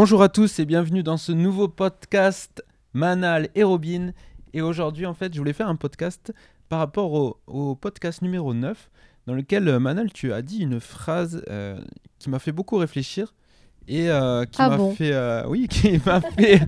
Bonjour 0.00 0.22
à 0.22 0.28
tous 0.28 0.60
et 0.60 0.64
bienvenue 0.64 1.02
dans 1.02 1.16
ce 1.16 1.32
nouveau 1.32 1.66
podcast 1.66 2.64
Manal 2.92 3.48
et 3.56 3.64
Robin. 3.64 4.12
Et 4.52 4.62
aujourd'hui, 4.62 5.06
en 5.06 5.12
fait, 5.12 5.34
je 5.34 5.38
voulais 5.40 5.52
faire 5.52 5.66
un 5.66 5.74
podcast 5.74 6.32
par 6.68 6.78
rapport 6.78 7.12
au, 7.14 7.40
au 7.48 7.74
podcast 7.74 8.22
numéro 8.22 8.54
9, 8.54 8.90
dans 9.26 9.34
lequel, 9.34 9.66
euh, 9.66 9.80
Manal, 9.80 10.12
tu 10.12 10.32
as 10.32 10.40
dit 10.40 10.58
une 10.58 10.78
phrase 10.78 11.42
euh, 11.48 11.80
qui 12.20 12.30
m'a 12.30 12.38
fait 12.38 12.52
beaucoup 12.52 12.76
réfléchir 12.76 13.34
et 13.88 14.08
euh, 14.08 14.44
qui 14.44 14.62
Ah 14.62 14.68
m'a 14.68 14.76
bon 14.76 14.94
fait, 14.94 15.10
euh, 15.12 15.44
oui, 15.48 15.66
qui 15.68 16.00
m'a 16.06 16.20
fait, 16.20 16.60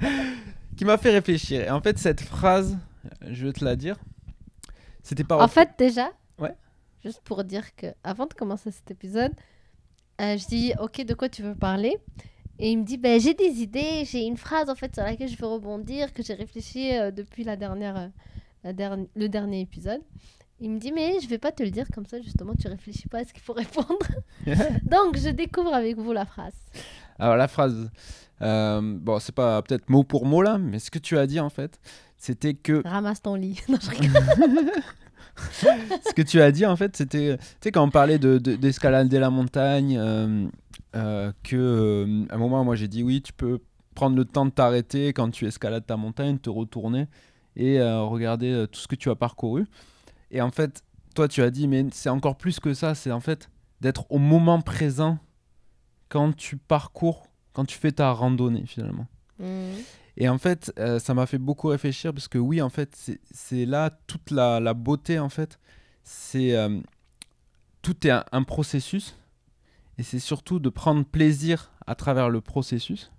qui 0.76 0.84
m'a 0.84 0.98
fait 0.98 1.12
réfléchir. 1.12 1.60
Et 1.60 1.70
en 1.70 1.80
fait, 1.80 2.00
cette 2.00 2.22
phrase, 2.22 2.78
je 3.28 3.46
vais 3.46 3.52
te 3.52 3.64
la 3.64 3.76
dire. 3.76 3.96
C'était 5.04 5.22
par 5.22 5.38
En 5.38 5.46
fait, 5.46 5.70
déjà, 5.78 6.10
Ouais. 6.40 6.56
juste 7.04 7.20
pour 7.22 7.44
dire 7.44 7.76
que 7.76 7.86
avant 8.02 8.26
de 8.26 8.34
commencer 8.34 8.72
cet 8.72 8.90
épisode, 8.90 9.34
je 10.18 10.48
dis 10.48 10.72
Ok, 10.80 11.04
de 11.04 11.14
quoi 11.14 11.28
tu 11.28 11.42
veux 11.44 11.54
parler? 11.54 11.96
Et 12.62 12.70
il 12.72 12.78
me 12.78 12.84
dit 12.84 12.98
ben, 12.98 13.18
J'ai 13.20 13.34
des 13.34 13.62
idées, 13.62 14.04
j'ai 14.04 14.24
une 14.24 14.36
phrase 14.36 14.68
en 14.68 14.74
fait 14.74 14.94
sur 14.94 15.02
laquelle 15.04 15.28
je 15.28 15.36
veux 15.36 15.46
rebondir, 15.46 16.12
que 16.12 16.22
j'ai 16.22 16.34
réfléchi 16.34 16.94
euh, 16.94 17.10
depuis 17.10 17.42
la 17.42 17.56
dernière, 17.56 17.96
euh, 17.96 18.08
la 18.64 18.72
derni- 18.72 19.08
le 19.16 19.28
dernier 19.28 19.60
épisode. 19.60 20.00
Il 20.60 20.70
me 20.70 20.78
dit 20.78 20.92
Mais 20.92 21.18
je 21.22 21.28
vais 21.28 21.38
pas 21.38 21.52
te 21.52 21.62
le 21.62 21.70
dire 21.70 21.86
comme 21.94 22.04
ça, 22.06 22.20
justement, 22.20 22.52
tu 22.54 22.68
réfléchis 22.68 23.08
pas 23.08 23.18
à 23.20 23.24
ce 23.24 23.32
qu'il 23.32 23.42
faut 23.42 23.54
répondre. 23.54 23.98
Donc, 24.84 25.16
je 25.16 25.30
découvre 25.30 25.72
avec 25.72 25.96
vous 25.96 26.12
la 26.12 26.26
phrase. 26.26 26.54
Alors 27.18 27.36
la 27.36 27.48
phrase, 27.48 27.90
euh, 28.42 28.80
bon, 28.82 29.18
c'est 29.18 29.34
pas 29.34 29.60
peut-être 29.62 29.88
mot 29.90 30.04
pour 30.04 30.26
mot 30.26 30.42
là, 30.42 30.58
mais 30.58 30.78
ce 30.78 30.90
que 30.90 30.98
tu 30.98 31.16
as 31.18 31.26
dit 31.26 31.40
en 31.40 31.50
fait, 31.50 31.78
c'était 32.18 32.54
que 32.54 32.82
Ramasse 32.86 33.22
ton 33.22 33.34
lit. 33.36 33.58
Non, 33.68 33.78
je 33.80 33.90
rigole. 33.90 34.72
ce 35.52 36.12
que 36.14 36.22
tu 36.22 36.40
as 36.40 36.52
dit 36.52 36.66
en 36.66 36.76
fait, 36.76 36.96
c'était, 36.96 37.36
tu 37.38 37.44
sais, 37.62 37.72
quand 37.72 37.84
on 37.84 37.90
parlait 37.90 38.18
de, 38.18 38.38
de- 38.38 38.56
d'escalader 38.56 39.18
la 39.18 39.30
montagne, 39.30 39.98
euh, 40.96 41.32
que 41.42 41.56
euh, 41.56 42.26
à 42.30 42.34
un 42.34 42.38
moment, 42.38 42.64
moi 42.64 42.76
j'ai 42.76 42.88
dit 42.88 43.02
oui, 43.02 43.22
tu 43.22 43.32
peux 43.32 43.60
prendre 43.94 44.16
le 44.16 44.24
temps 44.24 44.46
de 44.46 44.50
t'arrêter 44.50 45.12
quand 45.12 45.30
tu 45.30 45.46
escalades 45.46 45.86
ta 45.86 45.96
montagne, 45.96 46.38
te 46.38 46.50
retourner 46.50 47.06
et 47.56 47.80
euh, 47.80 48.02
regarder 48.02 48.50
euh, 48.52 48.66
tout 48.66 48.80
ce 48.80 48.88
que 48.88 48.94
tu 48.96 49.10
as 49.10 49.14
parcouru. 49.16 49.66
Et 50.30 50.40
en 50.40 50.50
fait, 50.50 50.82
toi 51.14 51.28
tu 51.28 51.42
as 51.42 51.50
dit, 51.50 51.66
mais 51.68 51.86
c'est 51.92 52.08
encore 52.08 52.36
plus 52.36 52.60
que 52.60 52.74
ça, 52.74 52.94
c'est 52.94 53.10
en 53.12 53.20
fait 53.20 53.50
d'être 53.80 54.06
au 54.10 54.18
moment 54.18 54.60
présent 54.60 55.18
quand 56.08 56.34
tu 56.36 56.56
parcours, 56.56 57.26
quand 57.52 57.64
tu 57.64 57.76
fais 57.78 57.92
ta 57.92 58.10
randonnée 58.12 58.64
finalement. 58.66 59.06
Mhm. 59.38 59.72
Et 60.16 60.28
en 60.28 60.38
fait, 60.38 60.72
euh, 60.78 60.98
ça 60.98 61.14
m'a 61.14 61.24
fait 61.26 61.38
beaucoup 61.38 61.68
réfléchir 61.68 62.12
parce 62.12 62.28
que 62.28 62.36
oui, 62.36 62.60
en 62.60 62.68
fait, 62.68 62.94
c'est- 62.94 63.20
c'est 63.30 63.64
là 63.64 63.90
toute 64.06 64.30
la, 64.30 64.60
la 64.60 64.74
beauté, 64.74 65.18
en 65.18 65.28
fait. 65.30 65.58
C'est 66.02 66.54
euh, 66.54 66.78
tout 67.80 68.06
est 68.06 68.10
un, 68.10 68.24
un 68.32 68.42
processus 68.42 69.16
et 70.00 70.02
c'est 70.02 70.18
surtout 70.18 70.58
de 70.60 70.70
prendre 70.70 71.04
plaisir 71.04 71.72
à 71.86 71.94
travers 71.94 72.30
le 72.30 72.40
processus. 72.40 73.12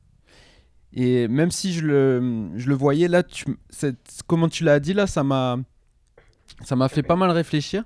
Et 0.94 1.28
même 1.28 1.52
si 1.52 1.74
je 1.74 1.82
le, 1.86 2.50
je 2.56 2.68
le 2.68 2.76
voyais 2.76 3.08
là, 3.08 3.22
tu, 3.22 3.46
cette- 3.70 4.22
comment 4.26 4.50
tu 4.50 4.64
l'as 4.64 4.80
dit 4.80 4.94
là, 4.94 5.06
ça 5.06 5.24
m'a 5.24 5.58
ça 6.66 6.76
m'a 6.76 6.90
fait 6.90 7.04
pas 7.04 7.16
mal 7.16 7.30
réfléchir. 7.32 7.84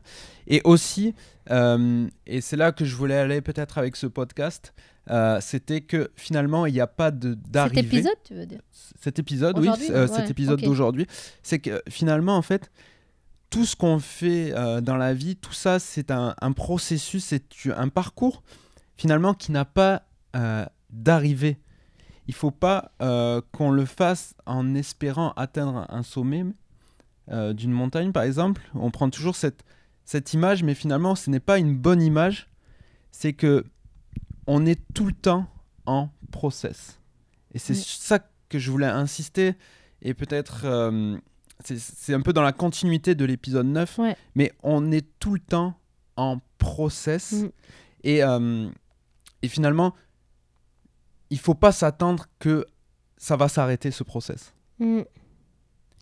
Et 0.48 0.62
aussi, 0.64 1.14
euh, 1.52 2.08
et 2.26 2.40
c'est 2.42 2.56
là 2.56 2.72
que 2.72 2.86
je 2.86 2.96
voulais 2.96 3.16
aller 3.18 3.42
peut-être 3.42 3.78
avec 3.78 3.96
ce 3.98 4.08
podcast, 4.08 4.74
euh, 5.10 5.40
c'était 5.42 5.82
que 5.82 6.10
finalement, 6.16 6.66
il 6.66 6.74
n'y 6.74 6.80
a 6.80 6.88
pas 6.88 7.12
de 7.12 7.32
Cet 7.36 7.52
d'arrivée 7.52 7.82
épisode, 7.98 8.18
tu 8.24 8.34
veux 8.34 8.46
dire? 8.46 8.62
Cet 9.00 9.20
épisode, 9.20 9.60
oui, 9.60 9.70
euh, 9.92 10.08
ouais, 10.08 10.16
cet 10.16 10.30
épisode 10.32 10.62
d'aujourd'hui, 10.62 11.06
c'est 11.44 11.60
que 11.60 11.82
finalement, 11.90 12.38
en 12.38 12.42
fait, 12.42 12.72
tout 13.50 13.66
ce 13.66 13.76
qu'on 13.76 14.00
fait 14.00 14.52
dans 14.82 14.98
la 14.98 15.14
vie, 15.14 15.36
tout 15.36 15.54
ça, 15.54 15.80
c'est 15.80 16.10
un, 16.12 16.34
un 16.42 16.52
processus, 16.54 17.24
c'est 17.26 17.44
un 17.78 17.90
parcours, 17.90 18.42
finalement, 18.98 19.34
qui 19.34 19.52
n'a 19.52 19.66
pas 19.66 20.04
euh, 20.36 20.66
d'arrivée. 20.90 21.58
Il 22.28 22.34
faut 22.34 22.52
pas 22.52 22.92
euh, 23.02 23.42
qu'on 23.52 23.70
le 23.72 23.86
fasse 23.86 24.36
en 24.46 24.74
espérant 24.74 25.32
atteindre 25.36 25.86
un 25.90 26.02
sommet 26.04 26.44
euh, 27.30 27.54
d'une 27.54 27.72
montagne, 27.72 28.12
par 28.12 28.24
exemple. 28.24 28.62
On 28.74 28.90
prend 28.92 29.10
toujours 29.10 29.36
cette, 29.36 29.64
cette 30.06 30.34
image, 30.34 30.64
mais 30.64 30.74
finalement, 30.74 31.16
ce 31.16 31.30
n'est 31.30 31.40
pas 31.40 31.60
une 31.60 31.78
bonne 31.78 32.02
image. 32.02 32.50
C'est 33.12 33.34
que 33.34 33.66
on 34.48 34.66
est 34.66 34.80
tout 34.94 35.06
le 35.06 35.14
temps 35.14 35.48
en 35.86 36.10
process. 36.32 37.00
Et 37.54 37.60
c'est 37.60 37.76
ça 37.76 38.20
que 38.50 38.60
je 38.60 38.70
voulais 38.72 38.86
insister. 38.88 39.56
Et 40.02 40.14
peut-être, 40.14 40.66
c'est- 41.64 42.14
un 42.14 42.22
peu 42.22 42.34
dans 42.34 42.42
la 42.44 42.52
continuité 42.52 43.16
de 43.16 43.26
l'épisode 43.26 43.66
9, 43.68 43.98
Ouais. 43.98 44.16
mais 44.36 44.52
on 44.62 44.92
est 44.92 45.08
tout 45.20 45.34
le 45.34 45.40
temps 45.40 45.80
en 46.18 46.40
process. 46.58 47.32
Mm. 47.34 47.50
Et, 48.04 48.22
et 49.46 49.48
finalement, 49.48 49.94
il 51.30 51.40
faut 51.40 51.54
pas 51.54 51.72
s'attendre 51.72 52.26
que 52.40 52.66
ça 53.18 53.36
va 53.36 53.48
s'arrêter 53.48 53.92
ce 53.92 54.04
process. 54.04 54.54
Mm. 54.80 55.02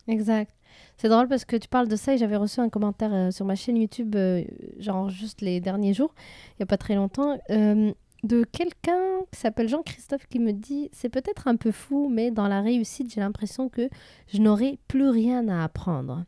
Exact. 0.08 0.54
C'est 0.96 1.08
drôle 1.08 1.28
parce 1.28 1.44
que 1.44 1.56
tu 1.56 1.68
parles 1.68 1.88
de 1.88 1.96
ça 1.96 2.14
et 2.14 2.18
j'avais 2.18 2.36
reçu 2.36 2.60
un 2.60 2.68
commentaire 2.68 3.12
euh, 3.12 3.30
sur 3.30 3.44
ma 3.46 3.54
chaîne 3.54 3.76
YouTube, 3.76 4.16
euh, 4.16 4.44
genre 4.78 5.08
juste 5.08 5.40
les 5.40 5.60
derniers 5.60 5.94
jours, 5.94 6.14
il 6.50 6.54
n'y 6.60 6.62
a 6.64 6.66
pas 6.66 6.76
très 6.76 6.94
longtemps, 6.94 7.38
euh, 7.50 7.92
de 8.22 8.44
quelqu'un 8.44 9.20
qui 9.30 9.40
s'appelle 9.40 9.68
Jean-Christophe 9.68 10.26
qui 10.26 10.38
me 10.38 10.52
dit 10.52 10.88
C'est 10.92 11.10
peut-être 11.10 11.46
un 11.46 11.56
peu 11.56 11.70
fou, 11.70 12.08
mais 12.10 12.30
dans 12.30 12.48
la 12.48 12.60
réussite, 12.60 13.12
j'ai 13.12 13.20
l'impression 13.20 13.68
que 13.68 13.88
je 14.28 14.38
n'aurai 14.38 14.78
plus 14.88 15.08
rien 15.08 15.46
à 15.48 15.62
apprendre. 15.62 16.24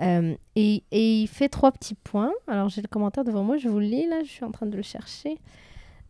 Et, 0.00 0.82
et 0.90 1.22
il 1.22 1.28
fait 1.28 1.48
trois 1.48 1.70
petits 1.70 1.94
points. 1.94 2.32
Alors 2.48 2.68
j'ai 2.68 2.82
le 2.82 2.88
commentaire 2.88 3.24
devant 3.24 3.44
moi, 3.44 3.56
je 3.56 3.68
vous 3.68 3.78
le 3.78 3.86
lis 3.86 4.06
là, 4.06 4.22
je 4.24 4.28
suis 4.28 4.44
en 4.44 4.50
train 4.50 4.66
de 4.66 4.76
le 4.76 4.82
chercher. 4.82 5.38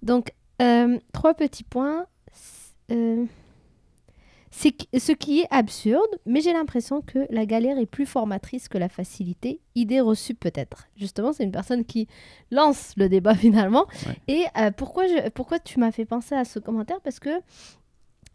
Donc, 0.04 0.32
euh, 0.62 0.98
trois 1.12 1.34
petits 1.34 1.64
points. 1.64 2.06
Euh, 2.92 3.24
c'est 4.50 4.72
ce 4.96 5.10
qui 5.10 5.40
est 5.40 5.48
absurde, 5.50 6.06
mais 6.26 6.40
j'ai 6.40 6.52
l'impression 6.52 7.00
que 7.00 7.26
la 7.30 7.44
galère 7.44 7.76
est 7.76 7.86
plus 7.86 8.06
formatrice 8.06 8.68
que 8.68 8.78
la 8.78 8.88
facilité. 8.88 9.60
Idée 9.74 10.00
reçue 10.00 10.34
peut-être. 10.34 10.86
Justement, 10.96 11.32
c'est 11.32 11.42
une 11.42 11.50
personne 11.50 11.84
qui 11.84 12.06
lance 12.52 12.92
le 12.96 13.08
débat 13.08 13.34
finalement. 13.34 13.86
Ouais. 14.06 14.16
Et 14.28 14.44
euh, 14.56 14.70
pourquoi, 14.70 15.08
je, 15.08 15.28
pourquoi 15.30 15.58
tu 15.58 15.80
m'as 15.80 15.90
fait 15.90 16.04
penser 16.04 16.36
à 16.36 16.44
ce 16.44 16.60
commentaire? 16.60 17.00
Parce 17.00 17.18
que 17.18 17.40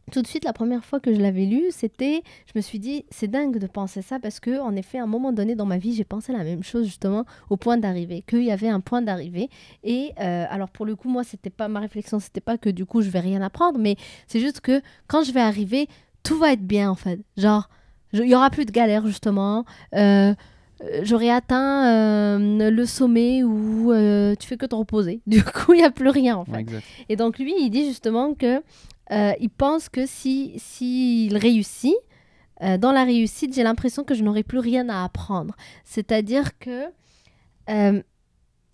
tout 0.10 0.22
de 0.22 0.28
suite, 0.28 0.44
la 0.44 0.54
première 0.54 0.84
fois 0.84 1.00
que 1.00 1.14
je 1.14 1.20
l'avais 1.20 1.46
lu, 1.46 1.66
c'était, 1.72 2.24
je 2.46 2.54
me 2.56 2.62
suis 2.62 2.80
dit, 2.80 3.06
c'est 3.10 3.28
dingue 3.28 3.58
de 3.58 3.68
penser 3.68 4.02
ça 4.02 4.20
parce 4.20 4.40
que, 4.40 4.60
en 4.60 4.76
effet, 4.76 5.00
à 5.00 5.04
un 5.04 5.08
moment 5.08 5.32
donné 5.32 5.56
dans 5.56 5.66
ma 5.66 5.78
vie, 5.78 5.94
j'ai 5.94 6.04
pensé 6.04 6.34
la 6.34 6.44
même 6.44 6.64
chose 6.64 6.86
justement 6.86 7.26
au 7.50 7.58
point 7.58 7.78
d'arrivée, 7.78 8.24
qu'il 8.28 8.44
y 8.44 8.52
avait 8.52 8.70
un 8.70 8.80
point 8.80 9.02
d'arrivée. 9.02 9.50
Et 9.84 10.12
euh, 10.20 10.46
alors 10.50 10.70
pour 10.70 10.86
le 10.86 10.96
coup, 10.96 11.10
moi, 11.10 11.24
c'était 11.24 11.50
pas 11.50 11.68
ma 11.68 11.80
réflexion, 11.80 12.20
c'était 12.20 12.42
pas 12.42 12.58
que 12.58 12.70
du 12.70 12.86
coup 12.86 13.02
je 13.02 13.10
vais 13.10 13.20
rien 13.20 13.42
apprendre, 13.42 13.80
mais 13.80 13.96
c'est 14.28 14.40
juste 14.40 14.62
que 14.62 14.82
quand 15.08 15.24
je 15.24 15.32
vais 15.32 15.42
arriver, 15.42 15.88
tout 16.24 16.38
va 16.38 16.54
être 16.54 16.66
bien 16.66 16.90
en 16.90 16.96
fait. 16.96 17.20
Genre, 17.38 17.70
il 18.14 18.26
y 18.26 18.36
aura 18.36 18.50
plus 18.50 18.66
de 18.66 18.72
galère 18.72 19.06
justement. 19.06 19.66
Euh, 19.96 20.34
euh, 20.84 21.02
J'aurai 21.04 21.30
atteint 21.30 22.40
euh, 22.40 22.70
le 22.70 22.86
sommet 22.86 23.44
où 23.44 23.92
euh, 23.92 24.36
tu 24.40 24.48
fais 24.48 24.58
que 24.58 24.66
te 24.66 24.76
reposer. 24.76 25.22
Du 25.28 25.44
coup, 25.44 25.74
il 25.74 25.78
n'y 25.78 25.84
a 25.84 25.92
plus 25.92 26.10
rien 26.10 26.38
en 26.38 26.46
fait. 26.46 26.52
Ouais. 26.52 26.82
Et 27.10 27.16
donc 27.16 27.40
lui, 27.40 27.54
il 27.60 27.70
dit 27.70 27.86
justement 27.86 28.34
que 28.34 28.62
euh, 29.12 29.34
il 29.40 29.50
pense 29.50 29.90
que 29.90 30.06
si 30.06 30.54
s'il 30.58 31.38
réussit, 31.38 31.96
euh, 32.62 32.78
dans 32.78 32.92
la 32.92 33.04
réussite, 33.04 33.54
j'ai 33.54 33.64
l'impression 33.64 34.04
que 34.04 34.14
je 34.14 34.24
n'aurai 34.24 34.44
plus 34.44 34.60
rien 34.60 34.90
à 34.90 35.04
apprendre. 35.04 35.56
C'est-à-dire 35.84 36.58
que 36.60 36.86
euh, 37.70 38.02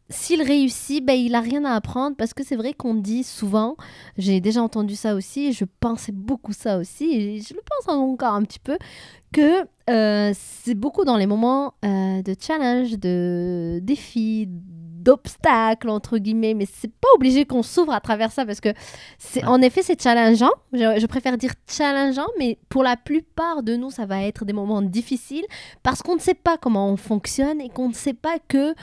s'il 0.09 0.41
réussit, 0.41 1.03
ben, 1.03 1.13
il 1.13 1.35
a 1.35 1.41
rien 1.41 1.65
à 1.65 1.73
apprendre 1.73 2.15
parce 2.15 2.33
que 2.33 2.43
c'est 2.43 2.55
vrai 2.55 2.73
qu'on 2.73 2.95
dit 2.95 3.23
souvent, 3.23 3.75
j'ai 4.17 4.41
déjà 4.41 4.61
entendu 4.61 4.95
ça 4.95 5.15
aussi, 5.15 5.53
je 5.53 5.65
pensais 5.79 6.11
beaucoup 6.11 6.53
ça 6.53 6.77
aussi, 6.77 7.05
et 7.05 7.41
je 7.41 7.53
le 7.53 7.61
pense 7.61 7.93
encore 7.93 8.33
un 8.33 8.43
petit 8.43 8.59
peu, 8.59 8.77
que 9.31 9.65
c'est 10.33 10.75
beaucoup 10.75 11.05
dans 11.05 11.17
les 11.17 11.25
moments 11.27 11.73
de 11.83 12.35
challenge, 12.39 12.97
de 12.99 13.79
défis, 13.81 14.47
d'obstacles, 15.05 15.89
entre 15.89 16.17
guillemets, 16.17 16.53
mais 16.53 16.65
c'est 16.71 16.91
pas 16.91 17.07
obligé 17.15 17.45
qu'on 17.45 17.63
s'ouvre 17.63 17.93
à 17.93 18.01
travers 18.01 18.31
ça 18.31 18.45
parce 18.45 18.59
que 18.59 18.69
c'est 19.17 19.43
Ouais. 19.43 19.49
en 19.49 19.61
effet 19.61 19.81
c'est 19.83 20.01
challengeant. 20.01 20.51
Je, 20.73 20.99
je 20.99 21.05
préfère 21.05 21.37
dire 21.37 21.51
challengeant, 21.69 22.27
mais 22.39 22.57
pour 22.69 22.83
la 22.83 22.97
plupart 22.97 23.63
de 23.63 23.75
nous, 23.75 23.91
ça 23.91 24.05
va 24.05 24.23
être 24.23 24.43
des 24.45 24.53
moments 24.53 24.81
difficiles 24.81 25.45
parce 25.83 26.01
qu'on 26.01 26.15
ne 26.15 26.19
sait 26.21 26.33
pas 26.33 26.57
comment 26.57 26.89
on 26.89 26.97
fonctionne 26.97 27.61
et 27.61 27.69
qu'on 27.69 27.89
ne 27.89 27.93
sait 27.93 28.13
pas 28.13 28.37
que 28.47 28.73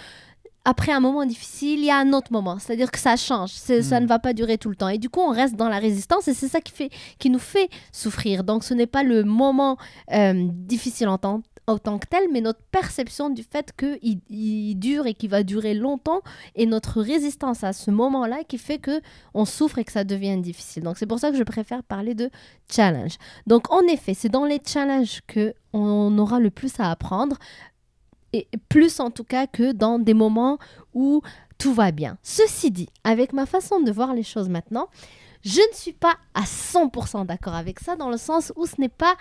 après 0.65 0.93
un 0.93 1.01
moment 1.01 1.25
difficile, 1.25 1.81
il 1.81 1.87
y 1.87 1.91
a 1.91 1.99
un 1.99 2.13
autre 2.13 2.33
moment. 2.33 2.59
C'est-à-dire 2.59 2.91
que 2.91 2.99
ça 2.99 3.17
change. 3.17 3.51
Ça 3.51 3.75
Mm. 4.01 4.03
ne 4.05 4.07
va 4.07 4.19
pas 4.19 4.33
durer 4.33 4.59
tout 4.59 4.69
le 4.71 4.77
temps. 4.77 4.89
Et 4.89 4.99
du 4.99 5.09
coup, 5.09 5.21
on 5.21 5.31
reste 5.33 5.57
dans 5.57 5.69
la 5.69 5.79
résistance 5.79 6.29
et 6.29 6.35
c'est 6.35 6.49
ça 6.49 6.61
qui, 6.61 6.73
fait, 6.73 6.91
qui 7.19 7.31
nous 7.31 7.39
fait 7.41 7.69
souffrir. 7.93 8.45
Donc, 8.45 8.63
ce 8.65 8.73
n'est 8.75 8.87
pas 8.87 9.03
le 9.03 9.25
moment 9.25 9.77
euh, 10.13 10.47
difficile 10.51 11.09
en 11.09 11.19
tant, 11.19 11.43
en 11.67 11.79
tant 11.79 11.99
que 11.99 12.07
tel, 12.07 12.25
mais 12.33 12.41
notre 12.41 12.61
perception 12.71 13.31
du 13.31 13.43
fait 13.43 13.73
qu'il 13.77 14.21
il 14.31 14.75
dure 14.77 15.07
et 15.07 15.15
qu'il 15.15 15.31
va 15.31 15.43
durer 15.43 15.75
longtemps 15.75 16.21
et 16.55 16.67
notre 16.67 17.01
résistance 17.03 17.65
à 17.65 17.73
ce 17.73 17.91
moment-là 17.91 18.43
qui 18.47 18.59
fait 18.59 18.79
que 18.79 19.01
on 19.35 19.45
souffre 19.45 19.79
et 19.79 19.85
que 19.85 19.93
ça 19.93 20.05
devient 20.05 20.37
difficile. 20.39 20.83
Donc, 20.85 20.97
c'est 20.99 21.07
pour 21.07 21.19
ça 21.19 21.31
que 21.31 21.37
je 21.37 21.43
préfère 21.45 21.83
parler 21.83 22.15
de 22.15 22.31
challenge. 22.71 23.17
Donc, 23.47 23.73
en 23.73 23.81
effet, 23.83 24.15
c'est 24.15 24.29
dans 24.29 24.45
les 24.45 24.61
challenges 24.65 25.21
que 25.27 25.55
on 25.73 26.19
aura 26.19 26.39
le 26.39 26.51
plus 26.51 26.73
à 26.79 26.91
apprendre 26.91 27.37
et 28.33 28.49
plus 28.69 29.01
en 29.01 29.11
tout 29.11 29.25
cas 29.25 29.47
que 29.47 29.73
dans 29.73 29.99
des 29.99 30.15
moments 30.15 30.59
où 30.95 31.23
tout 31.59 31.73
va 31.73 31.93
bien. 31.93 32.19
Ceci 32.23 32.71
dit, 32.71 32.89
avec 33.05 33.33
ma 33.33 33.47
façon 33.47 33.81
de 33.81 33.93
voir 33.93 34.15
les 34.15 34.23
choses 34.23 34.49
maintenant, 34.49 34.89
Je 35.45 35.61
ne 35.61 35.75
suis 35.75 35.93
pas 35.93 36.17
à 36.35 36.43
100% 36.43 37.27
d'accord 37.27 37.55
avec 37.55 37.81
ça, 37.81 37.97
dans 37.97 38.11
le 38.11 38.17
sens 38.17 38.53
où 38.55 38.65
ce 38.65 38.81
n'est 38.81 38.89
pas 38.89 39.17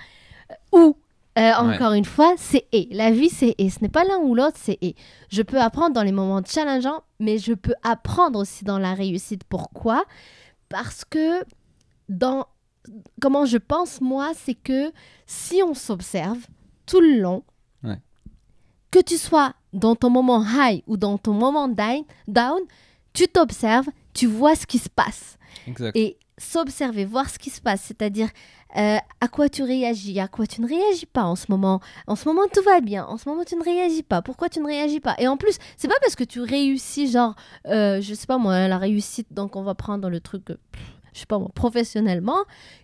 euh, 0.51 0.55
ou. 0.77 0.97
Euh, 1.39 1.53
encore 1.53 1.93
une 1.93 2.05
fois, 2.05 2.35
c'est 2.37 2.67
et. 2.73 2.89
La 2.91 3.09
vie, 3.09 3.29
c'est 3.29 3.55
et. 3.57 3.69
Ce 3.69 3.79
n'est 3.81 3.89
pas 3.89 4.03
l'un 4.03 4.17
ou 4.17 4.35
l'autre, 4.35 4.57
c'est 4.59 4.77
et. 4.81 4.95
Je 5.29 5.41
peux 5.41 5.59
apprendre 5.59 5.95
dans 5.95 6.03
les 6.03 6.11
moments 6.11 6.41
challengeants, 6.45 7.03
mais 7.19 7.37
je 7.37 7.53
peux 7.53 7.73
apprendre 7.83 8.37
aussi 8.37 8.65
dans 8.65 8.77
la 8.77 8.93
réussite. 8.93 9.43
Pourquoi? 9.45 10.03
Parce 10.69 11.05
que 11.05 11.43
dans 12.09 12.45
comment 13.21 13.45
je 13.45 13.57
pense, 13.57 14.01
moi, 14.01 14.31
c'est 14.35 14.55
que 14.55 14.91
si 15.25 15.63
on 15.63 15.73
s'observe 15.73 16.39
tout 16.85 16.99
le 16.99 17.19
long, 17.19 17.43
que 18.91 18.99
tu 18.99 19.17
sois 19.17 19.53
dans 19.73 19.95
ton 19.95 20.09
moment 20.09 20.43
high 20.45 20.83
ou 20.87 20.97
dans 20.97 21.17
ton 21.17 21.33
moment 21.33 21.67
down, 22.27 22.59
tu 23.13 23.27
t'observes, 23.27 23.87
tu 24.13 24.27
vois 24.27 24.55
ce 24.55 24.65
qui 24.65 24.77
se 24.77 24.89
passe. 24.89 25.37
Et 25.95 26.17
s'observer, 26.37 27.05
voir 27.05 27.29
ce 27.29 27.39
qui 27.39 27.49
se 27.49 27.61
passe, 27.61 27.81
c'est-à-dire 27.81 28.29
euh, 28.77 28.97
à 29.19 29.27
quoi 29.27 29.49
tu 29.49 29.63
réagis, 29.63 30.19
à 30.19 30.27
quoi 30.27 30.47
tu 30.47 30.61
ne 30.61 30.67
réagis 30.67 31.05
pas 31.05 31.23
en 31.23 31.35
ce 31.35 31.45
moment. 31.49 31.81
En 32.07 32.15
ce 32.15 32.27
moment, 32.27 32.43
tout 32.51 32.63
va 32.63 32.81
bien. 32.81 33.05
En 33.05 33.17
ce 33.17 33.27
moment, 33.29 33.43
tu 33.43 33.55
ne 33.55 33.63
réagis 33.63 34.03
pas. 34.03 34.21
Pourquoi 34.21 34.49
tu 34.49 34.59
ne 34.59 34.65
réagis 34.65 34.99
pas? 34.99 35.15
Et 35.19 35.27
en 35.27 35.37
plus, 35.37 35.57
c'est 35.77 35.87
pas 35.87 35.99
parce 36.01 36.15
que 36.15 36.23
tu 36.23 36.41
réussis, 36.41 37.11
genre, 37.11 37.35
euh, 37.67 38.01
je 38.01 38.13
sais 38.13 38.27
pas 38.27 38.37
moi, 38.37 38.67
la 38.67 38.77
réussite, 38.77 39.27
donc 39.31 39.55
on 39.55 39.63
va 39.63 39.75
prendre 39.75 40.09
le 40.09 40.19
truc. 40.19 40.49
Euh, 40.49 40.57
je 41.13 41.19
sais 41.19 41.25
pas 41.25 41.37
moi, 41.37 41.49
professionnellement, 41.53 42.39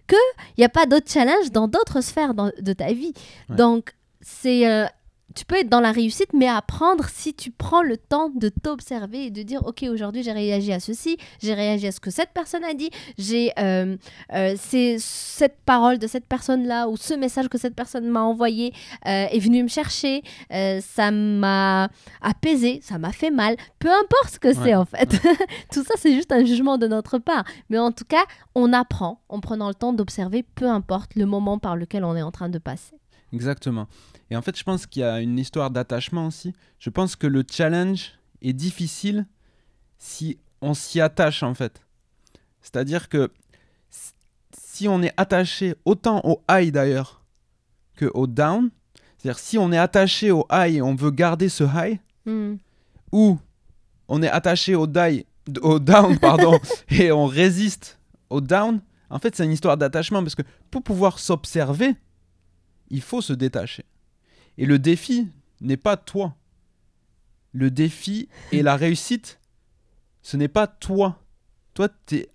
qu'il 0.08 0.18
n'y 0.58 0.66
a 0.66 0.70
pas 0.70 0.86
d'autres 0.86 1.10
challenges 1.10 1.52
dans 1.52 1.68
d'autres 1.68 2.02
sphères 2.02 2.34
de 2.34 2.74
ta 2.74 2.92
vie. 2.92 3.14
Donc, 3.50 3.96
c'est 4.20 4.68
euh, 4.70 4.86
tu 5.36 5.46
peux 5.46 5.56
être 5.56 5.70
dans 5.70 5.82
la 5.82 5.92
réussite, 5.92 6.34
mais 6.34 6.48
apprendre 6.48 7.06
si 7.10 7.34
tu 7.34 7.52
prends 7.52 7.84
le 7.84 7.98
temps 7.98 8.30
de 8.30 8.50
t'observer 8.50 9.26
et 9.26 9.32
de 9.32 9.44
dire, 9.44 9.66
OK, 9.66 9.84
aujourd'hui, 9.84 10.24
j'ai 10.24 10.32
réagi 10.32 10.72
à 10.74 10.80
ceci, 10.80 11.18
j'ai 11.42 11.54
réagi 11.54 11.88
à 11.88 11.92
ce 11.92 12.00
que 12.00 12.10
cette 12.10 12.32
personne 12.34 12.64
a 12.64 12.74
dit, 12.74 12.90
j'ai 13.18 13.52
euh, 13.60 13.98
euh, 14.34 14.56
cette 14.58 15.58
parole 15.66 16.00
de 16.00 16.08
cette 16.08 16.26
personne-là 16.26 16.88
ou 16.88 16.98
ce 16.98 17.14
message 17.14 17.50
que 17.50 17.58
cette 17.58 17.76
personne 17.76 18.08
m'a 18.08 18.22
envoyé 18.22 18.74
euh, 19.06 19.26
est 19.28 19.40
venu 19.40 19.64
me 19.64 19.68
chercher, 19.68 20.24
ça 20.50 21.12
m'a 21.12 21.90
apaisé, 22.22 22.80
ça 22.82 22.98
m'a 22.98 23.12
fait 23.12 23.32
mal, 23.32 23.58
peu 23.80 23.90
importe 23.90 24.34
ce 24.34 24.40
que 24.40 24.54
c'est 24.54 24.76
en 24.76 24.86
fait. 24.86 25.10
Tout 25.72 25.84
ça, 25.84 25.94
c'est 25.98 26.14
juste 26.14 26.32
un 26.32 26.46
jugement 26.46 26.78
de 26.78 26.88
notre 26.88 27.18
part. 27.20 27.44
Mais 27.70 27.78
en 27.78 27.92
tout 27.92 28.06
cas, 28.06 28.26
on 28.56 28.74
apprend 28.74 29.22
en 29.30 29.40
prenant 29.40 29.68
le 29.68 29.76
temps 29.76 29.94
d'observer, 29.94 30.44
peu 30.56 30.68
importe 30.68 31.16
le 31.16 31.26
moment 31.26 31.60
par 31.60 31.76
lequel 31.76 32.04
on 32.04 32.16
est 32.16 32.22
en 32.22 32.32
train 32.32 32.50
de 32.50 32.58
passer. 32.58 32.96
Exactement. 33.34 33.88
Et 34.30 34.36
en 34.36 34.42
fait, 34.42 34.58
je 34.58 34.64
pense 34.64 34.86
qu'il 34.86 35.02
y 35.02 35.06
a 35.06 35.20
une 35.20 35.38
histoire 35.38 35.72
d'attachement 35.72 36.28
aussi. 36.28 36.54
Je 36.80 36.90
pense 36.90 37.16
que 37.16 37.28
le 37.28 37.44
challenge 37.50 38.14
est 38.42 38.54
difficile 38.54 39.26
si 39.98 40.38
on 40.62 40.74
s'y 40.74 41.02
attache 41.02 41.44
en 41.44 41.54
fait. 41.54 41.82
C'est-à-dire 42.62 43.10
que 43.10 43.32
si 44.52 44.88
on 44.88 45.02
est 45.02 45.14
attaché 45.18 45.76
autant 45.86 46.22
au 46.24 46.42
high 46.50 46.72
d'ailleurs 46.72 47.24
que 47.96 48.10
au 48.14 48.28
down, 48.28 48.70
c'est-à-dire 49.18 49.40
si 49.40 49.58
on 49.58 49.72
est 49.72 49.78
attaché 49.78 50.32
au 50.32 50.46
high 50.52 50.76
et 50.76 50.82
on 50.82 50.96
veut 50.96 51.12
garder 51.12 51.50
ce 51.50 51.64
high, 51.64 52.00
hmm. 52.26 52.56
ou 53.12 53.40
on 54.08 54.22
est 54.22 54.30
attaché 54.30 54.76
au, 54.76 54.86
die, 54.86 55.26
au 55.62 55.80
down 55.80 56.20
pardon, 56.22 56.60
et 56.90 57.12
on 57.12 57.26
résiste 57.26 58.00
au 58.30 58.42
down, 58.42 58.82
en 59.10 59.20
fait 59.20 59.36
c'est 59.36 59.46
une 59.46 59.52
histoire 59.52 59.78
d'attachement 59.78 60.22
parce 60.22 60.36
que 60.36 60.44
pour 60.70 60.84
pouvoir 60.84 61.18
s'observer, 61.18 61.96
il 62.90 63.02
faut 63.02 63.22
se 63.22 63.34
détacher. 63.34 63.86
Et 64.58 64.66
le 64.66 64.80
défi 64.80 65.28
n'est 65.62 65.78
pas 65.78 65.98
toi. 65.98 66.36
Le 67.54 67.72
défi 67.72 68.30
et 68.52 68.62
la 68.62 68.76
réussite, 68.76 69.40
ce 70.22 70.38
n'est 70.38 70.48
pas 70.48 70.68
toi. 70.68 71.24
Toi, 71.74 71.90
t'es 71.90 72.30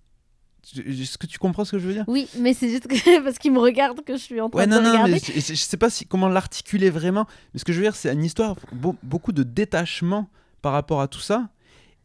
est-ce 0.77 1.19
que 1.19 1.27
tu 1.27 1.39
comprends 1.39 1.65
ce 1.65 1.73
que 1.73 1.79
je 1.79 1.87
veux 1.87 1.93
dire? 1.93 2.05
Oui, 2.07 2.29
mais 2.39 2.55
c'est 2.55 2.69
juste 2.69 2.89
parce 3.25 3.39
qu'il 3.39 3.53
me 3.53 3.59
regarde 3.59 4.03
que 4.05 4.17
je 4.17 4.23
suis 4.23 4.41
en 4.41 4.49
train 4.49 4.61
ouais, 4.61 4.67
de 4.67 4.71
non, 4.73 4.81
non, 4.81 5.09
Mais 5.09 5.19
je, 5.19 5.33
je, 5.33 5.55
sais 5.55 5.77
pas 5.77 5.91
si, 5.91 6.07
comment 6.07 6.29
l'articuler 6.29 6.89
vraiment, 6.89 7.27
mais 7.53 7.59
ce 7.59 7.65
que 7.65 7.73
je 7.73 7.79
veux 7.79 7.85
dire, 7.85 7.97
c'est 7.97 8.13
une 8.13 8.25
histoire, 8.25 8.57
beaucoup 9.03 9.33
de 9.33 9.43
détachement 9.43 10.31
par 10.63 10.73
rapport 10.73 11.01
à 11.01 11.09
tout 11.09 11.21
ça, 11.21 11.49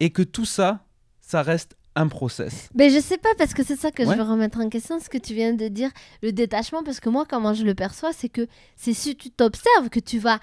et 0.00 0.10
que 0.10 0.22
tout 0.22 0.44
ça, 0.44 0.84
ça 1.20 1.42
reste 1.42 1.76
un 1.98 2.08
process. 2.08 2.68
Mais 2.74 2.90
je 2.90 3.00
sais 3.00 3.18
pas 3.18 3.34
parce 3.36 3.54
que 3.54 3.64
c'est 3.64 3.76
ça 3.76 3.90
que 3.90 4.04
je 4.04 4.10
veux 4.10 4.22
remettre 4.22 4.60
en 4.60 4.68
question, 4.68 5.00
ce 5.00 5.08
que 5.08 5.18
tu 5.18 5.34
viens 5.34 5.52
de 5.52 5.68
dire, 5.68 5.90
le 6.22 6.32
détachement, 6.32 6.82
parce 6.82 7.00
que 7.00 7.08
moi, 7.08 7.26
comment 7.28 7.54
je 7.54 7.64
le 7.64 7.74
perçois, 7.74 8.12
c'est 8.12 8.28
que 8.28 8.46
c'est 8.76 8.94
si 8.94 9.16
tu 9.16 9.30
t'observes 9.30 9.88
que 9.90 10.00
tu 10.00 10.18
vas 10.18 10.38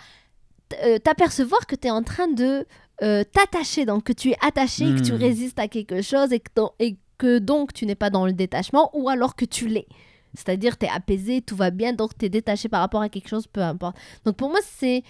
euh, 0.84 1.00
t'apercevoir 1.00 1.66
que 1.68 1.76
tu 1.76 1.88
es 1.88 1.92
en 1.92 2.04
train 2.04 2.28
de 2.28 2.66
euh, 3.02 3.24
t'attacher, 3.24 3.86
donc 3.86 4.04
que 4.04 4.14
tu 4.14 4.32
es 4.32 4.38
attaché, 4.42 4.86
que 4.96 5.02
tu 5.02 5.14
hmm. 5.14 5.18
résistes 5.18 5.60
à 5.60 5.68
quelque 5.68 6.02
chose 6.02 6.34
et 6.34 6.40
que, 6.40 6.50
et 6.80 6.98
que 7.18 7.40
donc 7.40 7.74
tu 7.74 7.86
n'es 7.86 7.96
pas 7.96 8.10
dans 8.10 8.26
le 8.26 8.34
détachement, 8.34 8.90
ou 8.94 9.10
alors 9.10 9.36
que 9.36 9.46
tu 9.46 9.68
l'es. 9.68 9.88
C'est-à-dire, 10.34 10.78
tu 10.78 10.86
es 10.86 10.90
apaisé, 10.90 11.42
tout 11.42 11.56
va 11.56 11.72
bien, 11.72 11.94
donc 11.94 12.18
tu 12.18 12.26
es 12.26 12.30
détaché 12.30 12.68
par 12.68 12.82
rapport 12.82 13.02
à 13.02 13.08
quelque 13.08 13.30
chose, 13.30 13.48
peu 13.48 13.62
importe. 13.62 13.96
Donc 14.26 14.36
pour 14.36 14.50
moi, 14.50 14.60
c'est... 14.64 15.04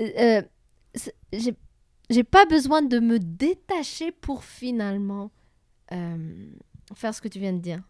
Euh, 0.00 0.42
j'ai 2.10 2.24
pas 2.24 2.44
besoin 2.44 2.82
de 2.82 2.98
me 2.98 3.18
détacher 3.18 4.12
pour 4.12 4.44
finalement 4.44 5.30
euh, 5.92 6.16
faire 6.94 7.14
ce 7.14 7.20
que 7.20 7.28
tu 7.28 7.38
viens 7.38 7.52
de 7.52 7.58
dire. 7.58 7.80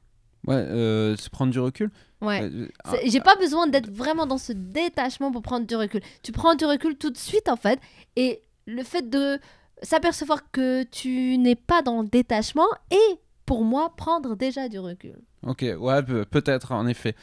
Ouais, 0.47 0.57
euh, 0.57 1.17
se 1.17 1.31
prendre 1.31 1.53
du 1.53 1.59
recul. 1.59 1.91
Ouais. 2.21 2.43
Euh, 2.43 2.69
j'ai 3.07 3.21
pas 3.21 3.37
besoin 3.37 3.67
d'être 3.67 3.91
vraiment 3.91 4.27
dans 4.27 4.39
ce 4.39 4.53
détachement 4.53 5.33
pour 5.33 5.43
prendre 5.43 5.67
du 5.67 5.75
recul. 5.75 6.03
Tu 6.23 6.33
prends 6.33 6.55
du 6.55 6.65
recul 6.67 6.97
tout 6.97 7.11
de 7.11 7.17
suite, 7.17 7.49
en 7.49 7.57
fait. 7.57 7.81
Et 8.17 8.43
le 8.67 8.83
fait 8.83 9.09
de 9.09 9.39
s'apercevoir 9.83 10.51
que 10.51 10.83
tu 10.85 11.39
n'es 11.39 11.55
pas 11.55 11.83
dans 11.83 12.03
le 12.03 12.09
détachement 12.09 12.69
et, 12.91 13.19
pour 13.47 13.65
moi, 13.65 13.95
prendre 13.97 14.37
déjà 14.37 14.69
du 14.69 14.79
recul. 14.79 15.17
Ok, 15.47 15.65
ouais, 15.79 16.03
peut-être, 16.03 16.73
en 16.73 16.87
effet. 16.87 17.15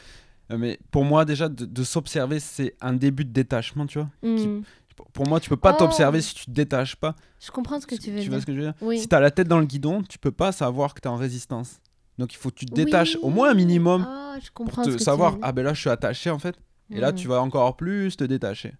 Mais 0.50 0.78
pour 0.90 1.04
moi, 1.04 1.24
déjà, 1.24 1.48
de, 1.48 1.84
s'observer, 1.84 2.40
c'est 2.40 2.74
un 2.80 2.92
début 2.92 3.24
de 3.24 3.32
détachement, 3.32 3.86
tu 3.86 3.98
vois. 3.98 4.10
Hmm. 4.22 4.62
Pour 5.12 5.28
moi, 5.28 5.40
tu 5.40 5.48
peux 5.48 5.56
pas 5.56 5.72
oh. 5.74 5.78
t'observer 5.78 6.20
si 6.20 6.34
tu 6.34 6.46
te 6.46 6.50
détaches 6.50 6.96
pas. 6.96 7.14
Je 7.40 7.50
comprends 7.50 7.80
ce 7.80 7.86
que 7.86 7.94
tu 7.94 8.10
veux 8.10 8.16
dire. 8.16 8.24
Tu 8.24 8.30
vois 8.30 8.40
ce 8.40 8.46
que 8.46 8.52
je 8.52 8.60
veux 8.60 8.72
dire 8.72 9.00
Si 9.00 9.08
tu 9.08 9.14
as 9.14 9.20
la 9.20 9.30
tête 9.30 9.48
dans 9.48 9.58
le 9.58 9.66
guidon, 9.66 10.02
tu 10.02 10.18
peux 10.18 10.32
pas 10.32 10.52
savoir 10.52 10.94
que 10.94 11.00
tu 11.00 11.08
es 11.08 11.10
en 11.10 11.16
résistance. 11.16 11.80
Donc 12.18 12.34
il 12.34 12.36
faut 12.36 12.50
que 12.50 12.56
tu 12.56 12.66
te 12.66 12.74
détaches 12.74 13.16
au 13.22 13.30
moins 13.30 13.50
un 13.50 13.54
minimum 13.54 14.06
oh, 14.06 14.38
je 14.42 14.50
comprends 14.52 14.82
pour 14.82 14.92
te 14.92 14.98
savoir 14.98 15.38
ah 15.40 15.50
ben 15.52 15.64
là 15.64 15.72
je 15.72 15.80
suis 15.80 15.90
attaché 15.90 16.28
en 16.28 16.38
fait 16.38 16.54
et 16.90 17.00
là 17.00 17.10
hmm. 17.10 17.14
tu 17.14 17.26
vas 17.26 17.40
encore 17.40 17.76
plus 17.76 18.16
te 18.16 18.24
détacher. 18.24 18.74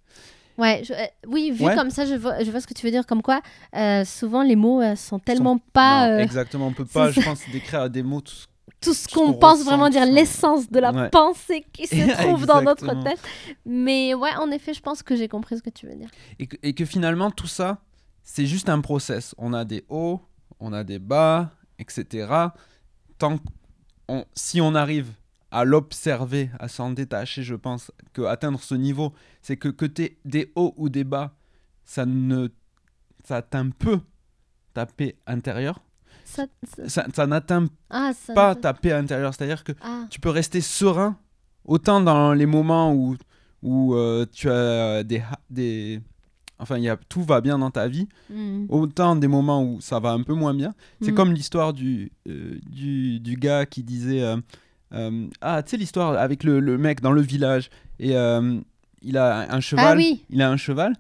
Ouais, 0.59 0.83
euh, 0.91 1.07
oui, 1.27 1.51
vu 1.51 1.65
comme 1.75 1.89
ça, 1.89 2.05
je 2.05 2.15
vois, 2.15 2.45
je 2.45 2.51
vois 2.51 2.61
ce 2.61 2.67
que 2.67 2.75
tu 2.75 2.85
veux 2.85 2.93
dire. 2.93 3.07
Comme 3.07 3.23
quoi, 3.23 3.41
euh, 3.75 4.05
souvent 4.05 4.43
les 4.43 4.55
mots 4.55 4.83
euh, 4.83 4.97
sont 4.97 5.19
tellement 5.19 5.59
pas. 5.73 6.21
exactement, 6.21 6.67
on 6.67 6.73
peut 6.75 6.85
pas, 6.85 7.11
je 7.11 7.23
pense, 7.23 7.41
décrire 7.51 7.89
des 7.89 8.03
mots 8.03 8.21
tout, 8.21 8.35
tout 8.83 8.95
ce 8.95 9.09
qu'on 9.09 9.33
pense 9.33 9.65
vraiment 9.65 9.89
dire 9.89 10.05
l'essence 10.05 10.71
de 10.71 10.81
la 10.81 11.09
pensée 11.09 11.65
qui 11.73 11.87
se 11.87 12.23
trouve 12.23 12.47
dans 12.47 12.63
notre 12.63 13.03
tête. 13.03 13.21
Mais 13.65 14.13
ouais, 14.15 14.35
en 14.37 14.51
effet, 14.51 14.75
je 14.75 14.81
pense 14.81 15.03
que 15.03 15.17
j'ai 15.17 15.29
compris 15.29 15.57
ce 15.57 15.63
que 15.63 15.71
tu 15.71 15.87
veux 15.87 15.95
dire. 15.95 16.11
Et 16.39 16.47
que, 16.47 16.57
et 16.63 16.75
que 16.75 16.85
finalement, 16.85 17.31
tout 17.31 17.47
ça, 17.47 17.79
c'est 18.23 18.47
juste 18.47 18.69
un 18.69 18.81
process. 18.81 19.35
On 19.39 19.53
a 19.53 19.65
des 19.65 19.85
hauts, 19.89 20.21
on 20.61 20.73
a 20.73 20.85
des 20.85 20.99
bas, 20.99 21.53
etc. 21.79 22.29
Tant 23.19 23.39
on, 24.09 24.25
si 24.35 24.61
on 24.61 24.75
arrive 24.75 25.13
à 25.51 25.65
l'observer, 25.65 26.51
à 26.59 26.69
s'en 26.69 26.91
détacher, 26.91 27.43
je 27.43 27.55
pense 27.55 27.91
que 28.13 28.23
atteindre 28.23 28.61
ce 28.61 28.75
niveau, 28.75 29.13
c'est 29.43 29.57
que 29.57 29.69
que 29.69 29.87
tu 29.87 30.17
des 30.25 30.53
hauts 30.57 30.75
ou 30.77 30.89
des 30.89 31.05
bas, 31.05 31.35
ça 31.85 32.07
ne 32.07 32.49
ça 33.25 33.37
atteint 33.37 33.71
peu 33.71 34.01
ta 34.75 34.87
paix 34.87 35.17
intérieure 35.27 35.81
ça, 36.89 37.27
n'atteint 37.27 37.67
ah, 37.91 38.13
pas 38.35 38.55
ta 38.55 38.75
paix 38.75 38.93
intérieure. 38.93 39.35
C'est-à-dire 39.35 39.65
que 39.65 39.73
ah. 39.83 40.07
tu 40.11 40.21
peux 40.21 40.31
rester 40.31 40.61
serein 40.61 41.17
autant 41.65 42.01
dans 42.01 42.33
les 42.33 42.47
moments 42.47 42.93
où, 42.95 43.17
où 43.63 43.95
euh, 43.95 44.27
tu 44.33 44.51
as 44.51 45.03
des, 45.05 45.23
des 45.51 46.01
enfin 46.59 46.79
y 46.79 46.89
a, 46.89 46.97
tout 46.97 47.23
va 47.23 47.41
bien 47.41 47.59
dans 47.59 47.71
ta 47.71 47.89
vie, 47.89 48.09
hmm. 48.31 48.67
autant 48.69 49.17
des 49.17 49.29
moments 49.29 49.63
où 49.65 49.81
ça 49.81 49.99
va 49.99 50.13
un 50.13 50.23
peu 50.23 50.35
moins 50.35 50.55
bien. 50.55 50.75
C'est 51.01 51.13
hmm. 51.13 51.15
comme 51.15 51.33
l'histoire 51.33 51.73
du, 51.73 52.13
euh, 52.29 52.59
du, 52.69 53.21
du, 53.21 53.37
gars 53.37 53.67
qui 53.67 53.83
disait 53.83 54.23
euh, 54.23 55.29
ah 55.41 55.63
tu 55.63 55.71
sais 55.71 55.77
l'histoire 55.77 56.19
avec 56.19 56.45
le, 56.45 56.61
le, 56.61 56.79
mec 56.79 57.01
dans 57.01 57.13
le 57.13 57.23
village 57.23 57.71
et 57.99 58.13
il 59.05 59.17
a 59.17 59.55
un 59.55 59.61
cheval, 59.61 59.99
ah 60.01 60.17
il 60.31 60.43
a 60.43 60.51
un 60.51 60.57
cheval 60.57 60.97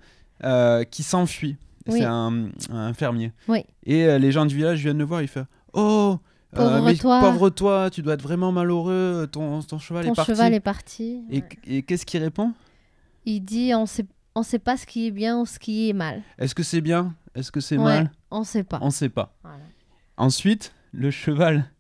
qui 0.90 1.02
s'enfuit. 1.02 1.56
C'est 1.88 2.04
un, 2.04 2.48
un, 2.70 2.92
fermier. 2.94 3.32
Oui. 3.48 3.64
Et 3.84 4.04
euh, 4.04 4.18
les 4.18 4.32
gens 4.32 4.46
du 4.46 4.56
village 4.56 4.80
viennent 4.80 4.98
le 4.98 5.04
voir, 5.04 5.22
il 5.22 5.28
fait 5.28 5.44
Oh 5.72 6.18
euh, 6.54 6.56
Pauvre, 6.56 6.84
mais, 6.84 6.94
toi. 6.96 7.20
pauvre 7.20 7.50
toi, 7.50 7.90
tu 7.90 8.02
dois 8.02 8.14
être 8.14 8.22
vraiment 8.22 8.52
malheureux, 8.52 9.28
ton, 9.30 9.62
ton 9.62 9.78
cheval 9.78 10.06
est 10.06 10.14
parti. 10.14 10.30
Ton 10.30 10.36
cheval 10.36 10.54
est 10.54 10.60
parti. 10.60 11.22
Et, 11.30 11.42
et 11.66 11.82
qu'est-ce 11.82 12.04
qu'il 12.04 12.22
répond? 12.22 12.52
Il 13.24 13.40
dit 13.40 13.72
On 13.74 13.86
sait, 13.86 14.06
on 14.34 14.42
sait 14.42 14.58
pas 14.58 14.76
ce 14.76 14.86
qui 14.86 15.06
est 15.06 15.10
bien 15.10 15.38
ou 15.38 15.46
ce 15.46 15.58
qui 15.58 15.88
est 15.88 15.92
mal. 15.94 16.22
Est-ce 16.38 16.54
que 16.54 16.62
c'est 16.62 16.80
bien? 16.80 17.14
Est-ce 17.34 17.50
que 17.50 17.60
c'est 17.60 17.78
mal? 17.78 18.10
On 18.30 18.44
sait 18.44 18.64
pas. 18.64 18.78
On 18.82 18.90
sait 18.90 19.08
pas. 19.08 19.34
Ensuite, 20.16 20.74
le 20.92 21.10
cheval, 21.10 21.70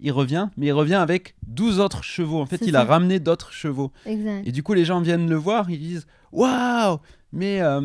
il 0.00 0.12
revient, 0.12 0.48
mais 0.56 0.66
il 0.66 0.72
revient 0.72 0.94
avec 0.94 1.36
12 1.46 1.80
autres 1.80 2.02
chevaux. 2.02 2.40
En 2.40 2.46
fait, 2.46 2.62
il 2.66 2.76
a 2.76 2.84
ramené 2.84 3.20
d'autres 3.20 3.52
chevaux. 3.52 3.92
Exact. 4.06 4.46
Et 4.46 4.52
du 4.52 4.62
coup, 4.62 4.72
les 4.72 4.84
gens 4.84 5.00
viennent 5.00 5.28
le 5.28 5.36
voir, 5.36 5.70
ils 5.70 5.78
disent 5.78 6.06
Waouh 6.32 6.98
Mais 7.32 7.60
euh, 7.60 7.82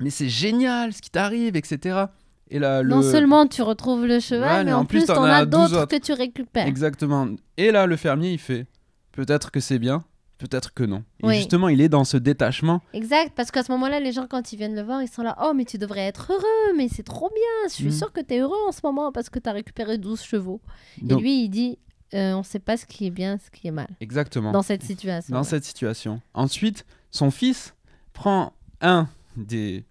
mais 0.00 0.10
c'est 0.10 0.28
génial 0.28 0.92
ce 0.92 1.00
qui 1.00 1.10
t'arrive, 1.10 1.56
etc. 1.56 2.04
Et 2.50 2.58
là, 2.58 2.82
le... 2.82 2.88
Non 2.90 3.02
seulement 3.02 3.46
tu 3.46 3.62
retrouves 3.62 4.04
le 4.06 4.20
cheval, 4.20 4.66
mais 4.66 4.72
en, 4.72 4.84
plus, 4.84 5.06
t'en 5.06 5.24
as 5.24 5.36
as 5.38 5.46
12 5.46 5.50
d'autres 5.70 5.82
autres. 5.82 5.96
que 5.96 6.02
tu 6.02 6.12
récupères. 6.12 6.66
Exactement. 6.66 7.28
Et 7.56 7.70
là, 7.70 7.86
le 7.86 7.96
fermier, 7.96 8.32
il 8.32 8.38
fait 8.38 8.66
peut-être 9.12 9.50
que 9.50 9.60
c'est 9.60 9.78
bien, 9.78 10.04
peut-être 10.38 10.74
que 10.74 10.84
non. 10.84 11.04
Et 11.22 11.26
Oui. 11.26 11.36
justement, 11.36 11.68
il 11.68 11.80
est 11.80 11.88
dans 11.88 12.04
ce 12.04 12.16
détachement. 12.18 12.82
Exact, 12.92 13.32
parce 13.34 13.50
qu'à 13.50 13.62
ce 13.62 13.72
moment-là, 13.72 13.98
les 14.00 14.12
gens, 14.12 14.26
quand 14.28 14.52
ils 14.52 14.56
viennent 14.56 14.74
le 14.74 14.82
voir, 14.82 15.00
ils 15.02 15.08
sont 15.08 15.22
là 15.22 15.36
Oh, 15.42 15.52
mais 15.54 15.64
tu 15.64 15.78
devrais 15.78 16.00
être 16.02 16.32
heureux, 16.32 16.76
mais 16.76 16.88
c'est 16.88 17.02
trop 17.02 17.30
bien. 17.30 17.68
Je 17.70 17.74
suis 17.74 17.86
Mm. 17.86 17.92
sûre 17.92 18.12
que 18.12 18.20
tu 18.20 18.34
es 18.34 18.40
heureux 18.40 18.58
en 18.68 18.72
ce 18.72 18.80
moment 18.84 19.10
parce 19.10 19.30
que 19.30 19.38
tu 19.38 19.48
as 19.48 19.52
récupéré 19.52 19.96
12 19.96 20.22
chevaux. 20.22 20.60
Donc, 21.00 21.20
Et 21.20 21.22
lui, 21.22 21.44
il 21.44 21.48
dit 21.48 21.78
euh, 22.12 22.34
On 22.34 22.42
sait 22.42 22.58
pas 22.58 22.76
ce 22.76 22.84
qui 22.84 23.06
est 23.06 23.10
bien, 23.10 23.38
ce 23.38 23.50
qui 23.50 23.68
est 23.68 23.72
mal 23.72 23.88
exactement. 24.00 24.52
dans 24.52 24.62
cette 24.62 24.82
situation. 24.82 25.34
dans 25.34 25.44
cette 25.44 25.64
situation. 25.64 26.20
Ensuite, 26.34 26.84
son 27.10 27.30
fils 27.30 27.74
prend 28.12 28.52
un 28.82 29.08
des 29.36 29.84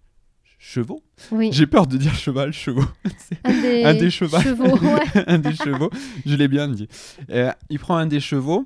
chevaux. 0.58 1.02
Oui, 1.30 1.50
J'ai 1.52 1.66
peur 1.66 1.86
de 1.86 1.96
dire 1.96 2.14
cheval, 2.14 2.52
chevaux. 2.52 2.84
un 3.44 3.60
des, 3.60 3.84
un 3.84 3.94
des 3.94 4.10
chevaux. 4.10 4.40
chevaux. 4.40 4.76
ouais. 4.82 5.24
un 5.26 5.38
des 5.38 5.54
chevaux. 5.54 5.90
Je 6.24 6.34
l'ai 6.36 6.48
bien 6.48 6.68
dit. 6.68 6.88
Euh, 7.30 7.52
il 7.70 7.78
prend 7.78 7.96
un 7.96 8.06
des 8.06 8.20
chevaux 8.20 8.64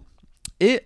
et 0.60 0.82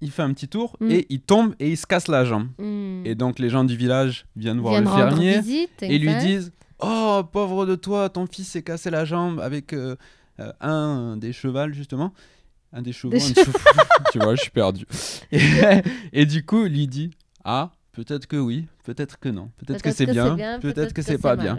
il 0.00 0.10
fait 0.10 0.22
un 0.22 0.32
petit 0.32 0.48
tour 0.48 0.76
Mm. 0.80 0.90
et 0.90 1.06
il 1.08 1.20
tombe 1.20 1.54
et 1.60 1.70
il 1.70 1.76
se 1.76 1.86
casse 1.86 2.08
la 2.08 2.24
jambe. 2.24 2.48
Mm. 2.58 3.02
Et 3.06 3.14
donc 3.14 3.38
les 3.38 3.48
gens 3.48 3.64
du 3.64 3.76
village 3.76 4.26
viennent 4.36 4.58
voir 4.60 4.72
Viennent 4.74 4.84
le 4.84 4.90
fermier 4.90 5.40
visite, 5.40 5.82
et 5.82 5.98
lui 5.98 6.14
disent 6.16 6.52
Oh, 6.80 7.22
pauvre 7.32 7.64
de 7.64 7.74
toi, 7.74 8.08
ton 8.10 8.26
fils 8.26 8.48
s'est 8.48 8.62
cassé 8.62 8.90
la 8.90 9.04
jambe 9.06 9.40
avec 9.40 9.72
euh, 9.72 9.96
euh, 10.40 10.52
un 10.60 11.16
des 11.16 11.32
chevals, 11.32 11.72
justement. 11.72 12.12
Un 12.72 12.82
des 12.82 12.92
chevaux, 12.92 13.12
Des 13.12 13.22
un 13.24 13.34
chevaux. 13.44 13.58
tu 14.12 14.18
vois, 14.18 14.34
je 14.34 14.42
suis 14.42 14.50
perdu. 14.50 14.84
Et, 15.32 15.40
et 16.12 16.26
du 16.26 16.44
coup, 16.44 16.66
il 16.66 16.72
lui 16.72 16.86
dit 16.88 17.10
Ah, 17.44 17.70
peut-être 17.92 18.26
que 18.26 18.36
oui, 18.36 18.66
peut-être 18.86 19.18
que 19.18 19.28
non. 19.28 19.50
Peut-être 19.58 19.82
que 19.82 19.90
c'est 19.92 20.06
bien, 20.06 20.36
peut-être 20.60 20.94
que 20.94 21.02
c'est 21.02 21.18
pas 21.18 21.36
bien. 21.36 21.58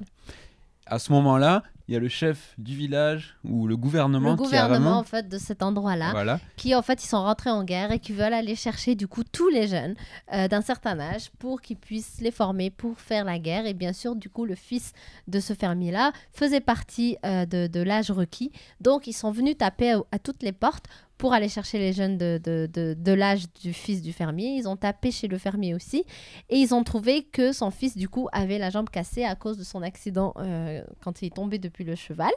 À 0.89 0.99
ce 0.99 1.11
moment-là, 1.11 1.63
il 1.89 1.93
y 1.93 1.97
a 1.97 1.99
le 1.99 2.07
chef 2.07 2.53
du 2.57 2.73
village 2.75 3.35
ou 3.43 3.67
le 3.67 3.75
gouvernement, 3.75 4.31
Le 4.31 4.35
qui 4.37 4.43
a 4.43 4.45
gouvernement, 4.45 4.79
vraiment. 4.79 4.99
en 4.99 5.03
fait, 5.03 5.27
de 5.27 5.37
cet 5.37 5.61
endroit-là, 5.61 6.11
Voilà, 6.11 6.39
qui 6.55 6.73
en 6.75 6.81
fait 6.81 7.03
ils 7.03 7.07
sont 7.07 7.21
rentrés 7.21 7.49
en 7.49 7.65
guerre 7.65 7.91
et 7.91 7.99
qui 7.99 8.13
veulent 8.13 8.33
aller 8.33 8.55
chercher 8.55 8.95
du 8.95 9.05
coup 9.07 9.23
tous 9.29 9.49
les 9.49 9.67
jeunes 9.67 9.95
euh, 10.33 10.47
d'un 10.47 10.61
certain 10.61 10.97
âge 10.99 11.29
pour 11.39 11.59
qu'ils 11.61 11.75
puissent 11.77 12.19
les 12.21 12.31
former 12.31 12.69
pour 12.71 12.97
faire 12.99 13.25
la 13.25 13.37
guerre 13.37 13.65
et 13.65 13.73
bien 13.73 13.91
sûr 13.93 14.15
du 14.15 14.29
coup 14.29 14.45
le 14.45 14.55
fils 14.55 14.93
de 15.27 15.41
ce 15.41 15.53
fermier 15.53 15.91
là 15.91 16.11
faisait 16.31 16.61
partie 16.61 17.17
euh, 17.25 17.45
de, 17.45 17.67
de 17.67 17.81
l'âge 17.81 18.11
requis 18.11 18.51
donc 18.79 19.07
ils 19.07 19.13
sont 19.13 19.31
venus 19.31 19.57
taper 19.57 19.91
à, 19.91 19.99
à 20.13 20.19
toutes 20.19 20.43
les 20.43 20.53
portes 20.53 20.85
pour 21.17 21.33
aller 21.33 21.49
chercher 21.49 21.79
les 21.79 21.93
jeunes 21.93 22.17
de, 22.17 22.39
de, 22.43 22.69
de, 22.71 22.95
de 22.97 23.11
l'âge 23.11 23.45
du 23.61 23.73
fils 23.73 24.01
du 24.01 24.13
fermier. 24.13 24.55
Ils 24.57 24.67
ont 24.67 24.75
tapé 24.75 25.11
chez 25.11 25.27
le 25.27 25.37
fermier 25.37 25.73
aussi 25.73 26.05
et 26.49 26.57
ils 26.57 26.73
ont 26.75 26.83
trouvé 26.83 27.23
que 27.23 27.51
son 27.51 27.71
fils 27.71 27.97
du 27.97 28.07
coup 28.07 28.27
avait 28.31 28.57
la 28.59 28.69
jambe 28.69 28.89
cassée 28.89 29.23
à 29.23 29.35
cause 29.35 29.57
de 29.57 29.63
son 29.63 29.81
accident 29.81 30.33
euh, 30.37 30.83
quand 31.03 31.21
il 31.21 31.27
est 31.27 31.35
tombé 31.35 31.57
depuis 31.57 31.83
le 31.83 31.95
cheval. 31.95 32.31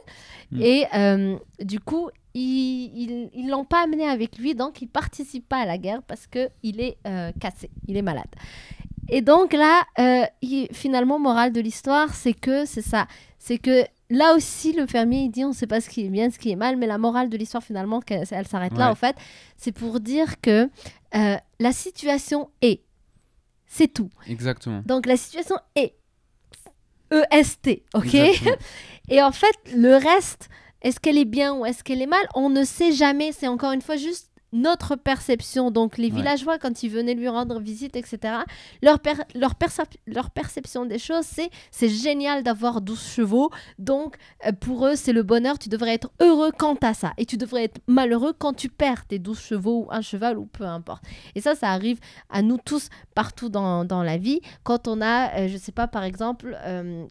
Mm. 0.51 0.61
Et 0.61 0.85
euh, 0.95 1.37
du 1.63 1.79
coup, 1.79 2.09
ils 2.33 3.29
ils 3.33 3.49
l'ont 3.49 3.65
pas 3.65 3.83
amené 3.83 4.05
avec 4.05 4.37
lui, 4.37 4.55
donc 4.55 4.81
il 4.81 4.87
participe 4.87 5.47
pas 5.47 5.57
à 5.61 5.65
la 5.65 5.77
guerre 5.77 6.01
parce 6.03 6.27
que 6.27 6.49
il 6.63 6.79
est 6.81 6.97
euh, 7.05 7.31
cassé, 7.39 7.69
il 7.87 7.97
est 7.97 8.01
malade. 8.01 8.29
Et 9.09 9.21
donc 9.21 9.51
là, 9.53 9.83
il- 10.41 10.69
finalement, 10.71 11.19
morale 11.19 11.51
de 11.51 11.59
l'histoire, 11.59 12.13
c'est 12.13 12.33
que 12.33 12.65
c'est 12.65 12.81
ça, 12.81 13.07
c'est 13.39 13.57
que 13.57 13.83
là 14.11 14.35
aussi 14.35 14.73
le 14.73 14.85
fermier 14.85 15.21
il 15.23 15.29
dit 15.31 15.43
on 15.45 15.53
sait 15.53 15.65
pas 15.67 15.81
ce 15.81 15.89
qui 15.89 16.05
est 16.05 16.09
bien, 16.09 16.29
ce 16.29 16.37
qui 16.37 16.51
est 16.51 16.55
mal, 16.55 16.77
mais 16.77 16.85
la 16.85 16.97
morale 16.99 17.29
de 17.29 17.37
l'histoire 17.37 17.63
finalement, 17.63 17.99
qu'elle- 18.01 18.25
elle, 18.29 18.47
s'arrête 18.47 18.73
là 18.77 18.91
en 18.91 18.95
fait, 18.95 19.15
c'est 19.57 19.71
pour 19.71 19.99
dire 19.99 20.39
que 20.41 20.69
euh, 21.15 21.37
la 21.59 21.71
situation 21.71 22.49
est, 22.61 22.81
c'est 23.65 23.87
tout. 23.91 24.09
exactement. 24.27 24.83
Donc 24.85 25.05
la 25.07 25.17
situation 25.17 25.55
est 25.75 25.95
EST, 27.11 27.83
ok? 27.93 28.15
Et 29.09 29.21
en 29.21 29.31
fait, 29.33 29.55
le 29.75 29.95
reste, 29.97 30.49
est-ce 30.81 30.99
qu'elle 30.99 31.17
est 31.17 31.25
bien 31.25 31.53
ou 31.53 31.65
est-ce 31.65 31.83
qu'elle 31.83 32.01
est 32.01 32.07
mal? 32.07 32.25
On 32.35 32.49
ne 32.49 32.63
sait 32.63 32.93
jamais. 32.93 33.33
C'est 33.33 33.47
encore 33.47 33.73
une 33.73 33.81
fois 33.81 33.97
juste 33.97 34.30
notre 34.53 34.95
perception. 34.95 35.71
Donc, 35.71 35.97
les 35.97 36.09
Ouais. 36.09 36.17
villageois, 36.17 36.57
quand 36.59 36.83
ils 36.83 36.89
venaient 36.89 37.13
lui 37.13 37.27
rendre 37.29 37.59
visite, 37.59 37.95
etc., 37.95 38.19
leur, 38.81 38.99
per- 38.99 39.23
leur, 39.35 39.53
percep- 39.55 39.97
leur 40.07 40.29
perception 40.29 40.85
des 40.85 40.99
choses, 40.99 41.25
c'est 41.25 41.49
c'est 41.71 41.89
génial 41.89 42.43
d'avoir 42.43 42.81
12 42.81 43.01
chevaux. 43.01 43.49
Donc, 43.79 44.15
euh, 44.45 44.51
pour 44.51 44.85
eux, 44.87 44.95
c'est 44.95 45.13
le 45.13 45.23
bonheur. 45.23 45.57
Tu 45.57 45.69
devrais 45.69 45.93
être 45.93 46.11
heureux 46.19 46.51
quant 46.57 46.75
à 46.81 46.93
ça. 46.93 47.13
Et 47.17 47.25
tu 47.25 47.37
devrais 47.37 47.63
être 47.63 47.79
malheureux 47.87 48.33
quand 48.37 48.53
tu 48.53 48.67
perds 48.69 49.05
tes 49.05 49.19
12 49.19 49.39
chevaux 49.39 49.85
ou 49.85 49.87
un 49.91 50.01
cheval 50.01 50.37
ou 50.37 50.45
peu 50.47 50.65
importe. 50.65 51.03
Et 51.35 51.41
ça, 51.41 51.55
ça 51.55 51.69
arrive 51.69 51.99
à 52.29 52.41
nous 52.41 52.57
tous 52.57 52.89
partout 53.15 53.49
dans, 53.49 53.85
dans 53.85 54.03
la 54.03 54.17
vie. 54.17 54.41
Quand 54.63 54.87
on 54.87 55.01
a, 55.01 55.33
euh, 55.39 55.47
je 55.47 55.57
sais 55.57 55.71
pas, 55.71 55.87
par 55.87 56.03
exemple... 56.03 56.57
euh, 56.65 57.05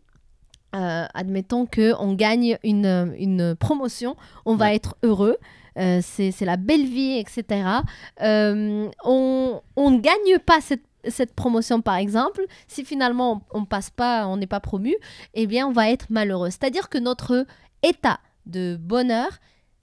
euh, 0.76 1.04
admettons 1.14 1.66
qu'on 1.66 2.12
gagne 2.14 2.56
une, 2.62 3.12
une 3.18 3.56
promotion, 3.56 4.14
on 4.44 4.54
va 4.54 4.72
être 4.72 4.94
heureux. 5.02 5.36
Euh, 5.78 6.00
c'est 6.02 6.40
la 6.40 6.56
belle 6.56 6.86
vie, 6.86 7.18
etc. 7.18 7.68
Euh, 8.22 8.88
on, 9.04 9.60
on 9.76 9.90
ne 9.90 10.00
gagne 10.00 10.38
pas 10.44 10.60
cette, 10.60 10.84
cette 11.08 11.34
promotion, 11.34 11.80
par 11.80 11.96
exemple. 11.96 12.44
Si 12.68 12.84
finalement 12.84 13.42
on, 13.50 13.64
passe 13.64 13.90
pas, 13.90 14.26
on 14.26 14.36
n'est 14.36 14.46
pas 14.46 14.60
promu, 14.60 14.94
eh 15.34 15.46
bien 15.46 15.66
on 15.66 15.72
va 15.72 15.90
être 15.90 16.06
malheureux. 16.10 16.50
C'est-à-dire 16.50 16.88
que 16.88 16.98
notre 16.98 17.46
état 17.82 18.20
de 18.46 18.76
bonheur 18.80 19.28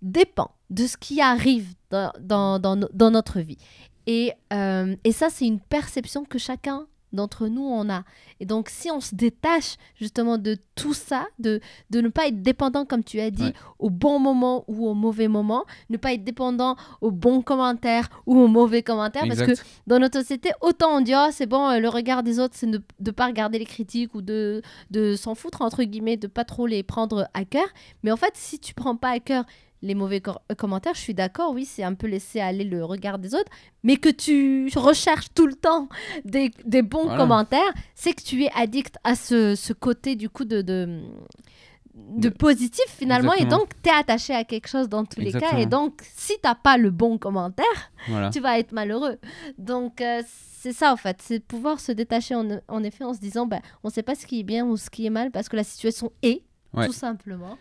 dépend 0.01 0.51
de 0.70 0.86
ce 0.86 0.98
qui 0.98 1.22
arrive 1.22 1.74
dans, 1.89 2.12
dans, 2.20 2.60
dans 2.60 3.12
notre 3.12 3.39
vie. 3.39 3.58
Et, 4.06 4.34
euh, 4.53 4.96
et 5.03 5.12
ça, 5.12 5.29
c'est 5.29 5.46
une 5.46 5.60
perception 5.60 6.24
que 6.24 6.38
chacun 6.39 6.88
d'entre 7.14 7.48
nous 7.48 7.64
on 7.64 7.90
a. 7.90 8.04
Et 8.40 8.46
donc, 8.46 8.70
si 8.70 8.92
on 8.92 9.02
se 9.02 9.16
détache 9.16 9.78
justement 9.96 10.38
de 10.38 10.58
tout 10.76 10.94
ça, 10.94 11.26
de, 11.40 11.60
de 11.90 12.02
ne 12.02 12.10
pas 12.10 12.28
être 12.28 12.42
dépendant, 12.42 12.86
comme 12.86 13.04
tu 13.04 13.20
as 13.20 13.32
dit, 13.32 13.44
Ouais. 13.44 13.54
au 13.80 13.90
bon 13.90 14.20
moment 14.20 14.64
ou 14.68 14.88
au 14.88 14.94
mauvais 14.94 15.28
moment, 15.28 15.66
ne 15.90 15.98
pas 15.98 16.14
être 16.14 16.24
dépendant 16.24 16.76
aux 17.02 17.12
bons 17.12 17.42
commentaires 17.42 18.10
ou 18.26 18.38
aux 18.40 18.48
mauvais 18.48 18.84
commentaires, 18.84 19.24
parce 19.28 19.40
que 19.42 19.54
dans 19.88 20.00
notre 20.00 20.20
société, 20.20 20.52
autant 20.62 20.98
on 20.98 21.02
dit 21.02 21.14
oh, 21.16 21.30
c'est 21.32 21.46
bon, 21.48 21.68
euh, 21.70 21.80
le 21.80 21.90
regard 21.90 22.24
des 22.24 22.40
autres, 22.40 22.54
c'est 22.58 22.70
de 22.70 22.82
ne 23.00 23.12
pas 23.12 23.26
regarder 23.28 23.58
les 23.60 23.66
critiques 23.66 24.14
ou 24.14 24.22
de, 24.22 24.62
de 24.92 25.16
s'en 25.16 25.34
foutre, 25.36 25.62
entre 25.62 25.84
guillemets, 25.84 26.18
de 26.18 26.28
pas 26.28 26.44
trop 26.46 26.68
les 26.68 26.84
prendre 26.84 27.28
à 27.34 27.46
cœur. 27.46 27.68
Mais 28.04 28.12
en 28.12 28.18
fait, 28.18 28.32
si 28.36 28.60
tu 28.60 28.74
prends 28.74 28.96
pas 28.96 29.10
à 29.10 29.20
cœur 29.20 29.46
les 29.81 29.93
mauvais 29.96 30.22
euh, 30.27 30.55
commentaires, 30.55 30.93
je 30.96 31.01
suis 31.01 31.13
d'accord, 31.13 31.51
oui, 31.53 31.65
c'est 31.65 31.84
un 31.84 31.93
peu 31.93 32.07
laisser 32.07 32.39
aller 32.39 32.63
le 32.63 32.84
regard 32.84 33.19
des 33.19 33.36
autres, 33.36 33.51
mais 33.84 33.98
que 33.98 34.10
tu 34.10 34.69
recherches 34.75 35.27
tout 35.36 35.48
le 35.48 35.53
temps 35.55 35.88
des, 36.25 36.51
des 36.65 36.81
bons 36.81 37.03
Voilà. 37.05 37.17
commentaires, 37.19 37.74
c'est 37.96 38.13
que 38.13 38.22
tu 38.24 38.43
es 38.43 38.50
addict 38.55 38.96
à 39.03 39.15
ce, 39.15 39.55
ce 39.55 39.74
côté 39.74 40.15
du 40.15 40.29
coup 40.29 40.46
de, 40.46 40.62
de, 40.62 42.29
positif 42.29 42.86
finalement, 42.88 43.34
et 43.34 43.46
donc 43.46 43.69
tu 43.84 43.89
es 43.89 43.93
attaché 43.93 44.34
à 44.34 44.43
quelque 44.43 44.67
chose 44.67 44.88
dans 44.89 45.05
tous 45.05 45.19
les 45.19 45.31
cas, 45.31 45.57
et 45.57 45.65
donc 45.65 46.01
si 46.15 46.34
t'as 46.41 46.55
pas 46.55 46.77
le 46.77 46.89
bon 46.91 47.17
commentaire, 47.17 47.91
Voilà. 48.07 48.29
tu 48.29 48.39
vas 48.39 48.60
être 48.60 48.72
malheureux. 48.72 49.17
Donc, 49.57 50.01
euh, 50.01 50.22
c'est 50.60 50.74
ça, 50.74 50.91
en 50.91 50.98
fait. 50.98 51.17
C'est 51.22 51.39
de 51.39 51.43
pouvoir 51.43 51.79
se 51.79 51.91
détacher, 51.91 52.34
en, 52.36 52.48
en 52.67 52.84
effet, 52.84 53.03
en 53.03 53.13
se 53.13 53.19
disant, 53.19 53.46
ben, 53.46 53.62
on 53.84 53.88
ne 53.89 53.93
sait 53.93 54.03
pas 54.03 54.15
ce 54.15 54.25
qui 54.25 54.39
est 54.39 54.43
bien 54.43 54.65
ou 54.65 54.75
ce 54.77 54.89
qui 54.89 55.05
est 55.05 55.10
mal, 55.12 55.31
parce 55.31 55.50
que 55.50 55.55
la 55.55 55.63
situation 55.63 56.12
est, 56.24 56.41
Ouais. 56.74 56.86
tout 56.86 56.93
simplement. 56.93 57.57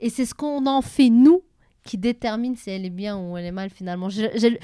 Et 0.00 0.10
c'est 0.10 0.26
ce 0.26 0.34
qu'on 0.34 0.66
en 0.66 0.82
fait, 0.82 1.08
nous, 1.10 1.42
qui 1.84 1.98
détermine 1.98 2.56
si 2.56 2.70
elle 2.70 2.84
est 2.84 2.90
bien 2.90 3.16
ou 3.18 3.36
elle 3.36 3.44
est 3.46 3.52
mal, 3.52 3.70
finalement. 3.70 4.08
Je- 4.08 4.22
je- 4.36 4.58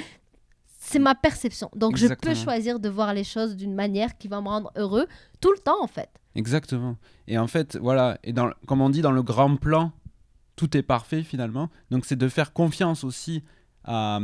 c'est 0.79 0.99
ma 0.99 1.15
perception. 1.15 1.71
Donc, 1.77 1.97
je 1.97 2.07
peux 2.21 2.35
choisir 2.45 2.81
de 2.81 2.89
voir 2.89 3.15
les 3.15 3.25
choses 3.25 3.57
d'une 3.57 3.75
manière 3.75 4.19
qui 4.19 4.29
va 4.29 4.41
me 4.41 4.49
rendre 4.49 4.73
heureux 4.77 5.07
tout 5.41 5.53
le 5.53 5.59
temps, 5.59 5.83
en 5.83 5.87
fait. 5.87 6.11
Exactement. 6.35 6.97
Et 7.29 7.39
en 7.39 7.47
fait, 7.47 7.77
voilà, 7.77 8.19
et 8.25 8.33
dans, 8.33 8.51
comme 8.67 8.81
on 8.81 8.91
dit 8.91 9.01
dans 9.03 9.13
le 9.13 9.23
grand 9.23 9.57
plan, 9.57 9.93
tout 10.57 10.77
est 10.77 10.83
parfait 10.83 11.23
finalement. 11.23 11.71
Donc 11.91 12.05
c'est 12.05 12.17
de 12.17 12.29
faire 12.29 12.53
confiance 12.53 13.05
aussi 13.05 13.43
à, 13.85 14.19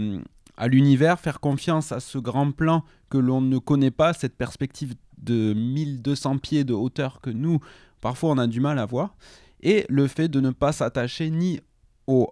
à 0.57 0.69
l'univers, 0.69 1.21
faire 1.21 1.41
confiance 1.41 1.93
à 1.93 2.01
ce 2.01 2.19
grand 2.19 2.51
plan 2.53 2.83
que 3.11 3.19
l'on 3.19 3.41
ne 3.41 3.59
connaît 3.59 3.91
pas, 3.91 4.13
cette 4.13 4.37
perspective 4.37 4.95
de 5.19 5.53
1200 5.55 6.39
pieds 6.39 6.65
de 6.65 6.75
hauteur 6.75 7.21
que 7.21 7.31
nous, 7.31 7.61
parfois 8.01 8.31
on 8.31 8.39
a 8.39 8.47
du 8.47 8.61
mal 8.61 8.79
à 8.79 8.87
voir. 8.87 9.17
Et 9.63 9.85
le 9.89 10.07
fait 10.07 10.29
de 10.29 10.41
ne 10.41 10.51
pas 10.51 10.73
s'attacher 10.73 11.31
ni 11.31 11.61
au, 12.07 12.31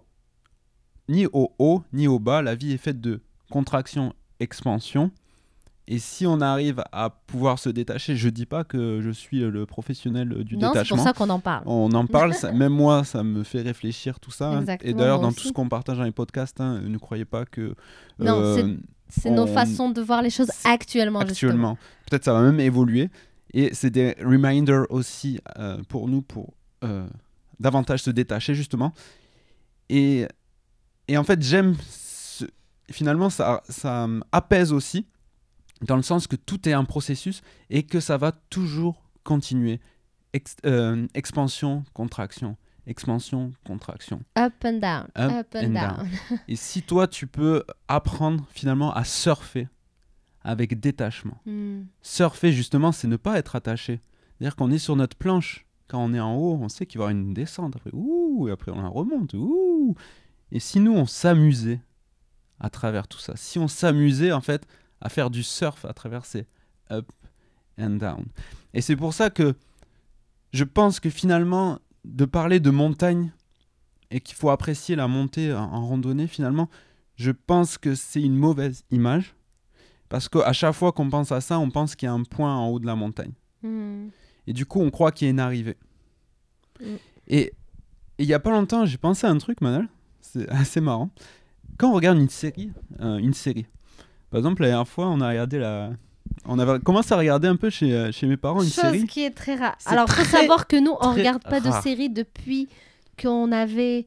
ni 1.09 1.25
au 1.27 1.51
haut, 1.59 1.83
ni 1.93 2.07
au 2.07 2.19
bas. 2.19 2.41
La 2.41 2.55
vie 2.55 2.71
est 2.73 2.77
faite 2.77 3.01
de 3.01 3.21
contraction, 3.49 4.13
expansion. 4.39 5.11
Et 5.89 5.99
si 5.99 6.25
on 6.27 6.41
arrive 6.41 6.83
à 6.91 7.09
pouvoir 7.09 7.59
se 7.59 7.69
détacher, 7.69 8.17
je 8.17 8.27
dis 8.27 8.45
pas 8.45 8.65
que 8.65 8.99
je 9.01 9.09
suis 9.09 9.39
le 9.39 9.65
professionnel 9.65 10.43
du 10.43 10.55
non, 10.57 10.67
c'est 10.67 10.73
détachement. 10.73 10.97
pour 10.97 11.05
ça 11.05 11.13
qu'on 11.13 11.29
en 11.29 11.39
parle. 11.39 11.63
On 11.65 11.89
en 11.93 12.05
parle, 12.05 12.33
ça- 12.33 12.51
même 12.51 12.73
moi, 12.73 13.05
ça 13.05 13.23
me 13.23 13.43
fait 13.43 13.61
réfléchir 13.61 14.19
tout 14.19 14.31
ça. 14.31 14.59
Exactement, 14.59 14.91
Et 14.91 14.93
d'ailleurs, 14.93 15.21
dans 15.21 15.31
tout 15.31 15.47
ce 15.47 15.53
qu'on 15.53 15.69
partage 15.69 15.97
dans 15.97 16.03
les 16.03 16.11
podcasts, 16.11 16.59
hein, 16.59 16.81
ne 16.81 16.97
croyez 16.97 17.23
pas 17.23 17.45
que. 17.45 17.73
Non, 18.19 18.37
euh, 18.41 18.75
C'est 19.07 19.29
nos 19.29 19.43
on- 19.43 19.47
façons 19.47 19.89
de 19.89 20.01
voir 20.01 20.21
les 20.21 20.29
choses 20.29 20.51
C'est- 20.53 20.67
actuellement, 20.67 21.19
actuellement. 21.19 21.77
Peut-être 22.09 22.25
ça 22.25 22.33
va 22.33 22.41
même 22.41 22.59
évoluer. 22.59 23.09
Et 23.53 23.73
c'est 23.73 23.89
des 23.89 24.13
reminders 24.21 24.85
aussi 24.89 25.39
euh, 25.57 25.77
pour 25.87 26.09
nous 26.09 26.21
pour 26.21 26.53
euh, 26.83 27.07
davantage 27.59 28.01
se 28.03 28.09
détacher, 28.11 28.53
justement. 28.55 28.93
Et, 29.89 30.27
et 31.07 31.17
en 31.17 31.23
fait, 31.23 31.41
j'aime. 31.41 31.75
ce- 31.89 32.45
Finalement, 32.89 33.29
ça, 33.29 33.61
ça 33.67 34.07
apaise 34.31 34.71
aussi, 34.71 35.05
dans 35.81 35.97
le 35.97 36.01
sens 36.03 36.25
que 36.25 36.37
tout 36.37 36.69
est 36.69 36.73
un 36.73 36.85
processus 36.85 37.41
et 37.69 37.83
que 37.83 37.99
ça 37.99 38.15
va 38.17 38.31
toujours 38.31 39.03
continuer 39.25 39.81
ex- 40.31 40.55
euh, 40.65 41.05
expansion, 41.13 41.83
contraction, 41.93 42.55
expansion, 42.85 43.51
contraction. 43.65 44.21
Up 44.37 44.53
and 44.63 44.79
down. 44.79 45.03
Up 45.17 45.31
Up, 45.31 45.55
and, 45.55 45.65
and 45.65 45.69
down. 45.73 46.09
Et 46.47 46.55
si 46.55 46.81
toi, 46.81 47.07
tu 47.09 47.27
peux 47.27 47.65
apprendre 47.89 48.45
finalement 48.53 48.93
à 48.93 49.03
surfer 49.03 49.67
avec 50.45 50.79
détachement. 50.79 51.41
Hmm. 51.45 51.81
Surfer, 52.01 52.53
justement, 52.53 52.93
c'est 52.93 53.09
ne 53.09 53.17
pas 53.17 53.37
être 53.37 53.57
attaché. 53.57 53.99
C'est-à-dire 54.39 54.55
qu'on 54.55 54.71
est 54.71 54.77
sur 54.77 54.95
notre 54.95 55.17
planche. 55.17 55.65
Quand 55.87 56.03
on 56.03 56.13
est 56.13 56.19
en 56.19 56.35
haut, 56.35 56.57
on 56.61 56.69
sait 56.69 56.85
qu'il 56.85 56.99
va 56.99 57.05
y 57.05 57.07
avoir 57.07 57.21
une 57.21 57.33
descente. 57.33 57.75
Après, 57.75 57.91
ouh, 57.93 58.47
et 58.47 58.51
après 58.51 58.71
on 58.71 58.81
la 58.81 58.89
remonte. 58.89 59.33
Ouh. 59.33 59.95
Et 60.51 60.59
si 60.59 60.79
nous, 60.79 60.93
on 60.93 61.05
s'amusait 61.05 61.81
à 62.59 62.69
travers 62.69 63.07
tout 63.07 63.19
ça, 63.19 63.33
si 63.35 63.59
on 63.59 63.67
s'amusait 63.67 64.31
en 64.31 64.41
fait 64.41 64.67
à 65.01 65.09
faire 65.09 65.29
du 65.29 65.43
surf 65.43 65.85
à 65.85 65.93
travers 65.93 66.25
ces 66.25 66.47
up 66.91 67.11
and 67.79 67.91
down. 67.91 68.25
Et 68.73 68.81
c'est 68.81 68.95
pour 68.95 69.13
ça 69.13 69.29
que 69.29 69.55
je 70.53 70.63
pense 70.63 70.99
que 70.99 71.09
finalement, 71.09 71.79
de 72.05 72.25
parler 72.25 72.59
de 72.59 72.69
montagne 72.69 73.31
et 74.09 74.21
qu'il 74.21 74.35
faut 74.35 74.49
apprécier 74.49 74.95
la 74.95 75.07
montée 75.07 75.53
en, 75.53 75.63
en 75.63 75.85
randonnée, 75.85 76.27
finalement, 76.27 76.69
je 77.15 77.31
pense 77.31 77.77
que 77.77 77.95
c'est 77.95 78.21
une 78.21 78.35
mauvaise 78.35 78.83
image. 78.91 79.35
Parce 80.09 80.29
qu'à 80.29 80.53
chaque 80.53 80.73
fois 80.73 80.91
qu'on 80.91 81.09
pense 81.09 81.31
à 81.31 81.41
ça, 81.41 81.59
on 81.59 81.69
pense 81.69 81.95
qu'il 81.95 82.07
y 82.07 82.09
a 82.09 82.13
un 82.13 82.23
point 82.23 82.55
en 82.55 82.67
haut 82.69 82.79
de 82.79 82.85
la 82.85 82.95
montagne. 82.95 83.33
Hmm. 83.61 84.07
Et 84.47 84.53
du 84.53 84.65
coup, 84.65 84.81
on 84.81 84.89
croit 84.89 85.11
qu'il 85.11 85.25
y 85.25 85.29
a 85.29 85.31
une 85.31 85.39
arrivée. 85.39 85.77
Mm. 86.79 86.95
Et 87.27 87.53
il 88.17 88.25
y 88.25 88.33
a 88.33 88.39
pas 88.39 88.51
longtemps, 88.51 88.85
j'ai 88.85 88.97
pensé 88.97 89.27
à 89.27 89.29
un 89.29 89.37
truc, 89.37 89.61
Manal. 89.61 89.87
C'est 90.21 90.49
assez 90.49 90.81
marrant. 90.81 91.09
Quand 91.77 91.91
on 91.91 91.93
regarde 91.93 92.17
une 92.17 92.29
série, 92.29 92.71
euh, 93.01 93.17
une 93.17 93.33
série. 93.33 93.65
Par 94.31 94.39
exemple, 94.39 94.61
la 94.63 94.69
dernière 94.69 94.87
fois, 94.87 95.07
on 95.07 95.21
a 95.21 95.29
regardé 95.29 95.59
la. 95.59 95.91
On 96.45 96.59
avait 96.59 96.79
commencé 96.79 97.13
à 97.13 97.17
regarder 97.17 97.47
un 97.47 97.55
peu 97.55 97.69
chez, 97.69 97.93
euh, 97.93 98.11
chez 98.11 98.27
mes 98.27 98.37
parents 98.37 98.61
une 98.61 98.69
Chose 98.69 98.83
série. 98.83 99.07
qui 99.07 99.23
est 99.23 99.31
très 99.31 99.55
rare. 99.55 99.77
Alors, 99.85 100.07
faut 100.07 100.23
très, 100.23 100.39
savoir 100.39 100.67
que 100.67 100.75
nous, 100.75 100.91
on 100.99 101.11
très 101.11 101.21
regarde 101.21 101.43
pas 101.43 101.59
de 101.59 101.69
rare. 101.69 101.83
séries 101.83 102.09
depuis 102.09 102.67
qu'on 103.21 103.51
avait. 103.51 104.05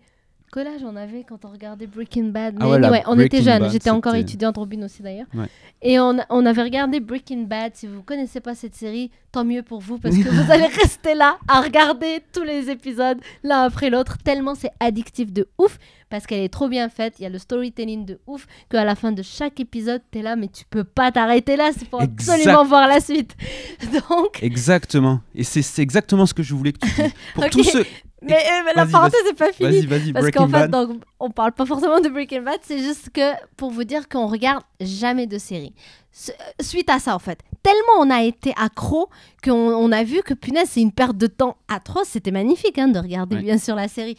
Âge 0.59 0.83
on 0.85 0.97
avait 0.97 1.25
quand 1.25 1.45
on 1.45 1.51
regardait 1.51 1.87
Breaking 1.87 2.25
Bad 2.25 2.57
Ah 2.61 2.69
ouais, 2.69 2.77
anyway, 2.77 3.03
on 3.07 3.19
était 3.19 3.43
jeunes. 3.43 3.71
J'étais 3.71 3.91
encore 3.91 4.15
étudiante, 4.17 4.57
Robin 4.57 4.83
aussi 4.83 5.03
d'ailleurs. 5.03 5.27
Ouais. 5.35 5.47
Et 5.83 6.01
on, 6.01 6.17
on 6.29 6.47
avait 6.47 6.63
regardé 6.63 7.01
Breaking 7.01 7.43
Bad. 7.45 7.73
Si 7.75 7.87
vous 7.87 8.03
connaissez 8.03 8.41
pas 8.41 8.55
cette 8.55 8.75
série, 8.75 9.11
tant 9.33 9.45
mieux 9.45 9.63
pour 9.63 9.81
vous 9.81 9.99
parce 9.99 10.17
que 10.17 10.29
vous 10.29 10.51
allez 10.53 10.67
rester 10.67 11.15
là 11.15 11.39
à 11.49 11.61
regarder 11.61 12.21
tous 12.33 12.43
les 12.43 12.69
épisodes 12.71 13.19
l'un 13.45 13.63
après 13.63 13.91
l'autre. 13.91 14.19
Tellement 14.19 14.55
c'est 14.55 14.73
addictif 14.81 15.33
de 15.33 15.49
ouf 15.59 15.79
parce 16.11 16.27
qu'elle 16.27 16.41
est 16.41 16.49
trop 16.53 16.69
bien 16.69 16.89
faite. 16.89 17.15
Il 17.19 17.23
y 17.23 17.27
a 17.27 17.29
le 17.31 17.39
storytelling 17.39 18.05
de 18.05 18.19
ouf 18.27 18.47
qu'à 18.69 18.85
la 18.85 18.95
fin 18.95 19.13
de 19.13 19.23
chaque 19.23 19.59
épisode, 19.61 20.03
t'es 20.11 20.21
là, 20.23 20.37
mais 20.37 20.49
tu 20.49 20.65
peux 20.69 20.85
pas 20.85 21.11
t'arrêter 21.13 21.57
là. 21.57 21.71
C'est 21.77 21.89
pour 21.89 22.03
Exact. 22.03 22.33
absolument 22.35 22.65
voir 22.65 22.87
la 22.89 23.01
suite. 23.01 23.35
Donc. 24.11 24.43
Exactement. 24.43 25.21
Et 25.35 25.45
c'est 25.45 25.81
exactement 25.83 26.27
ce 26.27 26.35
que 26.35 26.43
je 26.43 26.55
voulais 26.55 26.73
que 26.73 26.81
tu 26.87 26.91
dises. 27.03 27.13
Pour 27.35 27.45
tous 27.51 27.65
ceux. 27.65 27.87
Mais, 28.23 28.35
euh, 28.35 28.63
mais 28.67 28.73
la 28.77 28.85
parenthèse 28.85 29.25
n'est 29.25 29.33
pas 29.33 29.51
finie. 29.51 29.87
Vas-y, 29.87 29.87
vas-y, 29.87 30.13
Parce 30.13 30.25
Breaking 30.25 30.47
qu'en 30.51 30.59
fait, 30.59 30.69
donc, 30.69 31.01
on 31.21 31.31
parle 31.31 31.53
pas 31.53 31.65
forcément 31.65 32.01
de 32.01 32.11
Breaking 32.11 32.43
Bad, 32.43 32.59
c'est 32.63 32.79
juste 32.79 33.09
que 33.15 33.33
pour 33.57 33.71
vous 33.71 33.85
dire 33.85 34.11
qu'on 34.11 34.27
regarde 34.27 34.63
jamais 34.79 35.27
de 35.27 35.39
série. 35.39 35.73
S- 36.13 36.31
euh, 36.39 36.63
Suite 36.63 36.91
à 36.91 36.99
ça, 36.99 37.15
en 37.15 37.19
fait, 37.19 37.39
tellement 37.63 37.95
on 37.99 38.11
a 38.11 38.23
été 38.23 38.53
accro 38.59 39.09
qu'on 39.43 39.55
on 39.55 39.91
a 39.91 40.05
vu 40.05 40.21
que 40.23 40.35
punaise, 40.35 40.69
c'est 40.71 40.83
une 40.83 40.93
perte 40.93 41.17
de 41.17 41.29
temps 41.29 41.57
atroce. 41.69 42.09
C'était 42.09 42.31
magnifique 42.31 42.79
hein, 42.79 42.89
de 42.89 42.99
regarder 42.99 43.37
Ouais. 43.37 43.43
bien 43.43 43.57
sûr 43.57 43.75
la 43.75 43.89
série. 43.89 44.19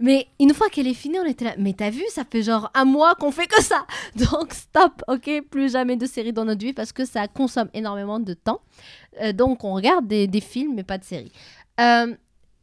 Mais 0.00 0.28
une 0.38 0.54
fois 0.54 0.68
qu'elle 0.68 0.86
est 0.86 0.94
finie, 0.94 1.18
on 1.18 1.24
était 1.24 1.44
là. 1.44 1.54
Mais 1.58 1.72
t'as 1.72 1.90
vu, 1.90 2.02
ça 2.10 2.22
fait 2.24 2.42
genre 2.42 2.70
un 2.74 2.84
mois 2.84 3.14
qu'on 3.16 3.32
fait 3.32 3.46
que 3.48 3.60
ça. 3.62 3.84
Donc 4.16 4.52
stop, 4.52 5.02
ok 5.08 5.42
Plus 5.50 5.72
jamais 5.72 5.96
de 5.96 6.06
série 6.06 6.32
dans 6.32 6.44
notre 6.44 6.64
vie 6.64 6.72
parce 6.72 6.92
que 6.92 7.04
ça 7.04 7.26
consomme 7.26 7.68
énormément 7.74 8.20
de 8.20 8.34
temps. 8.34 8.60
Euh, 9.20 9.32
donc 9.32 9.64
on 9.64 9.74
regarde 9.74 10.06
des, 10.06 10.26
des 10.28 10.40
films, 10.40 10.74
mais 10.76 10.84
pas 10.84 10.98
de 10.98 11.04
séries. 11.04 11.32
Euh, 11.80 12.14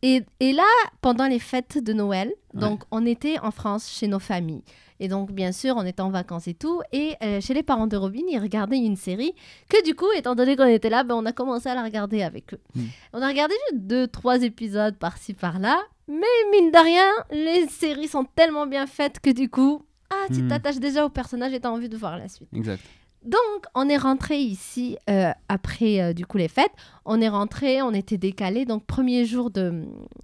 et, 0.02 0.24
et 0.40 0.54
là, 0.54 0.64
pendant 1.02 1.28
les 1.28 1.40
fêtes 1.40 1.78
de 1.84 1.92
Noël, 1.94 2.32
Ouais. 2.54 2.62
donc 2.62 2.84
on 2.92 3.06
était 3.06 3.38
en 3.40 3.52
France 3.52 3.90
chez 3.92 4.08
nos 4.08 4.20
familles. 4.20 4.64
Et 5.00 5.08
donc, 5.08 5.32
bien 5.32 5.52
sûr, 5.52 5.76
on 5.78 5.86
était 5.86 6.02
en 6.02 6.10
vacances 6.10 6.48
et 6.48 6.54
tout. 6.54 6.82
Et 6.94 7.16
euh, 7.22 7.42
chez 7.42 7.54
les 7.54 7.64
parents 7.64 7.88
de 7.88 7.98
Robin, 7.98 8.22
ils 8.30 8.40
regardaient 8.40 8.78
une 8.78 8.96
série 8.96 9.34
que, 9.70 9.84
du 9.84 9.94
coup, 9.96 10.10
étant 10.16 10.36
donné 10.36 10.56
qu'on 10.56 10.66
était 10.68 10.90
là, 10.90 11.04
ben, 11.04 11.16
on 11.16 11.26
a 11.26 11.32
commencé 11.34 11.68
à 11.68 11.76
la 11.76 11.84
regarder 11.84 12.24
avec 12.24 12.54
eux. 12.54 12.62
Mm. 12.76 12.84
On 13.14 13.22
a 13.22 13.28
regardé 13.28 13.54
juste 13.70 13.82
deux, 13.84 14.08
trois 14.08 14.42
épisodes 14.44 14.96
par-ci, 14.98 15.34
par-là. 15.34 15.82
Mais 16.08 16.22
mine 16.52 16.72
de 16.72 16.78
rien, 16.84 17.10
les 17.32 17.68
séries 17.68 18.08
sont 18.08 18.26
tellement 18.36 18.68
bien 18.68 18.86
faites 18.88 19.20
que, 19.20 19.32
du 19.32 19.50
coup, 19.50 19.84
ah, 20.12 20.28
tu 20.34 20.44
Mm. 20.44 20.48
t'attaches 20.48 20.78
déjà 20.80 21.06
au 21.06 21.10
personnage 21.10 21.52
et 21.54 21.60
t'as 21.60 21.70
envie 21.70 21.90
de 21.90 21.98
voir 21.98 22.18
la 22.18 22.30
suite. 22.30 22.48
Exact. 22.54 22.82
Donc, 23.26 23.66
on 23.74 23.90
est 23.90 23.98
rentré 23.98 24.38
ici 24.38 24.98
euh, 25.10 25.32
après 25.50 26.00
euh, 26.02 26.14
du 26.14 26.26
coup 26.26 26.38
les 26.38 26.48
fêtes. 26.48 26.72
On 27.06 27.20
est 27.22 27.30
rentré, 27.30 27.82
on 27.82 27.92
était 27.92 28.18
décalé. 28.18 28.66
Donc, 28.66 28.86
premier 28.86 29.26
jour 29.26 29.50
de 29.50 29.84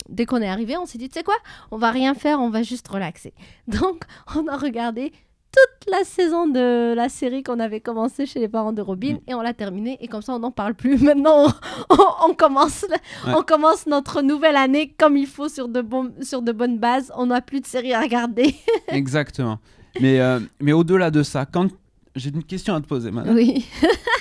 dès 0.09 0.25
qu'on 0.25 0.41
est 0.41 0.47
arrivé, 0.47 0.77
on 0.77 0.85
s'est 0.85 0.97
dit, 0.97 1.09
tu 1.09 1.17
sais 1.19 1.23
quoi, 1.23 1.35
on 1.71 1.77
va 1.77 1.91
rien 1.91 2.13
faire, 2.13 2.39
on 2.39 2.49
va 2.49 2.61
juste 2.63 2.87
relaxer. 2.87 3.33
Donc, 3.67 4.03
on 4.35 4.47
a 4.47 4.55
regardé 4.57 5.11
toute 5.53 5.91
la 5.91 6.05
saison 6.05 6.47
de 6.47 6.93
la 6.95 7.09
série 7.09 7.43
qu'on 7.43 7.59
avait 7.59 7.81
commencé 7.81 8.25
chez 8.25 8.39
les 8.39 8.47
parents 8.47 8.71
de 8.71 8.81
Robin 8.81 9.15
Mm. 9.15 9.19
et 9.31 9.33
on 9.35 9.41
l'a 9.41 9.53
terminée. 9.53 9.97
Et 9.99 10.07
comme 10.07 10.21
ça, 10.21 10.33
on 10.33 10.39
n'en 10.39 10.51
parle 10.51 10.75
plus. 10.75 10.97
Maintenant, 11.03 11.47
on, 11.89 11.95
on- 11.97 12.29
on 12.29 12.33
commence, 12.33 12.85
Ouais. 13.25 13.33
on 13.35 13.41
commence 13.43 13.85
notre 13.85 14.21
nouvelle 14.21 14.55
année 14.55 14.95
comme 14.97 15.17
il 15.17 15.27
faut 15.27 15.49
sur 15.49 15.67
de, 15.67 15.83
sur 16.23 16.41
de 16.41 16.51
bonnes 16.53 16.77
bases. 16.77 17.11
On 17.17 17.25
n'a 17.25 17.41
plus 17.41 17.59
de 17.59 17.65
séries 17.65 17.93
à 17.93 17.99
regarder. 17.99 18.55
Exactement. 18.87 19.59
Mais, 19.99 20.21
euh, 20.21 20.39
mais 20.61 20.71
au-delà 20.71 21.11
de 21.11 21.21
ça, 21.21 21.45
quand 21.45 21.67
j'ai 22.15 22.29
une 22.29 22.43
question 22.43 22.75
à 22.75 22.81
te 22.81 22.87
poser, 22.87 23.11
madame. 23.11 23.35
Oui. 23.35 23.65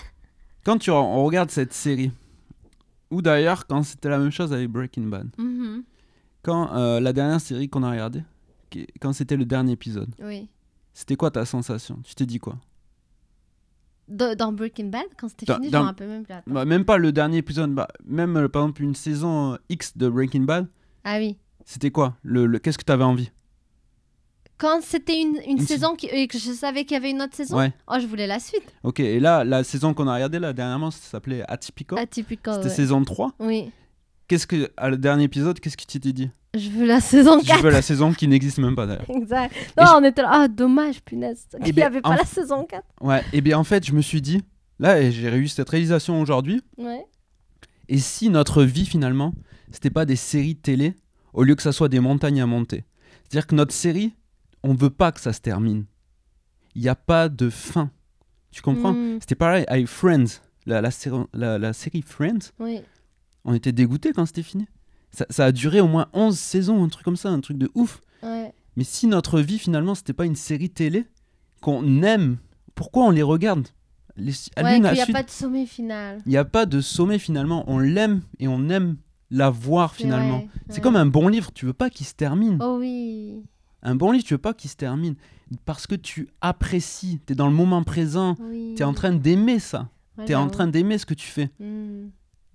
Quand 0.65 0.79
tu 0.79 0.91
on 0.91 1.25
regarde 1.25 1.51
cette 1.51 1.73
série, 1.73 2.13
ou 3.11 3.23
d'ailleurs 3.23 3.67
quand 3.67 3.83
c'était 3.83 4.09
la 4.11 4.19
même 4.19 4.31
chose 4.31 4.53
avec 4.53 4.69
Breaking 4.69 5.05
Bad, 5.07 5.29
Mhm. 5.39 5.83
quand 6.43 6.75
euh, 6.77 7.01
la 7.01 7.13
dernière 7.15 7.41
série 7.41 7.69
qu'on 7.69 7.83
a 7.83 7.91
regardée, 7.91 8.23
quand 9.01 9.13
c'était 9.15 9.37
le 9.37 9.45
dernier 9.47 9.73
épisode, 9.73 10.15
Oui. 10.23 10.49
c'était 10.93 11.17
quoi 11.17 11.31
ta 11.31 11.45
sensation? 11.47 11.99
Tu 12.05 12.15
t'es 12.15 12.27
dit 12.27 12.39
quoi? 12.39 12.57
Dans 14.09 14.53
Breaking 14.53 14.87
Bad, 14.91 15.05
quand 15.17 15.29
c'était 15.29 15.47
Dans- 15.47 15.55
fini, 15.55 15.69
je 15.69 15.73
dans- 15.73 15.81
me 15.83 15.87
rappelle 15.87 16.09
même 16.09 16.25
plus. 16.25 16.35
Bah, 16.47 16.65
Même 16.65 16.85
pas 16.85 16.99
le 16.99 17.13
dernier 17.13 17.39
épisode, 17.39 17.73
bah, 17.73 17.87
même 18.05 18.37
euh, 18.37 18.49
par 18.49 18.63
exemple 18.63 18.83
une 18.83 18.95
saison 18.97 19.53
euh, 19.55 19.57
X 19.69 19.97
de 19.97 20.09
Breaking 20.09 20.43
Bad, 20.43 20.67
Ah 21.05 21.17
oui. 21.19 21.39
c'était 21.65 21.91
quoi? 21.93 22.17
Le, 22.23 22.47
le- 22.47 22.59
Qu'est-ce 22.59 22.77
que 22.77 22.85
tu 22.85 22.93
avais 22.93 23.05
envie? 23.05 23.31
Quand 24.61 24.83
c'était 24.83 25.19
une, 25.21 25.37
une 25.47 25.59
Une 25.59 25.67
saison 25.67 25.95
qui- 25.97 26.07
et 26.07 26.29
que 26.29 26.39
je 26.39 26.53
savais 26.53 26.85
qu'il 26.85 26.95
y 26.95 26.99
avait 26.99 27.11
une 27.11 27.23
autre 27.23 27.35
saison, 27.35 27.57
Ouais. 27.57 27.73
oh, 27.89 27.95
je 28.01 28.07
voulais 28.07 28.27
la 28.27 28.39
suite. 28.39 28.63
Ok, 28.83 29.01
et 29.01 29.19
là, 29.19 29.43
la 29.43 29.65
saison 29.65 29.95
qu'on 29.95 30.07
a 30.07 30.15
regardée 30.15 30.39
là 30.39 30.53
dernièrement, 30.53 30.91
ça 30.91 30.99
s'appelait 31.01 31.43
Atypical. 31.49 31.99
Atypical. 31.99 32.55
C'était 32.57 32.69
ouais. 32.69 32.75
saison 32.75 33.03
3. 33.03 33.33
Oui. 33.41 33.71
Qu'est-ce 34.29 34.47
que, 34.47 34.71
à 34.77 34.91
le 34.91 34.99
dernier 34.99 35.25
épisode, 35.25 35.59
qu'est-ce 35.61 35.77
que 35.79 35.85
tu 35.87 35.99
t'es 35.99 36.13
dit? 36.13 36.31
Je 36.55 36.69
veux 36.69 36.85
la 36.87 37.01
saison 37.01 37.41
4. 37.41 37.59
Je 37.59 37.63
veux 37.65 37.71
la 37.71 37.81
saison 37.83 38.13
qui 38.13 38.29
n'existe 38.29 38.59
même 38.59 38.77
pas 38.77 38.87
d'ailleurs. 38.87 39.09
Exact. 39.17 39.55
Et 39.57 39.81
Non, 39.81 39.87
je- 39.87 39.93
on 39.97 40.05
était 40.05 40.23
là. 40.23 40.29
Ah, 40.33 40.49
dommage, 40.49 41.01
punaise. 41.03 41.47
Eh 41.55 41.59
Il 41.61 41.65
n'y 41.67 41.73
ben, 41.73 41.87
avait 41.87 41.99
en 42.05 42.11
pas 42.11 42.17
la 42.17 42.25
saison 42.27 42.65
4. 42.65 42.85
Ouais, 43.01 43.23
et 43.33 43.41
bien 43.41 43.59
en 43.59 43.65
fait, 43.65 43.87
je 43.87 43.93
me 43.93 44.03
suis 44.03 44.21
dit, 44.21 44.43
là, 44.79 45.11
j'ai 45.11 45.29
réussi 45.31 45.55
cette 45.55 45.71
réalisation 45.71 46.21
aujourd'hui, 46.21 46.61
Ouais. 46.77 47.05
et 47.89 47.99
si 47.99 48.29
notre 48.31 48.63
vie 48.63 48.85
finalement, 48.87 49.33
c'était 49.73 49.91
pas 49.91 50.05
des 50.05 50.17
séries 50.17 50.57
télé, 50.57 50.95
au 51.33 51.45
lieu 51.45 51.55
que 51.55 51.63
ça 51.63 51.73
soit 51.73 51.89
des 51.89 52.01
montagnes 52.01 52.41
à 52.43 52.47
monter? 52.47 52.85
C'est-à-dire 53.23 53.47
que 53.47 53.55
notre 53.55 53.73
série, 53.73 54.13
on 54.63 54.75
veut 54.75 54.91
pas 54.91 55.13
que 55.13 55.21
ça 55.21 55.33
se 55.33 55.41
termine. 55.41 55.85
Il 56.75 56.83
n'y 56.83 56.89
a 56.89 56.95
pas 56.95 57.29
de 57.29 57.51
fin. 57.51 57.91
Tu 58.51 58.63
comprends? 58.63 58.93
Mm, 58.93 59.19
C'était 59.21 59.35
pareil 59.35 59.65
avec 59.69 59.87
Friends, 59.87 60.41
la, 60.67 60.81
la, 60.81 60.91
série- 60.91 61.25
la- 61.33 61.59
la 61.59 61.73
série 61.73 62.03
Friends, 62.03 62.53
oui. 62.59 62.81
on 63.45 63.55
était 63.55 63.73
dégoûtés 63.73 64.13
quand 64.13 64.27
c'était 64.27 64.43
fini. 64.43 64.67
Ça, 65.13 65.27
ça 65.31 65.47
a 65.47 65.53
duré 65.53 65.81
au 65.81 65.89
moins 65.89 66.09
11 66.13 66.39
saisons, 66.39 66.85
un 66.85 66.89
truc 66.89 67.05
comme 67.05 67.17
ça, 67.17 67.31
un 67.31 67.41
truc 67.41 67.59
de 67.59 67.71
ouf. 67.75 68.01
Ouais. 68.23 68.53
Mais 68.77 68.85
si 68.85 69.07
notre 69.07 69.41
vie 69.41 69.59
finalement, 69.59 69.95
c'était 69.95 70.13
pas 70.13 70.27
une 70.27 70.37
série 70.37 70.71
télé 70.71 71.05
qu'on 71.61 72.03
aime, 72.03 72.39
pourquoi 72.75 73.05
on 73.05 73.11
les 73.11 73.23
regarde? 73.23 73.69
Les, 74.17 74.33
Ouais, 74.57 74.65
à 74.65 74.79
n'y 74.79 74.87
a 74.87 74.95
suite 75.05 75.13
pas 75.13 75.23
de 75.23 75.31
sommet 75.31 75.67
final. 75.67 76.21
Il 76.27 76.31
n'y 76.31 76.37
a 76.37 76.45
pas 76.45 76.67
de 76.67 76.81
sommet 76.81 77.19
finalement. 77.19 77.65
On 77.69 77.79
l'aime 77.79 78.23
et 78.39 78.49
on 78.49 78.69
aime 78.69 78.97
la 79.31 79.49
voir 79.51 79.95
finalement. 79.95 80.45
C'est 80.69 80.77
ouais. 80.77 80.81
comme 80.81 80.97
un 80.97 81.07
bon 81.07 81.29
livre, 81.29 81.53
tu 81.53 81.65
veux 81.67 81.73
pas 81.73 81.89
qu'il 81.91 82.07
se 82.07 82.15
termine. 82.15 82.59
Oh 82.61 82.77
oui. 82.81 83.43
Un 83.83 83.95
bon 83.95 84.11
livre, 84.13 84.25
tu 84.25 84.35
veux 84.35 84.39
pas 84.39 84.55
qu'il 84.55 84.71
se 84.71 84.77
termine. 84.77 85.15
Parce 85.65 85.87
que 85.87 85.95
tu 85.95 86.29
apprécies, 86.41 87.19
tu 87.27 87.33
es 87.33 87.37
dans 87.37 87.49
le 87.49 87.55
moment 87.55 87.83
présent, 87.83 88.37
oui. 88.41 88.75
tu 88.77 88.83
es 88.83 88.85
en 88.85 88.93
train 88.95 89.13
d'aimer 89.13 89.59
ça. 89.59 89.89
Ouais, 90.19 90.27
Tu 90.27 90.33
es 90.33 90.35
en 90.35 90.49
train 90.49 90.67
d'aimer 90.67 90.99
ce 90.99 91.07
que 91.07 91.15
tu 91.15 91.27
fais. 91.27 91.51
Mm, 91.59 92.09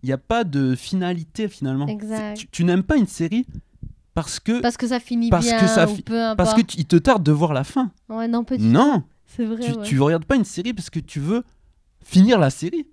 Il 0.03 0.05
n'y 0.07 0.11
a 0.13 0.17
pas 0.17 0.43
de 0.43 0.75
finalité 0.75 1.47
finalement. 1.47 1.88
Tu, 2.35 2.47
tu 2.47 2.63
n'aimes 2.63 2.83
pas 2.83 2.95
une 2.97 3.07
série 3.07 3.45
parce 4.13 4.39
que, 4.39 4.61
Parce 4.61 4.77
que 4.77 4.88
ça 4.88 4.99
finit 4.99 5.29
Parce 5.29 5.45
bien 5.45 5.59
que 5.59 5.67
ça 5.67 5.89
ou 5.89 5.95
fi- 5.95 6.01
peu 6.03 6.21
importe. 6.21 6.38
parce 6.38 6.53
que 6.53 6.61
tu- 6.61 6.77
il 6.77 6.85
te 6.85 6.95
tarde 6.95 7.23
de 7.23 7.31
voir 7.31 7.53
la 7.53 7.63
fin. 7.63 7.91
Ouais, 8.07 8.27
non, 8.27 8.43
pas 8.43 8.55
du 8.57 8.63
tout. 8.63 8.69
Non, 8.69 9.03
C'est 9.25 9.45
vrai, 9.45 9.59
tu, 9.65 9.71
ouais. 9.71 9.83
tu 9.83 9.99
regardes 9.99 10.25
pas 10.25 10.35
une 10.35 10.45
série 10.45 10.73
parce 10.73 10.89
que 10.89 10.99
tu 10.99 11.19
veux 11.19 11.43
finir 12.03 12.39
la 12.39 12.49
série. 12.51 12.88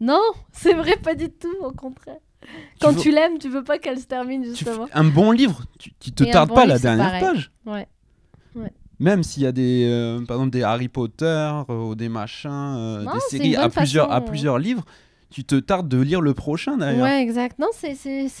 Non, 0.00 0.20
c'est 0.52 0.74
vrai, 0.74 0.96
pas 0.96 1.14
du 1.14 1.30
tout, 1.30 1.54
au 1.62 1.72
contraire. 1.72 2.18
Quand 2.80 2.94
tu 2.94 3.10
l'aimes, 3.10 3.38
tu 3.38 3.48
veux 3.48 3.62
pas 3.64 3.78
qu'elle 3.78 3.98
se 3.98 4.06
termine, 4.06 4.44
justement. 4.44 4.88
un 4.92 5.04
bon 5.04 5.30
livre, 5.30 5.62
tu, 5.78 5.92
tu 6.00 6.12
te 6.12 6.24
Et 6.24 6.30
tardes 6.30 6.48
bon 6.48 6.54
pas 6.54 6.62
livre, 6.64 6.74
la 6.74 6.78
dernière 6.80 7.06
pareil. 7.06 7.20
page. 7.22 7.50
Ouais. 7.66 7.86
Même 8.98 9.22
s'il 9.22 9.42
y 9.44 9.46
a 9.46 9.52
des, 9.52 9.86
euh, 9.88 10.22
par 10.26 10.36
exemple, 10.36 10.50
des 10.50 10.62
Harry 10.62 10.88
Potter 10.88 11.24
euh, 11.70 11.88
ou 11.90 11.94
des 11.94 12.10
machins, 12.10 12.50
euh, 12.50 13.02
Non, 13.02 13.14
des 13.14 13.20
séries 13.30 13.56
à 13.56 13.70
plusieurs, 13.70 14.10
à 14.10 14.16
façon, 14.16 14.24
euh. 14.24 14.28
plusieurs 14.28 14.58
livres, 14.58 14.84
tu 15.30 15.42
te 15.44 15.54
tardes 15.54 15.88
de 15.88 15.98
lire 15.98 16.20
le 16.20 16.34
prochain 16.34 16.76
d'ailleurs. 16.76 17.04
Ouais, 17.04 17.22
exact. 17.22 17.58
Non, 17.58 17.68
c'est- 17.72 17.94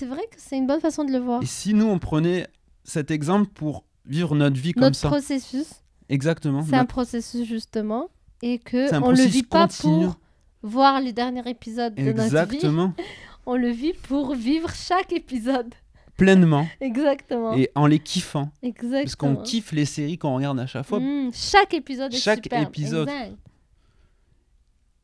vrai 0.06 0.20
que 0.30 0.36
c'est 0.36 0.58
une 0.58 0.66
bonne 0.66 0.80
façon 0.80 1.04
de 1.04 1.12
le 1.12 1.18
voir. 1.18 1.42
Et 1.42 1.46
si 1.46 1.72
nous, 1.72 1.86
on 1.86 1.98
prenait 1.98 2.46
cet 2.84 3.10
exemple 3.10 3.48
pour 3.54 3.84
vivre 4.04 4.34
notre 4.34 4.56
vie 4.60 4.72
comme 4.72 4.82
Notre 4.82 4.96
ça 4.96 5.08
processus, 5.08 5.66
Exactement. 6.10 6.62
c'est 6.62 6.74
un 6.74 6.78
Notre- 6.80 6.88
processus 6.88 7.48
justement, 7.48 8.08
et 8.42 8.58
que 8.58 8.94
on 9.02 9.12
le 9.12 9.22
vit 9.22 9.42
pas 9.44 9.66
pour 9.68 10.16
voir 10.62 11.00
les 11.00 11.14
derniers 11.14 11.48
épisodes 11.48 11.94
de 11.94 12.02
notre 12.02 12.18
vie, 12.18 12.24
Exactement. 12.24 12.92
on 13.50 13.56
le 13.56 13.70
vit 13.70 13.92
pour 13.92 14.34
vivre 14.34 14.70
chaque 14.74 15.12
épisode. 15.12 15.74
Pleinement. 16.16 16.66
Exactement. 16.80 17.54
Et 17.54 17.70
en 17.74 17.86
les 17.86 17.98
kiffant. 17.98 18.50
Exactement. 18.62 19.02
Parce 19.02 19.16
qu'on 19.16 19.36
kiffe 19.36 19.72
les 19.72 19.86
séries 19.86 20.18
qu'on 20.18 20.34
regarde 20.36 20.60
à 20.60 20.66
chaque 20.66 20.86
fois. 20.86 21.00
Mm, 21.00 21.30
chaque 21.32 21.72
épisode 21.74 22.12
est 22.12 22.18
Chaque 22.18 22.42
superbe. 22.44 22.68
épisode. 22.68 23.10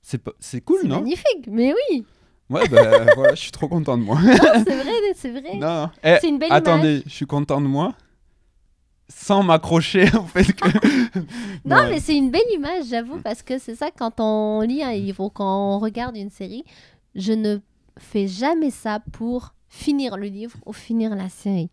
C'est 0.02 0.18
pas... 0.18 0.32
c'est 0.38 0.60
cool, 0.60 0.78
C'est 0.82 0.88
non? 0.88 0.96
magnifique, 0.96 1.46
mais 1.48 1.72
oui. 1.90 2.04
Ouais, 2.48 2.68
bah 2.68 3.04
voilà, 3.16 3.34
je 3.34 3.40
suis 3.40 3.50
trop 3.50 3.66
content 3.66 3.98
de 3.98 4.02
moi. 4.04 4.20
Non, 4.22 4.34
c'est 4.64 4.76
vrai, 4.82 4.92
c'est 5.16 5.30
vrai. 5.30 5.56
non, 5.56 5.82
non. 5.82 5.90
Eh, 6.04 6.16
C'est 6.20 6.28
une 6.28 6.38
belle 6.38 6.52
attendez, 6.52 7.02
je 7.04 7.10
suis 7.12 7.26
content 7.26 7.60
de 7.60 7.66
moi. 7.66 7.94
Sans 9.08 9.42
m'accrocher 9.42 10.04
au 10.16 10.22
fait 10.24 10.52
que. 10.52 10.68
Non, 11.64 11.76
Ouais. 11.76 11.90
mais 11.90 12.00
c'est 12.00 12.14
une 12.16 12.30
belle 12.30 12.42
image, 12.52 12.84
j'avoue, 12.90 13.20
parce 13.20 13.42
que 13.42 13.58
c'est 13.58 13.74
ça, 13.74 13.90
quand 13.90 14.20
on 14.20 14.60
lit 14.60 14.82
un 14.82 14.92
livre 14.92 15.24
ou 15.24 15.30
quand 15.30 15.76
on 15.76 15.78
regarde 15.80 16.16
une 16.16 16.30
série, 16.30 16.64
je 17.16 17.32
ne 17.32 17.58
fais 17.98 18.26
jamais 18.26 18.70
ça 18.70 19.00
pour 19.12 19.54
finir 19.68 20.16
le 20.16 20.26
livre 20.26 20.56
ou 20.64 20.72
finir 20.72 21.14
la 21.14 21.28
série. 21.28 21.70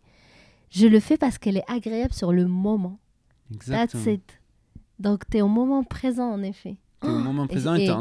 Je 0.70 0.86
le 0.86 0.98
fais 1.00 1.16
parce 1.16 1.38
qu'elle 1.38 1.56
est 1.56 1.70
agréable 1.70 2.12
sur 2.12 2.32
le 2.32 2.46
moment. 2.46 2.98
That's 3.50 3.68
Exactement. 3.94 4.12
it. 4.14 4.40
Donc, 4.98 5.22
tu 5.30 5.38
es 5.38 5.40
au 5.42 5.48
moment 5.48 5.84
présent, 5.84 6.30
en 6.32 6.42
effet. 6.42 6.76
T'es 7.00 7.08
au 7.08 7.18
moment 7.18 7.46
présent 7.48 7.74
et, 7.74 7.84
et- 7.86 7.92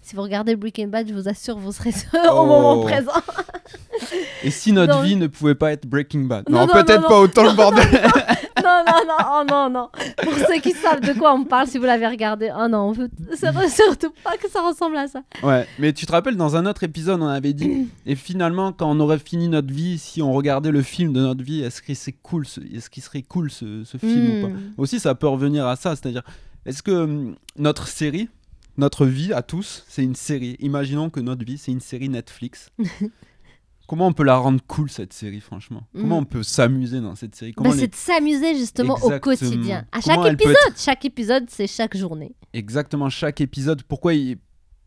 Si 0.00 0.16
vous 0.16 0.22
regardez 0.22 0.56
Breaking 0.56 0.88
Bad, 0.88 1.08
je 1.08 1.14
vous 1.14 1.28
assure, 1.28 1.58
vous 1.58 1.72
serez 1.72 1.90
Oh. 2.14 2.28
au 2.40 2.46
moment 2.46 2.82
présent. 2.82 3.12
et 4.42 4.50
si 4.50 4.72
notre 4.72 4.94
Donc- 4.94 5.04
vie 5.04 5.16
ne 5.16 5.26
pouvait 5.26 5.54
pas 5.54 5.72
être 5.72 5.86
Breaking 5.86 6.20
Bad? 6.24 6.48
Non, 6.48 6.60
Non, 6.60 6.66
non, 6.66 6.72
peut-être 6.72 7.06
pas 7.06 7.20
autant 7.20 7.44
le 7.44 7.52
bordel. 7.54 7.86
non, 8.86 8.92
non, 8.92 9.04
non, 9.06 9.24
oh 9.30 9.44
non, 9.48 9.70
non. 9.70 9.88
Pour 10.22 10.34
ceux 10.34 10.60
qui 10.60 10.72
savent 10.72 11.00
de 11.00 11.12
quoi 11.12 11.34
on 11.34 11.44
parle, 11.44 11.66
si 11.66 11.78
vous 11.78 11.84
l'avez 11.84 12.06
regardé, 12.06 12.50
oh 12.56 12.68
non, 12.68 12.88
on 12.88 12.92
veut 12.92 13.10
surtout 13.68 14.12
pas 14.22 14.36
que 14.36 14.48
ça 14.50 14.60
ressemble 14.66 14.96
à 14.96 15.08
ça. 15.08 15.22
ouais, 15.42 15.66
mais 15.78 15.92
tu 15.92 16.06
te 16.06 16.12
rappelles, 16.12 16.36
dans 16.36 16.56
un 16.56 16.66
autre 16.66 16.82
épisode, 16.84 17.20
on 17.22 17.26
avait 17.28 17.52
dit. 17.52 17.88
et 18.06 18.14
finalement, 18.14 18.72
quand 18.72 18.90
on 18.90 19.00
aurait 19.00 19.18
fini 19.18 19.48
notre 19.48 19.72
vie, 19.72 19.98
si 19.98 20.22
on 20.22 20.32
regardait 20.32 20.70
le 20.70 20.82
film 20.82 21.12
de 21.12 21.20
notre 21.20 21.42
vie, 21.42 21.62
est-ce 21.62 21.82
que 21.82 21.94
c'est 21.94 22.12
cool 22.12 22.46
ce... 22.46 22.60
Est-ce 22.60 22.90
qu'il 22.90 23.02
serait 23.02 23.22
cool 23.22 23.50
ce, 23.50 23.84
ce 23.84 23.96
film 23.98 24.38
ou 24.38 24.42
pas 24.42 24.52
Hmm. 24.52 24.72
Aussi, 24.76 25.00
ça 25.00 25.14
peut 25.14 25.28
revenir 25.28 25.66
à 25.66 25.76
ça, 25.76 25.96
c'est-à-dire, 25.96 26.22
est-ce 26.66 26.82
que 26.82 26.90
hum, 26.90 27.36
notre 27.56 27.86
série, 27.88 28.28
notre 28.76 29.06
vie 29.06 29.32
à 29.32 29.42
tous, 29.42 29.84
c'est 29.88 30.02
une 30.02 30.14
série? 30.14 30.56
Imaginons 30.60 31.10
que 31.10 31.20
notre 31.20 31.44
vie, 31.44 31.58
c'est 31.58 31.72
une 31.72 31.80
série 31.80 32.08
Netflix. 32.08 32.70
Comment 33.88 34.06
on 34.06 34.12
peut 34.12 34.22
la 34.24 34.36
rendre 34.36 34.60
cool, 34.66 34.88
cette 34.90 35.12
série, 35.12 35.40
franchement? 35.40 35.82
Comment 35.94 36.16
Mm. 36.20 36.22
on 36.22 36.24
peut 36.24 36.42
s'amuser 36.42 37.00
dans 37.00 37.14
cette 37.14 37.34
série? 37.34 37.52
Bah, 37.52 37.62
Comment 37.64 37.74
c'est 37.74 37.88
de 37.88 37.94
s'amuser 37.94 38.54
justement 38.56 38.94
au 39.02 39.18
quotidien. 39.18 39.84
À 39.92 40.00
Comment 40.00 40.22
chaque 40.24 40.32
épisode, 40.34 40.74
chaque 40.76 41.04
épisode, 41.04 41.44
c'est 41.50 41.66
chaque 41.66 41.96
journée. 41.96 42.34
Exactement, 42.52 43.10
chaque 43.10 43.40
épisode, 43.40 43.82
pourquoi 43.82 44.14
il, 44.14 44.38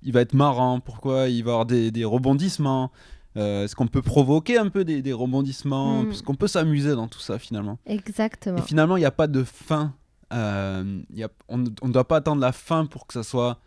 il 0.02 0.12
va 0.14 0.22
être 0.22 0.34
marrant? 0.34 0.80
Pourquoi 0.80 1.28
il 1.30 1.44
va 1.44 1.52
avoir 1.52 1.66
des, 1.66 1.92
des 1.92 2.06
rebondissements? 2.06 2.92
Euh, 3.38 3.66
Est-ce 3.66 3.76
qu'on 3.76 3.88
peut 3.88 4.02
provoquer 4.02 4.58
un 4.58 4.70
peu 4.70 4.86
des, 4.86 5.02
des 5.02 5.14
rebondissements? 5.14 6.04
Mm. 6.04 6.06
Parce 6.08 6.22
qu'on 6.22 6.36
peut 6.36 6.48
s'amuser 6.48 6.96
dans 6.96 7.08
tout 7.08 7.20
ça, 7.20 7.38
finalement. 7.38 7.78
Exactement. 7.86 8.58
Et 8.58 8.62
finalement, 8.62 8.96
il 8.98 9.02
n'y 9.02 9.06
a 9.06 9.12
pas 9.12 9.28
de 9.28 9.44
fin. 9.44 9.94
Euh, 10.34 11.02
il 11.12 11.20
y 11.20 11.24
a- 11.24 11.30
on 11.50 11.58
ne 11.58 11.68
doit 11.92 12.08
pas 12.08 12.18
attendre 12.18 12.42
la 12.42 12.52
fin 12.54 12.86
pour 12.86 13.06
que 13.08 13.14
ça 13.14 13.24
soit 13.24 13.60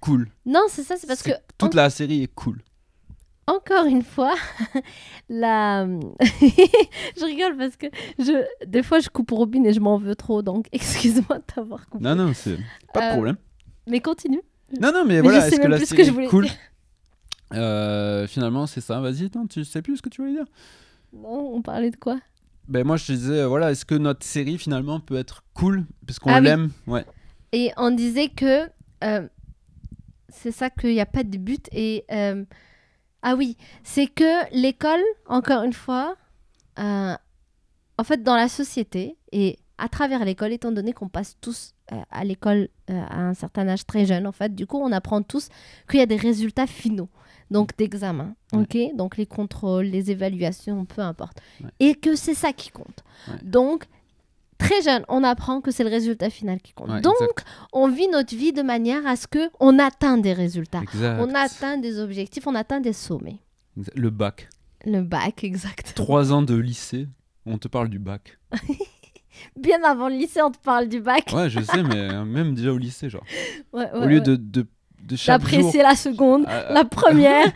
cool. 0.00 0.30
Non, 0.46 0.62
c'est 0.68 0.82
ça, 0.82 0.96
c'est 0.98 1.06
parce 1.06 1.22
que 1.22 1.30
toute 1.58 1.74
la 1.74 1.90
série 1.90 2.22
est 2.22 2.34
cool. 2.34 2.62
Encore 3.46 3.86
une 3.86 4.02
fois, 4.02 4.34
la... 5.28 5.86
je 6.40 7.24
rigole 7.24 7.56
parce 7.56 7.76
que 7.76 7.86
je... 8.18 8.44
des 8.66 8.82
fois 8.82 9.00
je 9.00 9.08
coupe 9.08 9.30
Robin 9.30 9.64
et 9.64 9.72
je 9.72 9.80
m'en 9.80 9.98
veux 9.98 10.14
trop, 10.14 10.42
donc 10.42 10.66
excuse-moi 10.72 11.38
de 11.38 11.44
t'avoir 11.44 11.88
coupé. 11.88 12.04
Non, 12.04 12.14
non, 12.14 12.32
c'est 12.34 12.56
pas 12.92 13.00
de 13.00 13.06
Euh, 13.06 13.12
problème. 13.14 13.36
Mais 13.88 14.00
continue. 14.00 14.40
Non, 14.80 14.92
non, 14.92 15.04
mais, 15.04 15.14
mais 15.16 15.20
voilà, 15.20 15.46
est-ce 15.48 15.60
que 15.60 15.66
la 15.66 15.78
série 15.78 15.96
que 15.96 16.04
je 16.04 16.08
est 16.08 16.12
voulais 16.12 16.28
cool. 16.28 16.46
Euh, 17.54 18.26
Finalement, 18.26 18.66
c'est 18.66 18.80
ça. 18.80 19.00
Vas-y, 19.00 19.30
tu 19.50 19.64
sais 19.64 19.82
plus 19.82 19.96
ce 19.98 20.02
que 20.02 20.08
tu 20.08 20.22
voulais 20.22 20.34
dire 20.34 20.46
Non, 21.12 21.52
on 21.54 21.62
parlait 21.62 21.90
de 21.90 21.96
quoi? 21.96 22.18
Ben 22.68 22.86
moi, 22.86 22.96
je 22.96 23.06
te 23.06 23.12
disais, 23.12 23.40
euh, 23.40 23.48
voilà, 23.48 23.70
est-ce 23.72 23.84
que 23.84 23.94
notre 23.96 24.24
série 24.24 24.56
finalement 24.56 25.00
peut 25.00 25.16
être 25.16 25.42
cool? 25.52 25.84
Parce 26.06 26.18
qu'on 26.18 26.30
Ah 26.30 26.38
oui. 26.38 26.44
l'aime 26.44 26.70
Ouais. 26.86 27.04
Et 27.52 27.70
on 27.76 27.90
disait 27.90 28.28
que 28.28 28.68
euh, 29.04 29.28
c'est 30.30 30.52
ça 30.52 30.70
qu'il 30.70 30.90
n'y 30.90 31.00
a 31.00 31.06
pas 31.06 31.24
de 31.24 31.36
but. 31.36 31.68
Et 31.72 32.04
ah 33.22 33.34
oui, 33.36 33.56
c'est 33.84 34.08
que 34.08 34.52
l'école, 34.54 35.02
encore 35.26 35.62
une 35.62 35.72
fois, 35.72 36.16
euh, 36.78 37.14
en 37.98 38.04
fait, 38.04 38.22
dans 38.22 38.34
la 38.34 38.48
société 38.48 39.16
et 39.30 39.58
à 39.78 39.88
travers 39.88 40.24
l'école, 40.24 40.52
étant 40.52 40.72
donné 40.72 40.92
qu'on 40.92 41.08
passe 41.08 41.36
tous 41.40 41.74
euh, 41.92 41.96
à 42.10 42.24
l'école 42.24 42.68
euh, 42.90 43.02
à 43.08 43.20
un 43.20 43.34
certain 43.34 43.68
âge 43.68 43.86
très 43.86 44.06
jeune, 44.06 44.26
en 44.26 44.32
fait, 44.32 44.54
du 44.54 44.66
coup, 44.66 44.78
on 44.78 44.92
apprend 44.92 45.22
tous 45.22 45.48
qu'il 45.88 46.00
y 46.00 46.02
a 46.02 46.06
des 46.06 46.16
résultats 46.16 46.66
finaux. 46.66 47.08
Donc 47.50 47.76
d'examen, 47.76 48.34
ok? 48.54 48.78
Donc 48.94 49.18
les 49.18 49.26
contrôles, 49.26 49.84
les 49.84 50.10
évaluations, 50.10 50.86
peu 50.86 51.02
importe. 51.02 51.38
Ouais. 51.62 51.70
Et 51.80 51.94
que 51.94 52.16
c'est 52.16 52.34
ça 52.34 52.54
qui 52.54 52.70
compte. 52.70 53.04
Ouais. 53.28 53.34
Donc, 53.42 53.84
très 54.62 54.82
jeune, 54.82 55.04
on 55.08 55.22
apprend 55.24 55.60
que 55.60 55.70
c'est 55.70 55.84
le 55.84 55.90
résultat 55.90 56.30
final 56.30 56.60
qui 56.60 56.72
compte. 56.72 56.90
Ouais, 56.90 57.00
Donc, 57.00 57.14
exact. 57.20 57.44
on 57.72 57.88
vit 57.88 58.08
notre 58.08 58.34
vie 58.34 58.52
de 58.52 58.62
manière 58.62 59.06
à 59.06 59.16
ce 59.16 59.26
que 59.26 59.50
on 59.60 59.78
atteint 59.78 60.18
des 60.18 60.32
résultats, 60.32 60.80
Exact. 60.82 61.18
on 61.20 61.34
atteint 61.34 61.76
des 61.78 61.98
objectifs, 62.00 62.46
on 62.46 62.54
atteint 62.54 62.80
des 62.80 62.92
sommets. 62.92 63.38
Le 63.94 64.10
bac. 64.10 64.48
Le 64.84 65.00
bac, 65.02 65.44
exact. 65.44 65.92
Trois 65.94 66.32
ans 66.32 66.42
de 66.42 66.54
lycée, 66.54 67.06
on 67.46 67.58
te 67.58 67.68
parle 67.68 67.88
du 67.88 67.98
bac. 67.98 68.38
Bien 69.56 69.82
avant 69.84 70.08
le 70.08 70.14
lycée, 70.16 70.42
on 70.42 70.50
te 70.50 70.58
parle 70.58 70.88
du 70.88 71.00
bac. 71.00 71.30
Ouais, 71.34 71.48
je 71.48 71.60
sais, 71.60 71.82
mais 71.82 71.96
euh, 72.12 72.24
même 72.24 72.54
déjà 72.54 72.72
au 72.72 72.78
lycée, 72.78 73.08
genre. 73.08 73.24
Ouais, 73.72 73.90
ouais, 73.92 73.98
au 73.98 74.06
lieu 74.06 74.20
de, 74.20 74.36
de, 74.36 74.66
d'apprécier 75.26 75.82
la 75.82 75.94
seconde, 75.96 76.44
la 76.46 76.84
première, 76.84 77.46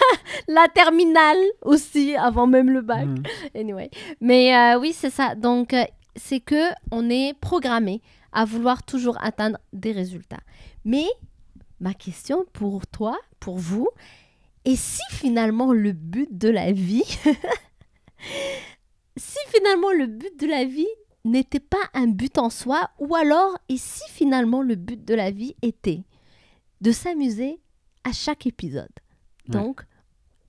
la 0.48 0.66
terminale 0.68 1.36
aussi, 1.62 2.16
avant 2.16 2.46
même 2.46 2.70
le 2.70 2.80
bac. 2.80 3.04
Mhm. 3.06 3.22
Anyway. 3.54 3.90
Mais 4.20 4.56
euh, 4.56 4.78
oui, 4.80 4.92
c'est 4.94 5.10
ça. 5.10 5.34
Donc, 5.34 5.74
euh, 5.74 5.84
c'est 6.16 6.40
que 6.40 6.70
on 6.90 7.08
est 7.10 7.34
programmé 7.40 8.02
à 8.32 8.44
vouloir 8.44 8.82
toujours 8.82 9.16
atteindre 9.22 9.58
des 9.72 9.92
résultats. 9.92 10.40
Mais 10.84 11.06
ma 11.80 11.94
question 11.94 12.44
pour 12.52 12.86
toi, 12.86 13.18
pour 13.40 13.58
vous, 13.58 13.88
et 14.64 14.76
si 14.76 15.02
finalement 15.10 15.72
le 15.72 15.92
but 15.92 16.28
de 16.36 16.48
la 16.48 16.72
vie, 16.72 17.04
si 19.16 19.38
finalement 19.48 19.92
le 19.92 20.06
but 20.06 20.38
de 20.38 20.46
la 20.46 20.64
vie 20.64 20.86
n'était 21.24 21.60
pas 21.60 21.82
un 21.94 22.06
but 22.06 22.38
en 22.38 22.50
soi, 22.50 22.90
ou 22.98 23.14
alors, 23.14 23.58
et 23.68 23.76
si 23.76 24.02
finalement 24.10 24.62
le 24.62 24.74
but 24.74 25.04
de 25.04 25.14
la 25.14 25.30
vie 25.30 25.54
était 25.62 26.04
de 26.80 26.92
s'amuser 26.92 27.60
à 28.04 28.12
chaque 28.12 28.46
épisode, 28.46 28.88
Ouais. 29.48 29.52
donc 29.60 29.82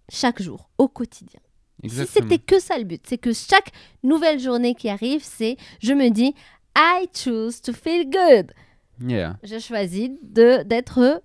chaque 0.10 0.42
jour, 0.42 0.70
au 0.78 0.88
quotidien? 0.88 1.40
Exactement. 1.84 2.28
Si 2.28 2.30
c'était 2.32 2.44
que 2.44 2.60
ça 2.60 2.78
le 2.78 2.84
but, 2.86 3.02
c'est 3.08 3.18
que 3.18 3.34
chaque 3.34 3.72
nouvelle 4.04 4.40
journée 4.40 4.74
qui 4.76 4.90
arrive, 4.90 5.22
c'est 5.24 5.58
je 5.82 5.94
me 5.94 6.10
dis 6.10 6.34
I 6.78 7.08
choose 7.14 7.62
to 7.62 7.74
feel 7.74 8.10
good. 8.10 8.52
Yeah. 9.00 9.38
Je 9.44 9.60
choisis 9.60 10.10
de 10.24 10.64
d'être 10.64 11.22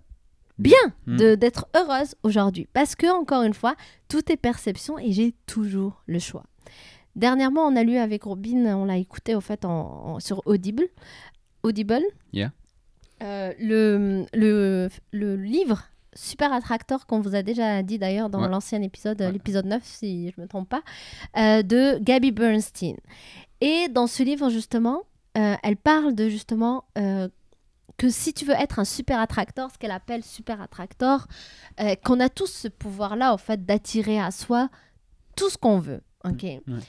bien, 0.59 0.77
Mm. 1.07 1.17
de 1.17 1.35
d'être 1.35 1.67
heureuse 1.75 2.15
aujourd'hui 2.23 2.69
parce 2.73 2.95
que 2.95 3.07
encore 3.07 3.43
une 3.43 3.55
fois, 3.55 3.75
tout 4.09 4.31
est 4.31 4.37
perception 4.37 4.99
et 4.99 5.13
j'ai 5.13 5.35
toujours 5.47 6.03
le 6.07 6.19
choix. 6.19 6.45
Dernièrement, 7.17 7.67
on 7.67 7.77
a 7.77 7.83
lu 7.83 7.97
avec 7.97 8.25
Robin, 8.25 8.65
on 8.77 8.85
l'a 8.87 8.97
écouté 8.99 9.35
au 9.35 9.41
fait 9.41 9.65
en, 9.65 9.71
en- 9.71 10.21
sur 10.21 10.43
Audible. 10.47 10.85
Audible. 11.63 12.01
Yeah. 12.33 12.53
Euh, 13.23 13.53
le, 13.59 14.25
le, 14.35 14.89
le 15.13 15.37
livre 15.37 15.85
Super 16.15 16.53
Attractor 16.53 17.07
qu'on 17.07 17.21
vous 17.21 17.35
a 17.35 17.43
déjà 17.43 17.83
dit 17.83 17.99
d'ailleurs 17.99 18.29
dans 18.31 18.43
Ouais. 18.43 18.49
l'ancien 18.49 18.83
épisode, 18.83 19.21
Ouais. 19.21 19.33
l'épisode 19.33 19.67
9 19.67 19.83
si 19.85 20.31
je 20.31 20.35
ne 20.41 20.43
me 20.45 20.49
trompe 20.49 20.69
pas, 20.69 20.83
euh, 21.37 21.63
de 21.63 21.99
Gabby 22.01 22.31
Bernstein. 22.33 22.97
Et 23.61 23.89
dans 23.89 24.07
ce 24.07 24.23
livre 24.23 24.51
justement, 24.51 25.03
euh, 25.39 25.55
elle 25.63 25.77
parle 25.77 26.15
de 26.15 26.29
justement 26.29 26.85
euh, 26.99 27.29
que 27.97 28.09
si 28.11 28.35
tu 28.35 28.45
veux 28.45 28.55
être 28.55 28.79
un 28.79 28.85
super 28.85 29.21
attractor, 29.21 29.71
ce 29.71 29.79
qu'elle 29.79 29.91
appelle 29.93 30.25
super 30.25 30.61
attractor, 30.61 31.27
euh, 31.81 31.95
qu'on 32.05 32.21
a 32.21 32.29
tous 32.29 32.47
ce 32.53 32.69
pouvoir-là, 32.69 33.33
en 33.33 33.39
fait, 33.39 33.65
d'attirer 33.65 34.19
à 34.21 34.31
soi 34.31 34.69
tout 35.37 35.49
ce 35.51 35.57
qu'on 35.57 35.79
veut, 35.79 36.03
ok? 36.25 36.45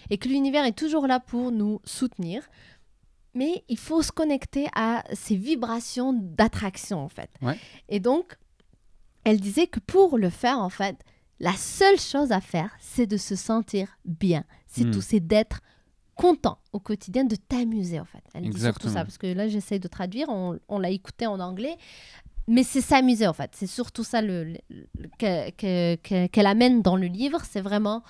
Et 0.09 0.17
que 0.17 0.27
l'univers 0.27 0.65
est 0.65 0.77
toujours 0.77 1.05
là 1.07 1.19
pour 1.19 1.51
nous 1.51 1.79
soutenir, 1.85 2.41
mais 3.35 3.63
il 3.69 3.77
faut 3.77 4.01
se 4.01 4.11
connecter 4.11 4.67
à 4.75 5.03
ces 5.13 5.35
vibrations 5.35 6.13
d'attraction, 6.13 6.99
en 6.99 7.09
fait. 7.09 7.29
Et 7.89 7.99
donc, 7.99 8.37
elle 9.23 9.39
disait 9.39 9.67
que 9.67 9.79
pour 9.79 10.17
le 10.17 10.29
faire, 10.29 10.59
en 10.59 10.69
fait, 10.69 10.97
la 11.39 11.53
seule 11.53 11.99
chose 11.99 12.31
à 12.31 12.41
faire, 12.41 12.71
c'est 12.79 13.07
de 13.07 13.17
se 13.17 13.35
sentir 13.35 13.97
bien. 14.05 14.43
C'est 14.67 14.85
Mm. 14.85 14.91
tout, 14.91 15.01
c'est 15.01 15.19
d'être 15.19 15.61
content 16.15 16.59
au 16.73 16.79
quotidien, 16.79 17.23
de 17.23 17.35
t'amuser, 17.35 17.99
en 17.99 18.05
fait. 18.05 18.23
Elle 18.33 18.41
dit 18.43 18.47
surtout 18.49 18.57
Exactement. 18.57 18.93
ça, 18.93 19.03
parce 19.03 19.17
que 19.17 19.27
là, 19.27 19.47
j'essaie 19.47 19.79
de 19.79 19.87
traduire, 19.87 20.29
on, 20.29 20.59
on 20.67 20.79
l'a 20.79 20.89
écouté 20.91 21.25
en 21.27 21.39
anglais. 21.39 21.75
mais 22.45 22.63
c'est 22.63 22.81
s'amuser 22.81 23.25
en 23.25 23.31
fait. 23.31 23.51
C'est 23.55 23.67
surtout 23.67 24.03
ça 24.03 24.21
le, 24.21 24.43
le- 24.43 24.57
le- 24.69 25.07
que- 25.17 25.49
que- 25.51 25.95
que- 25.95 26.27
qu'elle 26.27 26.45
amène 26.45 26.81
dans 26.81 26.97
le 26.97 27.07
livre. 27.07 27.39
C'est 27.49 27.61
vraiment 27.61 28.03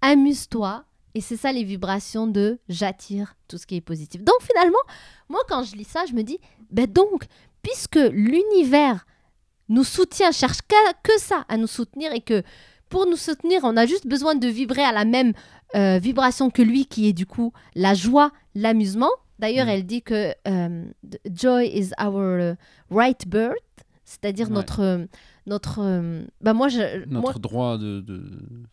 amuse-toi. 0.00 0.84
Et 1.16 1.20
c'est 1.20 1.36
ça 1.36 1.50
les 1.52 1.64
vibrations 1.64 2.28
de 2.28 2.60
j'attire 2.68 3.34
tout 3.48 3.58
ce 3.58 3.66
qui 3.66 3.74
est 3.74 3.80
positif. 3.80 4.22
Donc 4.22 4.36
finalement, 4.42 4.78
moi 5.28 5.40
quand 5.48 5.64
je 5.64 5.74
lis 5.74 5.82
ça, 5.88 6.04
je 6.06 6.12
me 6.14 6.22
dis, 6.22 6.38
ben 6.70 6.86
donc, 6.86 7.24
puisque 7.62 7.98
l'univers 8.12 9.04
nous 9.70 9.84
soutient, 9.84 10.32
cherche 10.32 10.58
que 11.02 11.18
ça 11.18 11.46
à 11.48 11.56
nous 11.56 11.66
soutenir 11.66 12.12
et 12.12 12.20
que 12.20 12.42
pour 12.90 13.06
nous 13.06 13.16
soutenir, 13.16 13.60
on 13.62 13.76
a 13.76 13.86
juste 13.86 14.06
besoin 14.06 14.34
de 14.34 14.48
vibrer 14.48 14.82
à 14.82 14.92
la 14.92 15.04
même 15.04 15.32
euh, 15.76 15.98
vibration 15.98 16.50
que 16.50 16.60
lui, 16.60 16.86
qui 16.86 17.08
est 17.08 17.12
du 17.12 17.24
coup 17.24 17.52
la 17.74 17.94
joie, 17.94 18.32
l'amusement. 18.54 19.10
D'ailleurs, 19.38 19.66
Mm. 19.66 19.70
elle 19.70 19.86
dit 19.86 20.02
que 20.02 20.34
euh, 20.48 20.84
joy 21.32 21.66
is 21.68 21.92
our 22.02 22.18
euh, 22.18 22.54
right 22.90 23.26
birth, 23.26 23.56
c'est-à-dire 24.10 24.48
Ouais. 24.48 24.54
notre 24.54 24.80
euh, 24.80 25.06
notre. 25.46 25.78
euh, 25.80 26.24
bah 26.40 26.52
moi 26.52 26.68
je 26.68 27.04
Notre 27.06 27.10
moi- 27.22 27.32
droit 27.34 27.78
de, 27.78 28.00
de- 28.00 28.22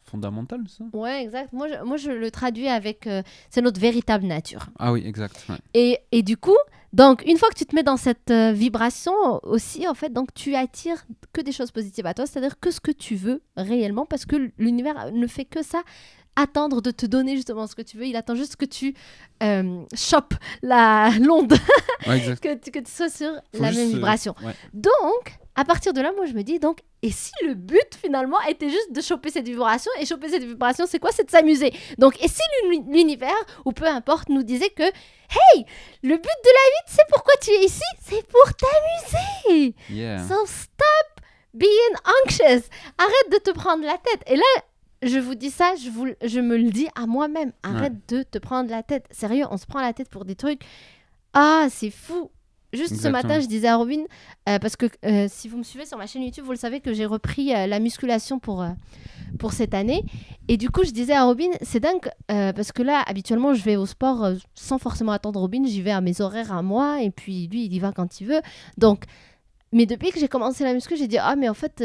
fondamental, 0.03 0.61
ça? 0.67 0.83
Ouais 0.93 1.21
exact. 1.23 1.53
Moi 1.53 1.67
je, 1.67 1.83
moi 1.83 1.97
je 1.97 2.09
le 2.11 2.31
traduis 2.31 2.67
avec 2.67 3.05
euh, 3.07 3.21
c'est 3.49 3.61
notre 3.61 3.79
véritable 3.79 4.25
nature. 4.25 4.67
Ah 4.79 4.91
oui, 4.91 5.03
exact. 5.05 5.45
ouais. 5.49 5.55
Et, 5.73 5.99
et 6.11 6.23
du 6.23 6.37
coup, 6.37 6.57
donc 6.93 7.23
une 7.25 7.37
fois 7.37 7.49
que 7.49 7.55
tu 7.55 7.65
te 7.65 7.75
mets 7.75 7.83
dans 7.83 7.97
cette 7.97 8.31
euh, 8.31 8.51
vibration 8.51 9.13
aussi, 9.43 9.87
en 9.87 9.93
fait, 9.93 10.11
donc 10.11 10.33
tu 10.33 10.55
attires 10.55 11.05
que 11.33 11.41
des 11.41 11.51
choses 11.51 11.71
positives 11.71 12.05
à 12.05 12.13
toi, 12.13 12.25
c'est-à-dire 12.25 12.59
que 12.59 12.71
ce 12.71 12.79
que 12.79 12.91
tu 12.91 13.15
veux 13.15 13.41
réellement, 13.55 14.05
parce 14.05 14.25
que 14.25 14.51
l'univers 14.57 15.11
ne 15.13 15.27
fait 15.27 15.45
que 15.45 15.61
ça, 15.63 15.81
attendre 16.37 16.81
de 16.81 16.91
te 16.91 17.05
donner 17.05 17.35
justement 17.35 17.67
ce 17.67 17.75
que 17.75 17.81
tu 17.81 17.97
veux. 17.97 18.05
Il 18.05 18.15
attend 18.15 18.35
juste 18.35 18.55
que 18.55 18.63
tu 18.65 18.93
euh, 19.43 19.81
chopes 19.93 20.35
la 20.61 21.09
l'onde, 21.19 21.53
Ouais, 22.07 22.21
que, 22.41 22.53
tu- 22.55 22.71
que 22.71 22.79
tu 22.79 22.91
sois 22.91 23.09
sur 23.09 23.31
Faut 23.53 23.61
la 23.61 23.71
même 23.71 23.89
euh, 23.89 23.93
vibration. 23.95 24.33
ouais. 24.45 24.53
Donc, 24.73 25.33
à 25.55 25.65
partir 25.65 25.91
de 25.91 26.01
là, 26.01 26.11
moi, 26.15 26.25
je 26.25 26.33
me 26.33 26.43
dis 26.43 26.59
donc, 26.59 26.79
et 27.01 27.11
si 27.11 27.31
le 27.45 27.53
but 27.55 27.95
finalement 27.99 28.39
était 28.47 28.69
juste 28.69 28.91
de 28.91 29.01
choper 29.01 29.31
cette 29.31 29.47
vibration 29.47 29.91
et 29.99 30.05
choper 30.05 30.29
cette 30.29 30.43
vibration, 30.43 30.85
c'est 30.87 30.99
quoi? 30.99 31.11
C'est 31.11 31.25
de 31.25 31.31
s'amuser. 31.31 31.73
Donc, 31.97 32.23
et 32.23 32.27
si 32.27 32.41
l'uni- 32.63 32.85
l'univers 32.91 33.35
ou 33.65 33.71
peu 33.71 33.85
importe 33.85 34.29
nous 34.29 34.43
disait 34.43 34.69
que, 34.69 34.83
hey, 34.83 35.65
le 36.03 36.15
but 36.15 36.23
de 36.45 36.49
la 36.49 36.69
vie, 36.69 36.85
c'est 36.87 37.07
pourquoi 37.09 37.33
tu 37.41 37.49
es 37.51 37.65
ici, 37.65 37.81
c'est 38.03 38.25
pour 38.27 38.45
t'amuser. 38.53 39.75
Yeah. 39.89 40.19
So 40.27 40.45
stop 40.45 41.25
being 41.53 41.95
anxious. 42.23 42.63
Arrête 42.97 43.31
de 43.31 43.37
te 43.37 43.51
prendre 43.51 43.83
la 43.83 43.97
tête. 43.97 44.21
Et 44.27 44.35
là, 44.35 44.43
je 45.01 45.19
vous 45.19 45.35
dis 45.35 45.49
ça, 45.49 45.73
je, 45.81 45.89
vous, 45.89 46.07
je 46.23 46.39
me 46.39 46.57
le 46.57 46.71
dis 46.71 46.87
à 46.95 47.05
moi-même. 47.05 47.51
Arrête 47.63 48.07
de 48.09 48.23
te 48.23 48.37
prendre 48.37 48.69
la 48.69 48.83
tête. 48.83 49.05
Sérieux, 49.11 49.45
on 49.51 49.57
se 49.57 49.65
prend 49.65 49.81
la 49.81 49.93
tête 49.93 50.09
pour 50.09 50.25
des 50.25 50.35
trucs. 50.35 50.61
Ah, 51.33 51.67
c'est 51.69 51.91
fou. 51.91 52.31
Juste 52.73 52.97
ce 52.97 53.07
matin, 53.07 53.39
je 53.39 53.47
disais 53.47 53.69
à 53.69 53.77
Robin, 53.77 54.01
euh, 54.49 54.59
parce 54.59 54.75
que 54.75 54.87
euh, 55.05 55.27
si 55.29 55.47
vous 55.47 55.57
me 55.57 55.63
suivez 55.63 55.85
sur 55.85 55.97
ma 55.97 56.05
chaîne 56.05 56.23
YouTube, 56.23 56.43
vous 56.43 56.51
le 56.51 56.57
savez 56.57 56.81
que 56.81 56.93
j'ai 56.93 57.05
repris 57.05 57.55
euh, 57.55 57.65
la 57.65 57.79
musculation 57.79 58.39
pour, 58.39 58.65
pour 59.39 59.53
cette 59.53 59.73
année. 59.73 60.03
Et 60.49 60.57
du 60.57 60.69
coup, 60.69 60.83
je 60.83 60.91
disais 60.91 61.13
à 61.13 61.23
Robin, 61.23 61.49
c'est 61.61 61.79
dingue, 61.79 62.09
parce 62.27 62.73
que 62.73 62.83
là, 62.83 63.03
habituellement, 63.07 63.53
je 63.53 63.63
vais 63.63 63.77
au 63.77 63.85
sport 63.85 64.31
sans 64.53 64.79
forcément 64.79 65.13
attendre 65.13 65.39
Robin. 65.39 65.63
J'y 65.65 65.81
vais 65.81 65.91
à 65.91 66.01
mes 66.01 66.19
horaires 66.19 66.51
à 66.51 66.61
moi, 66.61 67.01
et 67.01 67.09
puis 67.09 67.47
lui, 67.47 67.65
il 67.65 67.73
y 67.73 67.79
va 67.79 67.93
quand 67.93 68.19
il 68.19 68.27
veut. 68.27 68.41
Donc, 68.77 69.05
mais 69.71 69.85
depuis 69.85 70.11
que 70.11 70.19
j'ai 70.19 70.27
commencé 70.27 70.63
la 70.65 70.73
muscu, 70.73 70.97
j'ai 70.97 71.07
dit, 71.07 71.17
ah, 71.17 71.35
mais 71.37 71.47
en 71.47 71.53
fait, 71.53 71.83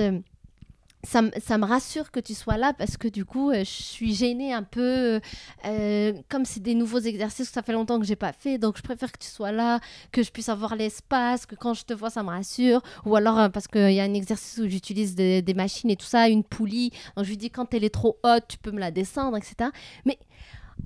ça, 1.05 1.23
me- 1.23 1.65
rassure 1.65 2.11
que 2.11 2.21
tu 2.21 2.35
sois 2.35 2.57
là 2.57 2.73
parce 2.73 2.97
que 2.97 3.09
du 3.09 3.25
coup, 3.25 3.51
euh, 3.51 3.59
je 3.61 3.71
suis 3.83 4.15
gênée 4.15 4.53
un 4.53 4.63
peu. 4.63 5.21
euh, 5.65 6.13
comme 6.29 6.45
c'est 6.45 6.61
des 6.63 6.75
nouveaux 6.75 7.01
exercices 7.01 7.49
que 7.49 7.55
ça 7.55 7.63
fait 7.63 7.73
longtemps 7.73 7.99
que 7.99 8.07
j'ai 8.07 8.17
pas 8.17 8.33
fait, 8.33 8.59
donc 8.59 8.77
je 8.77 8.83
préfère 8.83 9.11
que 9.13 9.19
tu 9.19 9.29
sois 9.29 9.53
là, 9.53 9.81
que 10.13 10.23
je 10.23 10.31
puisse 10.31 10.49
avoir 10.49 10.77
l'espace, 10.77 11.47
que 11.47 11.55
quand 11.55 11.75
je 11.75 11.85
te 11.85 11.93
vois, 11.93 12.11
ça 12.11 12.23
me 12.23 12.29
rassure. 12.31 12.83
Ou 13.05 13.17
alors 13.17 13.39
euh, 13.39 13.49
parce 13.49 13.67
qu'il 13.69 13.93
y 13.93 14.01
a 14.01 14.05
un 14.05 14.15
exercice 14.15 14.59
où 14.59 14.69
j'utilise 14.69 15.15
des 15.15 15.55
machines 15.55 15.91
et 15.91 15.97
tout 15.97 16.07
ça, 16.07 16.29
une 16.29 16.45
poulie. 16.45 16.91
Donc 17.17 17.25
je 17.25 17.31
lui 17.31 17.37
dis, 17.37 17.51
quand 17.51 17.75
elle 17.75 17.85
est 17.85 17.91
trop 17.95 18.19
haute, 18.25 18.45
tu 18.49 18.59
peux 18.59 18.71
me 18.71 18.81
la 18.81 18.91
descendre, 18.91 19.37
etc. 19.37 19.71
Mais 20.05 20.19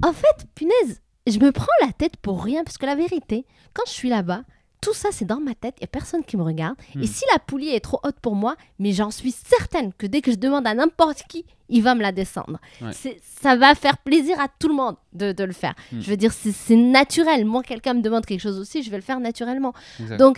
en 0.03 0.13
fait, 0.13 0.47
punaise, 0.55 1.01
je 1.27 1.39
me 1.39 1.53
prends 1.53 1.67
la 1.81 1.93
tête 1.93 2.17
pour 2.19 2.43
rien 2.43 2.65
parce 2.65 2.79
que 2.79 2.87
la 2.87 2.95
vérité, 2.95 3.47
quand 3.75 3.85
je 3.87 3.93
suis 3.93 4.09
là-bas, 4.09 4.43
tout 4.87 4.95
ça, 4.95 5.09
c'est 5.11 5.25
dans 5.25 5.41
ma 5.41 5.57
tête, 5.57 5.75
il 5.79 5.83
n'y 5.83 5.87
a 5.87 5.89
personne 5.89 6.23
qui 6.23 6.37
me 6.37 6.45
regarde. 6.45 6.77
Hmm. 6.95 7.03
Et 7.03 7.09
si 7.09 7.25
la 7.33 7.41
poulie 7.41 7.71
est 7.71 7.81
trop 7.81 7.99
haute 8.05 8.21
pour 8.23 8.37
moi, 8.37 8.55
mais 8.79 8.93
j'en 8.93 9.11
suis 9.11 9.33
certaine 9.33 9.93
que 9.93 10.07
dès 10.07 10.21
que 10.21 10.31
je 10.31 10.37
demande 10.37 10.65
à 10.65 10.75
n'importe 10.75 11.25
qui, 11.29 11.45
il 11.69 11.83
va 11.83 11.97
me 11.97 12.03
la 12.03 12.13
descendre. 12.13 12.61
Ouais. 12.81 12.93
Ça 13.41 13.57
va 13.57 13.75
faire 13.75 13.99
plaisir 13.99 14.39
à 14.39 14.47
tout 14.47 14.69
le 14.69 14.75
monde 14.75 14.95
de, 15.13 15.33
de 15.33 15.43
le 15.43 15.53
faire. 15.53 15.75
Hmm. 15.91 16.01
Je 16.01 16.09
veux 16.09 16.17
dire, 16.17 16.33
c'est 16.33 16.53
c'est 16.53 16.77
naturel. 16.77 17.45
Moi, 17.45 17.65
quelqu'un 17.65 17.95
me 17.95 18.01
demande 18.01 18.25
quelque 18.27 18.41
chose 18.41 18.61
aussi, 18.61 18.85
je 18.85 18.91
vais 18.93 18.97
le 18.97 19.03
faire 19.03 19.19
naturellement. 19.19 19.75
Exact. 19.99 20.19
Donc, 20.19 20.37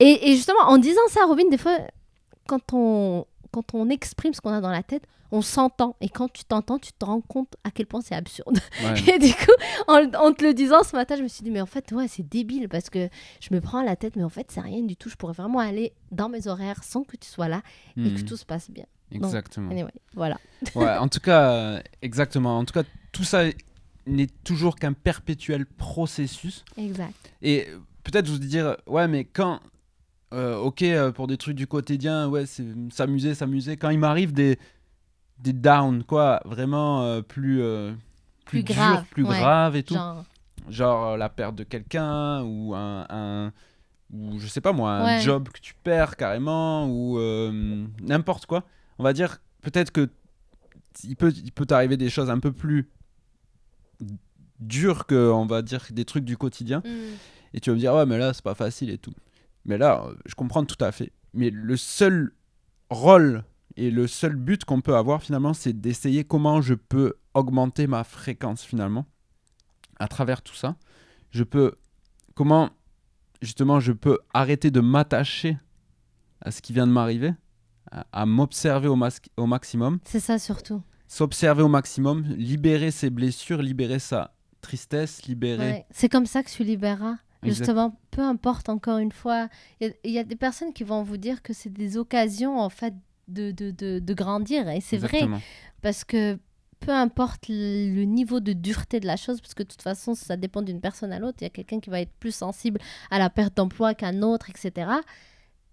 et, 0.00 0.30
et 0.30 0.34
justement, 0.34 0.62
en 0.66 0.78
disant 0.78 1.06
ça, 1.08 1.24
Robin, 1.26 1.48
des 1.48 1.58
fois, 1.58 1.78
quand 2.48 2.72
on, 2.72 3.26
quand 3.52 3.74
on 3.74 3.88
exprime 3.90 4.34
ce 4.34 4.40
qu'on 4.40 4.52
a 4.52 4.60
dans 4.60 4.70
la 4.70 4.82
tête, 4.82 5.04
on 5.30 5.42
s'entend. 5.42 5.94
Et 6.00 6.08
quand 6.08 6.32
tu 6.32 6.44
t'entends, 6.44 6.78
tu 6.78 6.92
te 6.92 7.04
rends 7.04 7.20
compte 7.20 7.54
à 7.62 7.70
quel 7.70 7.86
point 7.86 8.00
c'est 8.00 8.14
absurde. 8.14 8.58
Ouais. 8.82 8.98
Et 9.14 9.18
du 9.18 9.32
coup, 9.34 9.52
en, 9.86 10.04
en 10.14 10.32
te 10.32 10.42
le 10.44 10.54
disant 10.54 10.82
ce 10.82 10.96
matin, 10.96 11.16
je 11.16 11.22
me 11.22 11.28
suis 11.28 11.42
dit, 11.42 11.50
mais 11.50 11.60
en 11.60 11.66
fait, 11.66 11.92
ouais, 11.92 12.08
c'est 12.08 12.26
débile 12.26 12.68
parce 12.68 12.88
que 12.88 13.08
je 13.40 13.52
me 13.52 13.60
prends 13.60 13.82
la 13.82 13.94
tête, 13.96 14.16
mais 14.16 14.24
en 14.24 14.30
fait, 14.30 14.46
c'est 14.50 14.60
rien 14.62 14.82
du 14.82 14.96
tout. 14.96 15.10
Je 15.10 15.16
pourrais 15.16 15.34
vraiment 15.34 15.58
aller 15.58 15.92
dans 16.12 16.28
mes 16.30 16.46
horaires 16.48 16.82
sans 16.82 17.02
que 17.04 17.16
tu 17.16 17.28
sois 17.28 17.48
là 17.48 17.62
et 17.98 18.02
que 18.14 18.20
Mhm. 18.20 18.24
tout 18.24 18.36
se 18.38 18.46
passe 18.46 18.70
bien. 18.70 18.86
Exactement. 19.12 19.70
Anyway, 19.70 19.92
voilà. 20.14 20.38
Ouais, 20.74 20.96
en 20.96 21.08
tout 21.08 21.20
cas, 21.20 21.50
euh, 21.52 21.80
exactement. 22.02 22.58
En 22.58 22.64
tout 22.64 22.74
cas, 22.74 22.84
tout 23.12 23.24
ça 23.24 23.44
n'est 24.06 24.26
toujours 24.44 24.76
qu'un 24.76 24.94
perpétuel 24.94 25.66
processus. 25.66 26.64
Exact. 26.78 27.12
Et 27.42 27.66
peut-être 28.04 28.28
vous 28.28 28.38
dire, 28.38 28.76
ouais, 28.86 29.08
mais 29.08 29.24
quand, 29.24 29.60
euh, 30.32 30.56
ok, 30.58 30.82
euh, 30.82 31.10
pour 31.12 31.26
des 31.26 31.36
trucs 31.36 31.56
du 31.56 31.66
quotidien, 31.66 32.28
ouais, 32.28 32.46
c'est 32.46 32.64
s'amuser, 32.90 33.34
s'amuser. 33.34 33.76
Quand 33.76 33.90
il 33.90 33.98
m'arrive 33.98 34.32
des, 34.32 34.58
des 35.38 35.52
downs, 35.52 36.04
quoi, 36.04 36.40
vraiment 36.44 37.02
euh, 37.04 37.22
plus, 37.22 37.62
plus, 38.44 38.62
Plus 38.62 38.62
grave, 38.62 39.04
plus 39.10 39.24
ouais. 39.24 39.38
graves 39.38 39.76
et 39.76 39.82
tout. 39.82 39.94
Genre, 39.94 40.24
Genre 40.68 41.16
la 41.16 41.28
perte 41.28 41.54
de 41.54 41.64
quelqu'un 41.64 42.42
ou 42.42 42.74
un, 42.74 43.06
un- 43.08 43.52
ou 44.12 44.38
je 44.38 44.46
sais 44.46 44.60
pas 44.60 44.72
moi, 44.72 44.92
un 44.92 45.04
Ouais. 45.16 45.20
job 45.20 45.48
que 45.48 45.60
tu 45.60 45.74
perds 45.82 46.16
carrément 46.16 46.86
ou 46.88 47.18
n'importe 48.02 48.46
quoi. 48.46 48.64
On 48.98 49.04
va 49.04 49.12
dire 49.12 49.38
peut-être 49.62 49.90
que 49.92 50.08
il 51.04 51.14
peut 51.16 51.32
il 51.44 51.52
peut 51.52 51.64
t'arriver 51.64 51.96
des 51.96 52.10
choses 52.10 52.28
un 52.28 52.38
peu 52.40 52.50
plus 52.52 52.88
dures 54.60 55.06
que 55.06 55.30
on 55.30 55.46
va 55.46 55.62
dire 55.62 55.84
des 55.90 56.04
trucs 56.04 56.24
du 56.24 56.36
quotidien 56.36 56.80
hmm, 56.84 57.14
et 57.54 57.60
tu 57.60 57.70
vas 57.70 57.74
me 57.76 57.80
dire 57.80 57.94
ouais 57.94 58.06
mais 58.06 58.18
là 58.18 58.32
c'est 58.32 58.42
pas 58.42 58.54
facile 58.54 58.90
et 58.90 58.98
tout. 58.98 59.12
Mais 59.68 59.78
là 59.78 60.04
je 60.26 60.34
comprends 60.34 60.64
tout 60.64 60.82
à 60.84 60.90
fait. 60.90 61.12
Mais 61.34 61.50
le 61.50 61.76
seul 61.76 62.32
rôle 62.90 63.44
et 63.76 63.90
le 63.92 64.06
seul 64.08 64.34
but 64.34 64.64
qu'on 64.64 64.80
peut 64.80 64.96
avoir 64.96 65.22
finalement 65.22 65.54
c'est 65.54 65.72
d'essayer 65.80 66.24
comment 66.24 66.60
je 66.60 66.74
peux 66.74 67.14
augmenter 67.34 67.86
ma 67.86 68.02
fréquence 68.02 68.64
finalement 68.64 69.06
à 70.00 70.08
travers 70.08 70.42
tout 70.42 70.54
ça. 70.54 70.74
Je 71.30 71.44
peux 71.44 71.74
comment 72.34 72.70
justement 73.42 73.78
je 73.78 73.92
peux 73.92 74.18
arrêter 74.34 74.70
de 74.72 74.80
m'attacher 74.80 75.58
à 76.40 76.50
ce 76.50 76.62
qui 76.62 76.72
vient 76.72 76.86
de 76.86 76.92
m'arriver, 76.92 77.34
à, 77.92 78.06
à 78.12 78.26
m'observer 78.26 78.88
au, 78.88 78.96
au 79.36 79.46
maximum, 79.46 79.98
c'est 80.04 80.20
ça 80.20 80.38
surtout. 80.38 80.82
s'observer 81.08 81.62
au 81.62 81.68
maximum, 81.68 82.22
libérer 82.22 82.90
ses 82.90 83.10
blessures, 83.10 83.60
libérer 83.60 83.98
sa 83.98 84.34
tristesse, 84.60 85.24
libérer 85.26 85.70
Ouais. 85.70 85.86
C'est 85.90 86.08
comme 86.08 86.26
ça 86.26 86.42
que 86.42 86.50
tu 86.50 86.64
libéreras. 86.64 87.16
Exact. 87.42 87.58
Justement, 87.58 87.96
peu 88.10 88.22
importe 88.22 88.68
encore 88.68 88.98
une 88.98 89.12
fois, 89.12 89.48
il 89.80 89.86
y 89.88 89.90
a- 89.90 89.94
il 90.04 90.10
y, 90.12 90.18
a 90.18 90.24
des 90.24 90.36
personnes 90.36 90.72
qui 90.72 90.84
vont 90.84 91.02
vous 91.02 91.16
dire 91.16 91.42
que 91.42 91.52
c'est 91.52 91.72
des 91.72 91.96
occasions 91.96 92.58
en 92.58 92.68
fait 92.68 92.94
de, 93.28 93.50
de, 93.52 93.70
de, 93.70 93.98
de 94.00 94.14
grandir. 94.14 94.68
Et 94.68 94.80
c'est 94.80 94.96
vrai, 95.08 95.20
parce 95.82 96.04
que 96.04 96.38
peu 96.80 96.92
importe 96.92 97.44
le 97.48 98.04
niveau 98.04 98.40
de 98.40 98.52
dureté 98.52 99.00
de 99.00 99.06
la 99.06 99.16
chose, 99.16 99.40
parce 99.40 99.54
que 99.54 99.62
de 99.64 99.68
toute 99.68 99.82
façon, 99.82 100.14
ça 100.14 100.36
dépend 100.36 100.62
d'une 100.62 100.80
personne 100.80 101.12
à 101.12 101.18
l'autre. 101.18 101.38
Il 101.40 101.44
y 101.44 101.46
a 101.46 101.50
quelqu'un 101.50 101.80
qui 101.80 101.90
va 101.90 102.00
être 102.00 102.12
plus 102.20 102.34
sensible 102.34 102.80
à 103.10 103.18
la 103.18 103.30
perte 103.30 103.56
d'emploi 103.56 103.94
qu'un 103.94 104.22
autre, 104.22 104.48
etc. 104.50 104.90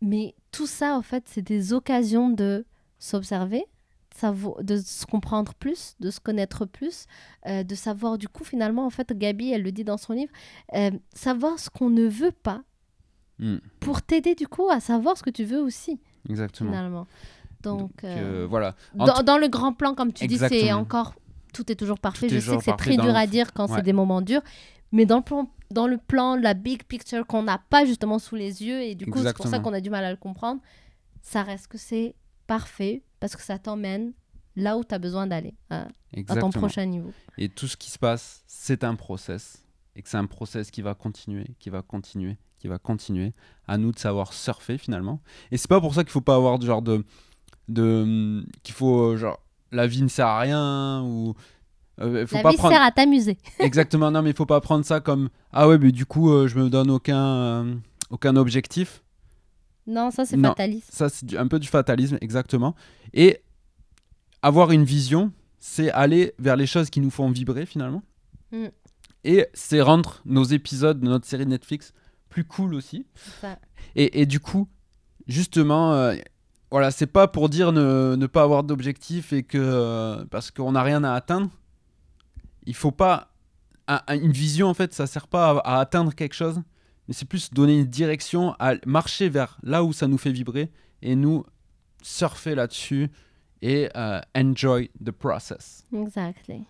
Mais 0.01 0.36
tout 0.51 0.67
ça, 0.67 0.95
en 0.97 1.01
fait, 1.01 1.23
c'est 1.28 1.41
des 1.43 1.73
occasions 1.73 2.30
de 2.30 2.65
s'observer, 2.99 3.63
de 4.23 4.78
se 4.78 5.06
comprendre 5.06 5.54
plus, 5.56 5.95
de 5.99 6.10
se 6.10 6.19
connaître 6.19 6.65
plus, 6.65 7.06
euh, 7.47 7.63
de 7.63 7.75
savoir 7.75 8.17
du 8.17 8.28
coup, 8.28 8.43
finalement, 8.43 8.86
en 8.86 8.89
fait, 8.89 9.12
Gabi, 9.13 9.51
elle 9.51 9.63
le 9.63 9.71
dit 9.71 9.84
dans 9.84 9.97
son 9.97 10.13
livre, 10.13 10.32
euh, 10.73 10.91
savoir 11.13 11.60
ce 11.60 11.69
qu'on 11.69 11.89
ne 11.89 12.08
veut 12.08 12.32
pas 12.32 12.63
Mm, 13.38 13.58
pour 13.82 14.01
t'aider 14.01 14.34
du 14.34 14.47
coup 14.47 14.69
à 14.69 14.80
savoir 14.80 15.17
ce 15.17 15.21
que 15.23 15.30
tu 15.30 15.43
veux 15.43 15.60
aussi, 15.60 15.99
exactement. 16.30 16.69
finalement. 16.71 17.08
Donc, 17.63 17.91
euh, 18.06 18.43
Euh, 18.43 18.47
voilà. 18.47 18.75
Dans, 18.93 19.23
dans 19.23 19.38
le 19.38 19.49
grand 19.49 19.73
plan, 19.73 19.93
comme 19.93 20.13
tu 20.13 20.25
dis, 20.28 20.38
c'est 20.38 20.71
encore. 20.71 21.15
Tout 21.54 21.69
est 21.69 21.75
toujours 21.75 21.99
parfait. 21.99 22.28
Est 22.28 22.30
Je 22.30 22.39
sais 22.51 22.56
que 22.58 22.63
c'est 22.63 22.78
très 22.78 22.95
dur 22.95 23.04
le 23.08 23.15
à 23.15 23.28
dire 23.28 23.51
quand 23.51 23.67
Ouais. 23.69 23.75
c'est 23.75 23.82
des 23.82 23.91
moments 23.91 24.21
durs. 24.21 24.41
Mais 24.93 25.06
dans 25.06 25.17
le 25.17 25.23
plan, 25.23 25.49
dans 25.69 25.88
le 25.88 25.97
plan, 25.97 26.38
la 26.38 26.54
big 26.54 26.84
picture 26.84 27.28
qu'on 27.28 27.43
n'a 27.43 27.58
pas 27.58 27.84
justement 27.86 28.19
sous 28.19 28.36
les 28.36 28.63
yeux, 28.63 28.82
et 28.82 28.95
du 28.95 29.06
coup, 29.06 29.19
c'est 29.21 29.36
pour 29.36 29.47
ça 29.47 29.60
qu'on 29.60 29.73
a 29.73 29.82
du 29.82 29.89
mal 29.89 30.06
à 30.06 30.12
le 30.12 30.17
comprendre, 30.17 30.62
ça 31.21 31.43
reste 31.43 31.67
que 31.67 31.78
c'est 31.78 32.15
parfait 32.47 33.01
parce 33.26 33.36
que 33.36 33.42
ça 33.44 33.58
t'emmène 33.60 34.14
là 34.56 34.78
où 34.78 34.84
tu 34.84 34.94
as 34.96 35.00
besoin 35.00 35.26
d'aller, 35.28 35.54
à, 35.70 35.88
à 36.30 36.36
ton 36.36 36.50
prochain 36.52 36.86
niveau. 36.86 37.12
Et 37.38 37.50
tout 37.50 37.68
ce 37.68 37.76
qui 37.76 37.90
se 37.92 37.98
passe, 38.00 38.44
c'est 38.48 38.84
un 38.84 38.96
process. 38.96 39.66
Et 39.96 40.02
que 40.02 40.10
c'est 40.10 40.18
un 40.18 40.26
process 40.28 40.72
qui 40.72 40.82
va 40.82 40.94
continuer, 40.94 41.46
qui 41.60 41.70
va 41.70 41.82
continuer, 41.82 42.38
qui 42.60 42.68
va 42.68 42.78
continuer. 42.78 43.34
À 43.68 43.78
nous 43.78 43.92
de 43.92 43.98
savoir 44.00 44.34
surfer 44.34 44.78
finalement. 44.78 45.22
Et 45.52 45.58
c'est 45.58 45.68
pas 45.70 45.82
pour 45.82 45.94
ça 45.96 46.04
qu'il 46.04 46.12
faut 46.12 46.22
pas 46.22 46.36
avoir 46.36 46.60
de 46.60 46.66
genre 46.66 46.82
de. 46.82 47.04
de 47.68 48.46
qu'il 48.64 48.76
faut. 48.76 49.14
euh, 49.14 49.18
genre. 49.18 49.40
La 49.72 49.88
vie 49.88 50.04
ne 50.04 50.08
sert 50.08 50.28
à 50.28 50.40
rien 50.40 51.02
ou. 51.04 51.34
euh, 52.00 52.26
faut 52.28 52.36
La 52.36 52.44
pas 52.44 52.52
vie 52.52 52.58
prendre... 52.58 52.74
sert 52.74 52.84
à 52.84 52.92
t'amuser. 52.92 53.38
Exactement, 53.60 54.12
non, 54.12 54.22
mais 54.22 54.30
il 54.32 54.36
faut 54.36 54.46
pas 54.46 54.62
prendre 54.62 54.86
ça 54.86 55.00
comme. 55.00 55.30
Ah 55.52 55.68
ouais, 55.68 55.78
mais 55.78 55.92
du 55.92 56.06
coup, 56.06 56.32
euh, 56.32 56.48
je 56.48 56.58
me 56.60 56.70
donne 56.70 56.92
aucun, 56.92 57.26
euh, 57.26 57.76
aucun 58.10 58.36
objectif. 58.36 59.02
Non, 59.88 60.12
ça 60.12 60.26
c'est 60.26 60.38
Non. 60.38 60.50
fataliste. 60.50 60.89
Ça, 60.91 61.10
c'est 61.10 61.38
un 61.38 61.48
peu 61.48 61.60
du 61.60 61.67
fatalisme, 61.67 62.17
exactement. 62.21 62.76
Et 63.13 63.41
avoir 64.41 64.71
une 64.71 64.84
vision, 64.84 65.32
c'est 65.60 65.91
aller 65.91 66.34
vers 66.39 66.56
les 66.56 66.67
choses 66.67 66.89
qui 66.89 67.00
nous 67.02 67.10
font 67.12 67.30
vibrer 67.30 67.65
finalement. 67.65 68.04
Mm. 68.52 68.65
Et 69.24 69.48
c'est 69.54 69.82
rendre 69.82 70.21
nos 70.26 70.43
épisodes 70.43 71.00
de 71.00 71.06
notre 71.08 71.26
série 71.26 71.45
Netflix 71.48 71.93
plus 72.30 72.43
cool 72.43 72.74
aussi. 72.76 73.06
Ça. 73.41 73.58
Et, 73.95 74.21
et 74.21 74.26
du 74.26 74.39
coup, 74.39 74.67
justement, 75.28 75.93
euh, 75.93 76.15
voilà, 76.69 76.91
c'est 76.91 77.08
pas 77.08 77.28
pour 77.28 77.50
dire 77.50 77.71
ne, 77.71 78.15
ne 78.15 78.28
pas 78.28 78.43
avoir 78.43 78.63
d'objectif 78.63 79.34
et 79.34 79.43
que 79.43 79.58
euh, 79.60 80.26
parce 80.30 80.52
qu'on 80.52 80.71
n'a 80.74 80.84
rien 80.84 81.04
à 81.04 81.13
atteindre. 81.13 81.50
Il 82.65 82.76
faut 82.76 82.91
pas 82.91 83.32
un- 83.88 84.02
un- 84.08 84.19
une 84.19 84.32
vision 84.32 84.67
en 84.67 84.74
fait, 84.74 84.93
ça 84.93 85.08
sert 85.08 85.28
pas 85.28 85.52
à, 85.63 85.78
à 85.78 85.80
atteindre 85.80 86.13
quelque 86.13 86.34
chose, 86.34 86.60
mais 87.08 87.13
c'est 87.13 87.26
plus 87.28 87.52
donner 87.52 87.80
une 87.80 87.86
direction, 87.86 88.54
à 88.60 88.74
marcher 88.86 89.30
vers 89.30 89.58
là 89.63 89.84
où 89.84 89.94
ça 89.94 90.08
nous 90.08 90.18
fait 90.18 90.32
vibrer 90.32 90.72
et 91.02 91.15
nous 91.15 91.44
surfer 92.02 92.56
là-dessus 92.56 93.10
et 93.62 93.89
euh, 93.96 94.20
enjoy 94.36 94.89
the 95.04 95.12
process. 95.12 95.84
Exactly. 95.94 96.63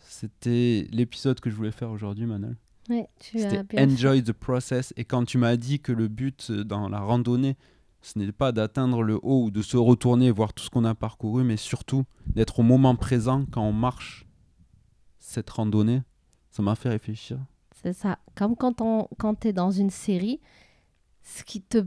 C'était 0.00 0.86
l'épisode 0.90 1.40
que 1.40 1.48
je 1.50 1.54
voulais 1.54 1.70
faire 1.72 1.90
aujourd'hui, 1.90 2.26
Manuel. 2.26 2.56
Ouais, 2.90 3.08
tu 3.20 3.38
as 3.38 3.50
C'était 3.50 3.62
bien 3.64 3.86
fait. 3.86 3.92
enjoy 3.92 4.22
the 4.22 4.32
process. 4.32 4.92
Et 4.96 5.04
quand 5.04 5.24
tu 5.24 5.38
m'as 5.38 5.56
dit 5.56 5.80
que 5.80 5.92
le 5.92 6.08
but 6.08 6.48
euh, 6.50 6.64
dans 6.64 6.88
la 6.88 7.00
randonnée, 7.00 7.56
ce 8.02 8.18
n'est 8.18 8.32
pas 8.32 8.50
d'atteindre 8.52 9.02
le 9.02 9.18
haut 9.22 9.44
ou 9.44 9.50
de 9.50 9.62
se 9.62 9.76
retourner, 9.76 10.30
voir 10.32 10.52
tout 10.52 10.64
ce 10.64 10.70
qu'on 10.70 10.84
a 10.84 10.94
parcouru, 10.94 11.44
mais 11.44 11.56
surtout 11.56 12.04
d'être 12.26 12.58
au 12.58 12.62
moment 12.62 12.96
présent 12.96 13.46
quand 13.50 13.62
on 13.62 13.72
marche 13.72 14.26
cette 15.20 15.48
randonnée, 15.50 16.02
ça 16.50 16.62
m'a 16.62 16.74
fait 16.74 16.88
réfléchir. 16.88 17.38
C'est 17.82 17.92
ça. 17.92 18.18
Comme 18.34 18.56
quand, 18.56 18.80
on, 18.80 19.08
quand 19.18 19.34
tu 19.40 19.48
es 19.48 19.52
dans 19.52 19.70
une 19.70 19.90
série, 19.90 20.40
ce 21.22 21.42
qui, 21.44 21.60
te, 21.62 21.84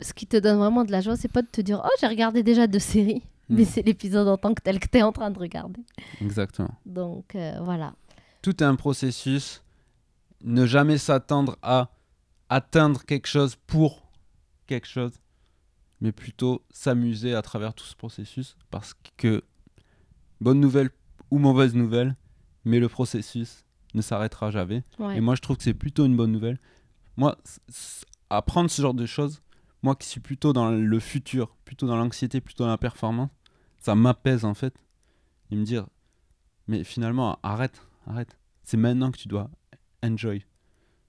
ce 0.00 0.12
qui 0.12 0.26
te 0.26 0.36
donne 0.36 0.58
vraiment 0.58 0.84
de 0.84 0.92
la 0.92 1.00
joie, 1.00 1.16
c'est 1.16 1.30
pas 1.32 1.42
de 1.42 1.48
te 1.48 1.60
dire 1.60 1.80
Oh, 1.84 1.88
j'ai 2.00 2.06
regardé 2.06 2.42
déjà 2.42 2.66
deux 2.66 2.78
séries, 2.78 3.22
Hmm. 3.48 3.54
mais 3.58 3.64
c'est 3.64 3.82
l'épisode 3.82 4.26
en 4.26 4.36
tant 4.36 4.54
que 4.54 4.62
tel 4.62 4.80
que 4.80 4.88
tu 4.88 4.98
es 4.98 5.02
en 5.02 5.12
train 5.12 5.30
de 5.30 5.38
regarder. 5.38 5.80
Exactement. 6.20 6.74
Donc 6.84 7.36
euh, 7.36 7.60
voilà. 7.62 7.94
Tout 8.42 8.62
est 8.62 8.66
un 8.66 8.74
processus. 8.74 9.62
Ne 10.42 10.66
jamais 10.66 10.98
s'attendre 10.98 11.56
à 11.62 11.90
atteindre 12.48 13.04
quelque 13.04 13.28
chose 13.28 13.56
pour 13.66 14.10
quelque 14.66 14.86
chose, 14.86 15.12
mais 16.00 16.12
plutôt 16.12 16.62
s'amuser 16.70 17.34
à 17.34 17.42
travers 17.42 17.72
tout 17.72 17.84
ce 17.84 17.94
processus 17.94 18.56
parce 18.70 18.94
que, 19.16 19.42
bonne 20.40 20.60
nouvelle 20.60 20.90
ou 21.30 21.38
mauvaise 21.38 21.74
nouvelle, 21.74 22.16
mais 22.64 22.80
le 22.80 22.88
processus 22.88 23.64
ne 23.96 24.02
s'arrêtera 24.02 24.50
jamais. 24.50 24.84
Ouais. 24.98 25.16
Et 25.16 25.20
moi, 25.20 25.34
je 25.34 25.40
trouve 25.40 25.56
que 25.56 25.64
c'est 25.64 25.74
plutôt 25.74 26.06
une 26.06 26.16
bonne 26.16 26.30
nouvelle. 26.30 26.58
Moi, 27.16 27.36
apprendre 28.30 28.70
ce 28.70 28.80
genre 28.80 28.94
de 28.94 29.06
choses, 29.06 29.42
moi 29.82 29.96
qui 29.96 30.06
suis 30.06 30.20
plutôt 30.20 30.52
dans 30.52 30.70
le 30.70 31.00
futur, 31.00 31.56
plutôt 31.64 31.86
dans 31.86 31.96
l'anxiété, 31.96 32.40
plutôt 32.40 32.64
dans 32.64 32.70
la 32.70 32.78
performance, 32.78 33.30
ça 33.78 33.94
m'apaise 33.94 34.44
en 34.44 34.54
fait. 34.54 34.74
Et 35.50 35.56
me 35.56 35.64
dire, 35.64 35.86
mais 36.68 36.84
finalement, 36.84 37.38
arrête, 37.42 37.80
arrête. 38.06 38.38
C'est 38.62 38.76
maintenant 38.76 39.10
que 39.10 39.18
tu 39.18 39.28
dois 39.28 39.50
enjoy. 40.02 40.44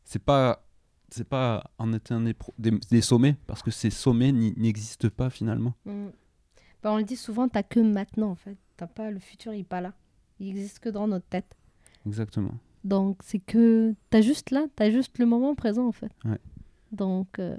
C'est 0.04 0.24
pas, 0.24 0.64
c'est 1.10 1.28
pas 1.28 1.72
en 1.80 1.92
étant 1.92 2.22
des, 2.22 3.02
sommets, 3.02 3.36
parce 3.48 3.64
que 3.64 3.72
ces 3.72 3.90
sommets 3.90 4.32
n'existent 4.32 5.10
pas 5.10 5.30
finalement. 5.30 5.74
Mm. 5.86 6.10
Bah, 6.84 6.92
on 6.92 6.98
le 6.98 7.04
dit 7.04 7.16
souvent, 7.16 7.50
t'as 7.50 7.64
que 7.64 7.80
maintenant 7.80 8.30
en 8.30 8.36
fait. 8.36 8.58
T'as 8.78 8.88
pas 8.88 9.10
le 9.10 9.20
futur, 9.20 9.54
il 9.54 9.62
est 9.62 9.64
pas 9.64 9.82
là. 9.82 9.94
Il 10.40 10.50
existe 10.50 10.80
que 10.80 10.90
dans 10.90 11.08
notre 11.08 11.26
tête. 11.26 11.58
Exactement. 12.06 12.54
Donc 12.84 13.18
c'est 13.24 13.40
que 13.40 13.94
t'as 14.10 14.22
juste 14.22 14.52
là, 14.52 14.66
t'as 14.76 14.90
juste 14.92 15.18
le 15.20 15.26
moment 15.26 15.56
présent 15.56 15.88
en 15.88 15.92
fait. 15.92 16.12
Ouais. 16.26 16.38
Donc 16.92 17.40
euh, 17.40 17.58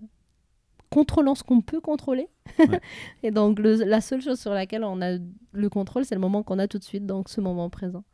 contrôlons 0.91 1.35
ce 1.35 1.43
qu'on 1.43 1.61
peut 1.61 1.81
contrôler. 1.81 2.29
Ouais. 2.59 2.81
Et 3.23 3.31
donc 3.31 3.59
le- 3.59 3.85
la 3.85 4.01
seule 4.01 4.23
chose 4.23 4.41
sur 4.41 4.53
laquelle 4.53 4.85
on 4.85 5.03
a 5.03 5.19
le 5.53 5.69
contrôle, 5.69 6.05
c'est 6.05 6.15
le 6.15 6.21
moment 6.21 6.43
qu'on 6.43 6.59
a 6.59 6.67
tout 6.69 6.79
de 6.79 6.85
suite, 6.85 7.05
donc 7.07 7.29
ce 7.29 7.41
moment 7.41 7.69
présent. 7.69 8.05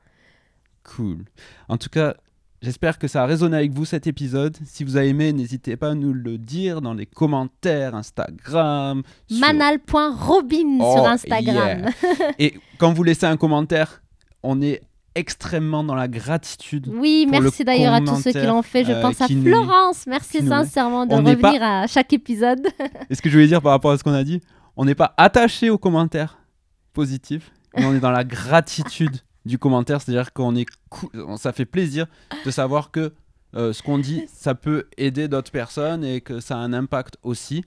Cool. 0.83 1.25
En 1.69 1.79
tout 1.79 1.89
cas, 1.89 2.15
j'espère 2.63 2.99
que 2.99 3.07
ça 3.09 3.23
a 3.23 3.27
résonné 3.27 3.57
avec 3.57 3.73
vous 3.73 3.85
cet 3.85 4.07
épisode. 4.07 4.57
Si 4.67 4.85
vous 4.85 4.97
avez 4.97 5.09
aimé, 5.09 5.33
n'hésitez 5.33 5.77
pas 5.77 5.91
à 5.91 5.95
nous 5.95 6.13
le 6.13 6.37
dire 6.37 6.81
dans 6.83 6.95
les 6.95 7.07
commentaires, 7.07 7.95
Instagram. 7.95 9.03
sur- 9.29 9.41
Manal.robin 9.41 10.79
Oh, 10.81 10.93
sur 10.97 11.07
Instagram. 11.07 11.87
Et 12.39 12.55
quand 12.79 12.93
vous 12.93 13.03
laissez 13.03 13.25
un 13.27 13.37
commentaire, 13.37 14.03
on 14.43 14.61
est 14.61 14.83
extrêmement 15.15 15.85
dans 15.85 15.95
la 15.95 16.09
gratitude. 16.09 16.89
Oui, 16.93 17.27
merci 17.31 17.65
d'ailleurs 17.65 17.95
à 17.95 18.01
tous 18.01 18.17
ceux 18.17 18.33
qui 18.33 18.47
l'ont 18.47 18.63
fait. 18.63 18.85
Je 18.85 18.93
euh, 18.93 19.03
pense 19.03 19.21
à 19.21 19.29
Florence. 19.29 20.07
Merci 20.07 20.47
sincèrement 20.47 21.07
de 21.07 21.11
pas- 21.11 21.17
revenir 21.51 21.63
à 21.63 21.87
chaque 21.87 22.13
épisode. 22.13 22.67
Et 23.11 23.15
ce 23.15 23.23
que 23.23 23.29
je 23.29 23.35
voulais 23.35 23.47
dire 23.47 23.63
par 23.63 23.73
rapport 23.73 23.93
à 23.93 23.99
ce 23.99 24.05
qu'on 24.05 24.13
a 24.13 24.25
dit, 24.25 24.41
on 24.77 24.85
n'est 24.85 24.95
pas 24.95 25.15
attaché 25.17 25.71
aux 25.71 25.79
commentaires 25.79 26.39
positifs, 26.93 27.53
mais 27.77 27.85
on 27.85 27.95
est 27.95 28.01
dans 28.01 28.11
la 28.11 28.25
gratitude 28.25 29.19
du 29.45 29.59
commentaire. 29.59 30.01
C'est-à-dire 30.01 30.33
qu'on 30.33 30.55
est 30.57 30.67
cou- 30.89 31.11
ça 31.37 31.53
fait 31.53 31.65
plaisir 31.67 32.07
de 32.45 32.51
savoir 32.51 32.91
que 32.91 33.13
euh, 33.57 33.73
ce 33.73 33.83
qu'on 33.83 33.99
dit, 33.99 34.25
ça 34.33 34.55
peut 34.55 34.89
aider 34.97 35.29
d'autres 35.29 35.53
personnes 35.53 36.05
et 36.05 36.21
que 36.21 36.41
ça 36.41 36.57
a 36.57 36.59
un 36.59 36.73
impact 36.73 37.19
aussi, 37.23 37.65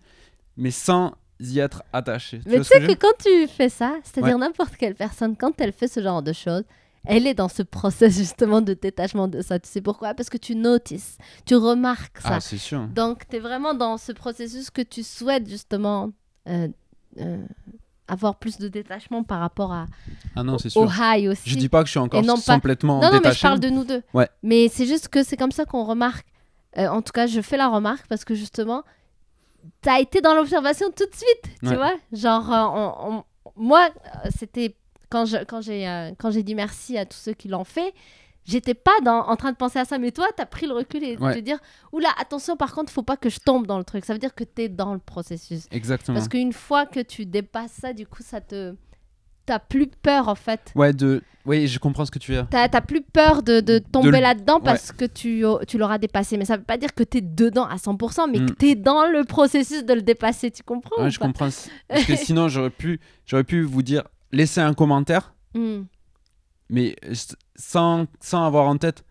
mais 0.58 0.72
sans 0.72 1.14
y 1.40 1.60
être 1.60 1.84
attaché. 1.94 2.42
Mais 2.46 2.54
tu 2.56 2.60
que 2.60 2.64
sais 2.66 2.82
que 2.82 2.94
quand 2.94 3.14
tu 3.24 3.48
fais 3.48 3.70
ça, 3.70 3.96
c'est-à-dire 4.04 4.38
n'importe 4.38 4.76
quelle 4.76 4.96
personne, 4.96 5.38
quand 5.38 5.62
elle 5.62 5.72
fait 5.72 5.88
ce 5.88 6.02
genre 6.02 6.22
de 6.24 6.34
choses, 6.34 6.64
elle 7.08 7.26
est 7.28 7.34
dans 7.34 7.48
ce 7.50 7.64
process 7.64 8.16
justement 8.18 8.62
de 8.62 8.74
détachement 8.74 9.28
de 9.28 9.42
ça. 9.42 9.60
Tu 9.60 9.70
sais 9.70 9.82
pourquoi? 9.82 10.14
Parce 10.14 10.30
que 10.30 10.38
tu 10.38 10.56
notices, 10.56 11.18
tu 11.46 11.56
remarques 11.56 12.20
ça. 12.20 12.36
Ah, 12.36 12.40
c'est 12.40 12.58
sûr. 12.58 12.88
Donc, 12.88 13.28
tu 13.30 13.38
es 13.38 13.40
vraiment 13.40 13.74
dans 13.74 13.98
ce 13.98 14.12
processus 14.12 14.70
que 14.70 14.82
tu 14.82 15.04
souhaites 15.04 15.50
justement 15.50 16.12
euh, 16.48 16.68
euh, 17.20 17.46
avoir 18.08 18.36
plus 18.36 18.58
de 18.58 18.68
détachement 18.68 19.24
par 19.24 19.40
rapport 19.40 19.74
à, 19.74 19.86
Ah 20.36 20.44
non, 20.44 20.56
au 20.76 20.88
high 20.88 21.28
aussi. 21.30 21.50
Je 21.50 21.56
dis 21.58 21.68
pas 21.70 21.82
que 21.82 21.88
je 21.88 21.92
suis 21.92 22.00
encore 22.00 22.24
non 22.24 22.38
pas- 22.40 22.54
complètement 22.54 23.02
Non, 23.02 23.12
non, 23.12 23.20
mais 23.24 23.34
je 23.34 23.42
parle 23.42 23.60
de 23.60 23.70
nous 23.70 23.84
deux. 23.84 24.02
Ouais. 24.14 24.30
Mais 24.44 24.70
c'est 24.70 24.86
juste 24.86 25.10
que 25.10 25.24
c'est 25.24 25.36
comme 25.38 25.52
ça 25.52 25.66
qu'on 25.66 25.84
remarque. 25.84 26.26
euh, 26.78 26.88
en 26.88 27.02
tout 27.02 27.12
cas, 27.12 27.26
je 27.28 27.42
fais 27.42 27.58
la 27.58 27.68
remarque 27.70 28.06
parce 28.08 28.24
que 28.24 28.36
justement, 28.36 28.84
t'as 29.82 30.00
été 30.00 30.22
dans 30.22 30.34
l'observation 30.36 30.88
tout 30.96 31.06
de 31.06 31.16
suite, 31.16 31.56
tu 31.62 31.76
vois? 31.76 31.94
Genre, 32.14 32.46
on- 32.50 33.16
on- 33.18 33.24
moi, 33.56 33.90
c'était 34.38 34.76
quand 35.10 35.26
je- 35.26 35.44
quand 35.46 35.62
j'ai 35.62 35.88
euh, 35.88 36.12
quand 36.18 36.32
j'ai 36.32 36.44
dit 36.44 36.56
merci 36.56 36.98
à 36.98 37.06
tous 37.06 37.18
ceux 37.18 37.34
qui 37.34 37.48
l'ont 37.48 37.64
fait. 37.64 37.94
J'étais 38.50 38.74
pas 38.76 38.94
dans, 39.04 39.28
en 39.28 39.36
train 39.36 39.52
de 39.52 39.58
penser 39.58 39.78
à 39.78 39.84
ça, 39.84 39.98
mais 39.98 40.12
toi, 40.12 40.26
t'as 40.38 40.46
pris 40.46 40.68
le 40.68 40.74
recul 40.74 41.04
et 41.04 41.18
Ouais. 41.18 41.34
te 41.36 41.40
dire, 41.40 41.58
oula, 41.92 42.08
attention, 42.18 42.56
par 42.56 42.74
contre, 42.74 42.94
faut 42.94 43.04
pas 43.04 43.18
que 43.18 43.30
je 43.30 43.40
tombe 43.40 43.68
dans 43.68 43.78
le 43.78 43.84
truc. 43.84 44.06
Ça 44.06 44.14
veut 44.14 44.20
dire 44.20 44.34
que 44.34 44.46
t'es 44.46 44.70
dans 44.70 44.94
le 44.94 45.00
processus. 45.00 45.66
Exactement. 45.70 46.16
Parce 46.16 46.30
qu'une 46.30 46.54
fois 46.54 46.86
que 46.86 47.02
tu 47.02 47.26
dépasses 47.26 47.74
ça, 47.74 47.92
du 47.92 48.08
coup, 48.08 48.24
ça 48.24 48.40
te, 48.40 48.74
t'as 49.46 49.60
plus 49.60 49.88
peur 49.88 50.30
en 50.30 50.36
fait. 50.36 50.72
Ouais, 50.76 50.94
de... 50.94 51.22
oui, 51.46 51.68
je 51.68 51.78
comprends 51.78 52.06
ce 52.06 52.12
que 52.12 52.20
tu 52.20 52.32
veux 52.32 52.38
dire. 52.38 52.48
T'as 52.50 52.70
plus 52.80 53.02
peur 53.02 53.44
de, 53.44 53.60
de 53.60 53.80
tomber 53.80 54.22
là-dedans 54.22 54.62
parce 54.62 54.94
que 54.94 55.04
tu, 55.04 55.44
tu 55.68 55.78
l'auras 55.78 55.98
dépassé. 55.98 56.38
Mais 56.38 56.46
ça 56.46 56.56
veut 56.56 56.64
pas 56.64 56.78
dire 56.78 56.94
que 56.96 57.04
t'es 57.04 57.20
dedans 57.20 57.66
à 57.66 57.76
100%, 57.76 58.32
mais 58.32 58.40
Mm. 58.40 58.46
que 58.46 58.54
t'es 58.54 58.76
dans 58.76 59.06
le 59.08 59.26
processus 59.26 59.84
de 59.84 59.94
le 59.94 60.02
dépasser. 60.02 60.52
Tu 60.52 60.64
comprends 60.64 61.02
Ouais, 61.02 61.08
ou 61.08 61.12
je 61.12 61.20
comprends. 61.20 61.50
Parce 61.90 62.06
que 62.06 62.16
sinon, 62.16 62.48
j'aurais 62.48 62.70
pu, 62.70 63.02
j'aurais 63.26 63.44
pu 63.44 63.62
vous 63.64 63.82
dire, 63.82 64.04
laissez 64.32 64.62
un 64.62 64.74
commentaire, 64.74 65.34
Mm. 65.54 65.84
mais 66.70 66.96
sans, 67.56 68.06
sans 68.20 68.46
avoir 68.46 68.68
en 68.68 68.78
tête, 68.78 69.04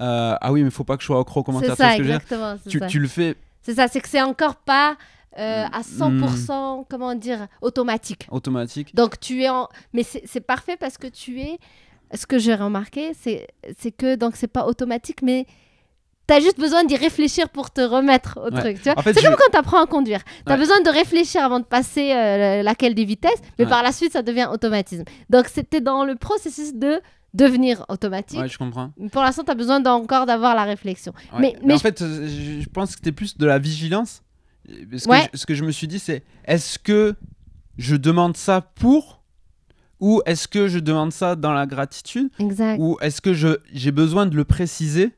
euh, 0.00 0.34
ah 0.40 0.52
oui, 0.52 0.62
mais 0.62 0.70
faut 0.70 0.84
pas 0.84 0.96
que 0.96 1.02
je 1.02 1.06
sois 1.06 1.20
accro 1.20 1.40
aux 1.40 1.44
commentaires. 1.44 1.76
C'est 1.76 1.82
ça, 1.82 1.96
ce 1.96 2.00
exactement. 2.02 2.56
tu, 2.68 2.78
ça. 2.80 2.86
tu 2.86 2.98
le 2.98 3.08
fais 3.08 3.36
C'est 3.62 3.74
ça, 3.74 3.86
c'est 3.88 4.00
que 4.00 4.08
c'est 4.08 4.20
encore 4.22 4.56
pas 4.56 4.96
euh, 5.38 5.64
à 5.72 5.80
Mm. 5.80 6.22
100%, 6.24 6.86
comment 6.90 7.14
dire, 7.14 7.46
automatique. 7.60 8.26
automatique. 8.30 8.94
Donc 8.94 9.18
tu 9.20 9.42
es 9.42 9.48
en... 9.48 9.68
Mais 9.92 10.02
c'est 10.02 10.40
parfait 10.40 10.76
parce 10.76 10.98
que 10.98 11.06
tu 11.06 11.40
es... 11.40 11.58
Ce 12.12 12.26
que 12.26 12.38
j'ai 12.38 12.54
remarqué, 12.54 13.12
c'est 13.14 13.48
c'est 13.78 13.90
que 13.90 14.14
donc 14.14 14.36
c'est 14.36 14.46
pas 14.46 14.66
automatique, 14.66 15.22
mais 15.22 15.46
t'as 16.26 16.40
juste 16.40 16.58
besoin 16.58 16.84
d'y 16.84 16.96
réfléchir 16.96 17.48
pour 17.50 17.70
te 17.70 17.80
remettre 17.80 18.38
au 18.40 18.52
Ouais. 18.54 18.60
truc. 18.60 18.76
Tu 18.78 18.84
vois 18.84 18.98
En 18.98 19.02
fait, 19.02 19.12
c'est 19.14 19.20
je- 19.20 19.26
comme 19.26 19.36
quand 19.36 19.50
t'apprends 19.52 19.82
à 19.82 19.86
conduire. 19.86 20.20
T'as 20.46 20.52
Ouais. 20.54 20.58
besoin 20.58 20.80
de 20.80 20.88
réfléchir 20.90 21.42
avant 21.44 21.60
de 21.60 21.64
passer 21.64 22.12
euh, 22.12 22.62
laquelle 22.62 22.94
des 22.94 23.04
vitesses, 23.04 23.40
mais 23.58 23.64
Ouais. 23.64 23.70
par 23.70 23.82
la 23.82 23.92
suite 23.92 24.12
ça 24.12 24.22
devient 24.22 24.48
automatisme. 24.52 25.04
Donc 25.30 25.46
c'était 25.52 25.80
dans 25.80 26.04
le 26.04 26.14
processus 26.16 26.74
de 26.74 27.00
devenir 27.34 27.84
automatique. 27.88 28.38
Ouais, 28.38 28.48
je 28.48 28.56
comprends. 28.58 28.92
Pour 29.10 29.22
l'instant, 29.22 29.42
t'as 29.44 29.56
besoin 29.56 29.80
d'encore 29.80 30.24
d'avoir 30.24 30.54
la 30.54 30.62
réflexion. 30.64 31.12
Ouais. 31.32 31.40
Mais- 31.40 31.56
Mais, 31.60 31.66
mais 31.66 31.74
en 31.74 31.76
je- 31.78 31.82
fait, 31.82 32.00
euh, 32.02 32.28
je, 32.60 32.68
pense 32.68 32.90
que 32.90 32.96
c'était 32.96 33.10
plus 33.12 33.36
de 33.36 33.44
la 33.46 33.58
vigilance. 33.58 34.22
Parce 34.90 35.04
que 35.04 35.10
Ouais. 35.10 35.28
je- 35.32 35.38
ce 35.40 35.44
que 35.46 35.54
je 35.54 35.64
me 35.64 35.72
suis 35.72 35.88
dit, 35.88 35.98
c'est 35.98 36.22
est-ce 36.46 36.78
que 36.78 37.16
je 37.76 37.96
demande 37.96 38.36
ça 38.36 38.60
pour 38.60 39.22
ou 40.00 40.22
est-ce 40.26 40.46
que 40.48 40.68
je 40.68 40.78
demande 40.78 41.12
ça 41.12 41.34
dans 41.34 41.52
la 41.52 41.66
gratitude 41.66 42.30
Exact. 42.38 42.76
ou 42.80 42.96
est-ce 43.00 43.20
que 43.20 43.32
j'ai 43.34 43.90
besoin 43.92 44.26
de 44.26 44.36
le 44.36 44.44
préciser 44.44 45.10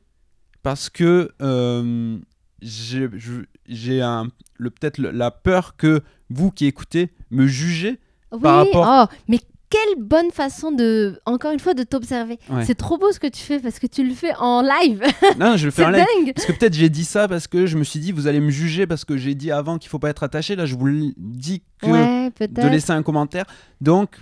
parce 0.67 0.89
que 0.89 1.31
euh, 1.41 2.17
j'ai 2.61 3.07
peut-être 3.07 4.97
la 4.99 5.31
peur 5.31 5.77
que 5.77 6.01
vous 6.29 6.51
qui 6.51 6.65
écoutez 6.65 7.09
me 7.31 7.47
jugez. 7.47 8.01
Oui, 8.33 8.41
Par 8.41 8.57
rapport- 8.65 9.07
oh, 9.09 9.15
mais 9.29 9.39
quelle 9.69 10.03
bonne 10.03 10.29
façon 10.31 10.73
de, 10.73 11.21
encore 11.25 11.53
une 11.53 11.59
fois, 11.61 11.73
de 11.73 11.83
t'observer. 11.83 12.37
Ouais. 12.49 12.65
C'est 12.65 12.75
trop 12.75 12.97
beau 12.97 13.13
ce 13.13 13.19
que 13.21 13.27
tu 13.27 13.41
fais 13.41 13.59
parce 13.59 13.79
que 13.79 13.87
tu 13.87 14.05
le 14.05 14.13
fais 14.13 14.33
en 14.39 14.61
live. 14.61 15.01
Non, 15.39 15.55
je 15.55 15.67
le 15.67 15.71
fais 15.77 15.85
en 15.85 15.89
live. 15.91 16.03
dingue. 16.17 16.33
Parce 16.33 16.45
que 16.47 16.51
peut-être 16.51 16.73
j'ai 16.73 16.89
dit 16.89 17.05
ça 17.05 17.29
parce 17.29 17.47
que 17.47 17.65
je 17.65 17.77
me 17.77 17.85
suis 17.85 18.01
dit 18.01 18.11
vous 18.11 18.27
allez 18.27 18.41
me 18.41 18.49
juger 18.49 18.87
parce 18.87 19.05
que 19.05 19.15
j'ai 19.15 19.35
dit 19.35 19.51
avant 19.51 19.77
qu'il 19.77 19.89
faut 19.89 19.99
pas 19.99 20.09
être 20.09 20.23
attaché. 20.23 20.57
Là, 20.57 20.65
je 20.65 20.75
vous 20.75 20.85
le 20.85 21.13
dis 21.15 21.63
que 21.81 21.87
Ouais, 21.87 22.29
de 22.45 22.67
laisser 22.67 22.91
un 22.91 23.03
commentaire. 23.03 23.45
Donc, 23.79 24.17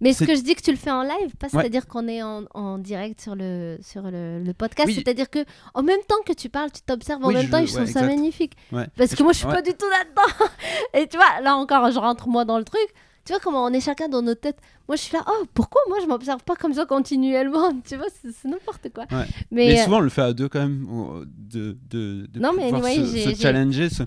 Mais 0.00 0.12
ce 0.14 0.24
que 0.24 0.34
je 0.34 0.40
dis 0.40 0.54
que 0.54 0.62
tu 0.62 0.70
le 0.70 0.76
fais 0.76 0.90
en 0.90 1.02
live, 1.02 1.34
pas 1.38 1.46
Ouais. 1.48 1.60
c'est-à-dire 1.60 1.86
qu'on 1.86 2.08
est 2.08 2.22
en, 2.22 2.44
en 2.54 2.78
direct 2.78 3.20
sur 3.20 3.34
le, 3.36 3.76
sur 3.82 4.02
le, 4.02 4.42
le 4.42 4.52
podcast, 4.54 4.86
Oui. 4.88 4.94
c'est-à-dire 4.94 5.28
que 5.28 5.40
en 5.74 5.82
même 5.82 6.00
temps 6.08 6.16
que 6.26 6.32
tu 6.32 6.48
parles, 6.48 6.70
tu 6.72 6.80
t'observes, 6.82 7.22
en 7.24 7.28
Oui, 7.28 7.34
même 7.34 7.46
je- 7.46 7.50
temps, 7.50 7.58
et 7.58 7.66
je 7.66 7.72
ouais, 7.72 7.82
trouve 7.82 7.92
ça 7.92 8.00
exact. 8.00 8.14
magnifique. 8.16 8.52
ouais. 8.72 8.86
Parce 8.96 9.14
que 9.14 9.22
moi, 9.22 9.32
je 9.32 9.38
suis 9.38 9.46
pas 9.46 9.62
du 9.62 9.72
tout 9.74 9.86
là-dedans. 9.88 10.46
Et 10.94 11.06
tu 11.06 11.16
vois, 11.16 11.40
là 11.42 11.54
encore, 11.56 11.90
je 11.90 11.98
rentre 11.98 12.28
moi 12.28 12.44
dans 12.44 12.58
le 12.58 12.64
truc. 12.64 12.80
Tu 13.26 13.32
vois 13.34 13.40
comment 13.40 13.62
on 13.64 13.68
est 13.74 13.80
chacun 13.80 14.08
dans 14.08 14.22
notre 14.22 14.40
tête. 14.40 14.56
Moi, 14.88 14.96
je 14.96 15.02
suis 15.02 15.12
là, 15.14 15.22
oh, 15.28 15.44
pourquoi 15.52 15.82
moi, 15.88 15.98
je 16.00 16.06
m'observe 16.06 16.42
pas 16.42 16.56
comme 16.56 16.72
ça 16.72 16.86
continuellement? 16.86 17.70
Tu 17.86 17.96
vois, 17.96 18.06
c'est 18.22 18.48
n'importe 18.48 18.88
quoi. 18.94 19.04
Mais, 19.10 19.26
Mais 19.50 19.80
euh, 19.80 19.84
souvent, 19.84 19.98
on 19.98 20.00
le 20.00 20.08
fait 20.08 20.22
à 20.22 20.32
deux 20.32 20.48
quand 20.48 20.60
même, 20.60 20.86
ou- 20.90 21.24
de, 21.26 21.76
de, 21.90 22.26
de 22.32 22.40
Non, 22.40 22.52
mais 22.56 22.72
anyway, 22.72 22.96
se, 23.04 23.34
se 23.34 23.40
challenger, 23.40 23.90
se 23.90 24.04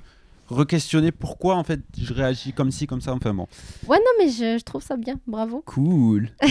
re-questionner 0.49 1.11
pourquoi 1.11 1.55
en 1.55 1.63
fait 1.63 1.79
je 1.97 2.13
réagis 2.13 2.53
comme 2.53 2.71
ci, 2.71 2.85
comme 2.87 3.01
ça. 3.01 3.13
Enfin 3.13 3.33
bon, 3.33 3.47
ouais, 3.87 3.97
non, 3.97 4.11
mais 4.25 4.29
je, 4.29 4.57
je 4.57 4.63
trouve 4.63 4.83
ça 4.83 4.97
bien. 4.97 5.15
Bravo. 5.27 5.63
cool. 5.65 6.29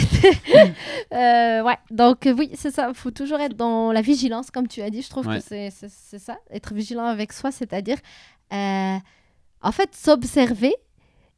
Euh, 1.13 1.63
ouais, 1.63 1.77
donc 1.91 2.27
euh, 2.27 2.33
oui, 2.37 2.51
c'est 2.55 2.71
ça. 2.71 2.89
Il 2.89 2.95
faut 2.95 3.11
toujours 3.11 3.39
être 3.41 3.55
dans 3.57 3.93
la 3.93 4.01
vigilance, 4.01 4.51
comme 4.51 4.67
tu 4.69 4.81
as 4.81 4.91
dit. 4.91 5.03
Je 5.03 5.11
trouve 5.11 5.27
Ouais. 5.27 5.39
que 5.39 5.45
c'est 5.47 5.71
c'est- 5.71 5.91
c'est 5.91 6.19
ça. 6.19 6.39
Être 6.51 6.73
vigilant 6.75 7.05
avec 7.05 7.33
soi, 7.33 7.53
c'est-à-dire, 7.53 7.99
euh, 8.53 8.97
en 9.61 9.73
fait, 9.73 9.95
s'observer. 9.95 10.75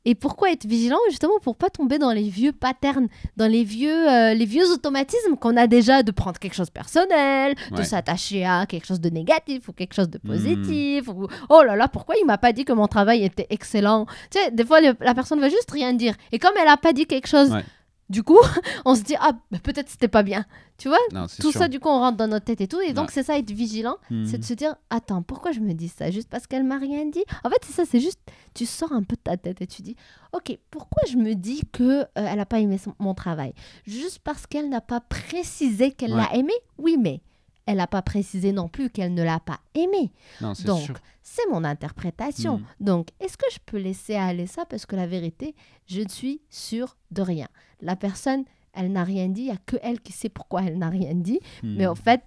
Et 0.06 0.14
pourquoi 0.14 0.50
être 0.52 0.66
vigilant 0.66 0.98
Justement 1.08 1.38
pour 1.42 1.56
pas 1.56 1.70
tomber 1.70 1.98
dans 1.98 2.12
les 2.12 2.28
vieux 2.28 2.52
patterns, 2.52 3.08
dans 3.36 3.46
les 3.50 3.64
vieux, 3.64 4.10
euh, 4.10 4.34
les 4.34 4.44
vieux 4.44 4.70
automatismes 4.70 5.36
qu'on 5.40 5.56
a 5.56 5.66
déjà 5.66 6.02
de 6.02 6.10
prendre 6.10 6.38
quelque 6.38 6.54
chose 6.54 6.70
personnel, 6.70 7.54
de 7.70 7.82
s'attacher 7.82 8.44
à 8.44 8.66
quelque 8.66 8.86
chose 8.86 9.00
de 9.00 9.08
négatif 9.10 9.68
ou 9.68 9.72
quelque 9.72 9.94
chose 9.94 10.10
de 10.10 10.18
Hmm. 10.22 10.28
positif. 10.28 11.08
Ou 11.08 11.26
oh 11.48 11.62
là 11.62 11.74
là, 11.76 11.88
pourquoi 11.88 12.14
il 12.20 12.26
m'a 12.26 12.38
pas 12.38 12.52
dit 12.52 12.64
que 12.64 12.72
mon 12.72 12.86
travail 12.86 13.24
était 13.24 13.46
excellent? 13.50 14.06
Tu 14.30 14.38
sais, 14.38 14.50
des 14.50 14.64
fois 14.64 14.80
le- 14.80 14.94
la 15.00 15.14
personne 15.14 15.40
va 15.40 15.48
juste 15.48 15.70
rien 15.70 15.92
dire. 15.94 16.14
Et 16.32 16.38
comme 16.38 16.52
elle 16.60 16.68
a 16.68 16.76
pas 16.76 16.92
dit 16.92 17.06
quelque 17.06 17.26
chose, 17.28 17.50
Ouais. 17.50 17.64
Du 18.10 18.22
coup, 18.22 18.38
on 18.84 18.94
se 18.94 19.02
dit 19.02 19.14
ah 19.20 19.32
bah, 19.50 19.58
peut-être 19.62 19.88
c'était 19.88 20.08
pas 20.08 20.22
bien. 20.22 20.44
Tu 20.76 20.88
vois 20.88 20.98
Non, 21.12 21.26
tout 21.26 21.52
sûr. 21.52 21.60
ça, 21.60 21.68
du 21.68 21.78
coup, 21.78 21.88
on 21.88 22.00
rentre 22.00 22.16
dans 22.16 22.26
notre 22.26 22.46
tête 22.46 22.60
et 22.60 22.66
tout. 22.66 22.80
Et 22.80 22.92
donc, 22.92 23.12
c'est 23.12 23.22
ça, 23.22 23.38
être 23.38 23.50
vigilant. 23.52 23.96
Mhm. 24.10 24.26
C'est 24.26 24.38
de 24.38 24.44
se 24.44 24.54
dire, 24.54 24.74
attends, 24.90 25.22
pourquoi 25.22 25.52
je 25.52 25.60
me 25.60 25.72
dis 25.72 25.86
ça? 25.88 26.10
Juste 26.10 26.28
parce 26.28 26.48
qu'elle 26.48 26.64
m'a 26.64 26.78
rien 26.78 27.06
dit? 27.06 27.22
En 27.44 27.48
fait, 27.50 27.58
c'est 27.64 27.72
ça, 27.72 27.84
c'est 27.88 28.00
juste, 28.00 28.18
tu 28.54 28.66
sors 28.66 28.90
un 28.92 29.04
peu 29.04 29.14
de 29.14 29.20
ta 29.22 29.36
tête 29.36 29.60
et 29.62 29.68
tu 29.68 29.82
dis, 29.82 29.94
ok, 30.32 30.58
pourquoi 30.72 31.02
je 31.08 31.16
me 31.16 31.34
dis 31.34 31.62
que 31.72 32.00
euh, 32.02 32.06
elle 32.16 32.36
n'a 32.38 32.44
pas 32.46 32.58
aimé 32.58 32.76
son- 32.76 32.94
mon 32.98 33.14
travail? 33.14 33.54
Juste 33.86 34.18
parce 34.24 34.48
qu'elle 34.48 34.68
n'a 34.68 34.80
pas 34.80 34.98
précisé 35.00 35.92
qu'elle 35.92 36.12
Ouais. 36.12 36.16
l'a 36.22 36.34
aimé? 36.34 36.52
Oui, 36.76 36.96
mais 36.98 37.20
elle 37.66 37.76
n'a 37.78 37.86
pas 37.86 38.02
précisé 38.02 38.52
non 38.52 38.68
plus 38.68 38.90
qu'elle 38.90 39.14
ne 39.14 39.22
l'a 39.22 39.40
pas 39.40 39.58
aimé. 39.74 40.12
Non, 40.40 40.52
Donc, 40.64 40.90
c'est 41.22 41.48
mon 41.50 41.64
interprétation. 41.64 42.58
Mhm. 42.58 42.64
Donc, 42.80 43.08
est-ce 43.20 43.36
que 43.38 43.46
je 43.52 43.58
peux 43.64 43.78
laisser 43.78 44.14
aller 44.16 44.46
ça? 44.46 44.64
Parce 44.66 44.84
que 44.86 44.96
la 44.96 45.06
vérité, 45.06 45.54
je 45.86 46.02
ne 46.02 46.08
suis 46.08 46.40
sûre 46.50 46.96
de 47.10 47.22
rien. 47.22 47.48
La 47.80 47.96
personne, 47.96 48.44
elle 48.74 48.92
n'a 48.92 49.04
rien 49.04 49.28
dit. 49.28 49.42
Il 49.42 49.46
n'y 49.46 49.50
a 49.50 49.56
que 49.64 49.76
elle 49.82 50.00
qui 50.00 50.12
sait 50.12 50.28
pourquoi 50.28 50.62
elle 50.64 50.76
n'a 50.78 50.90
rien 50.90 51.14
dit. 51.14 51.40
Mais 51.62 51.84
Mhm. 51.84 51.90
en 51.90 51.94
fait, 51.94 52.20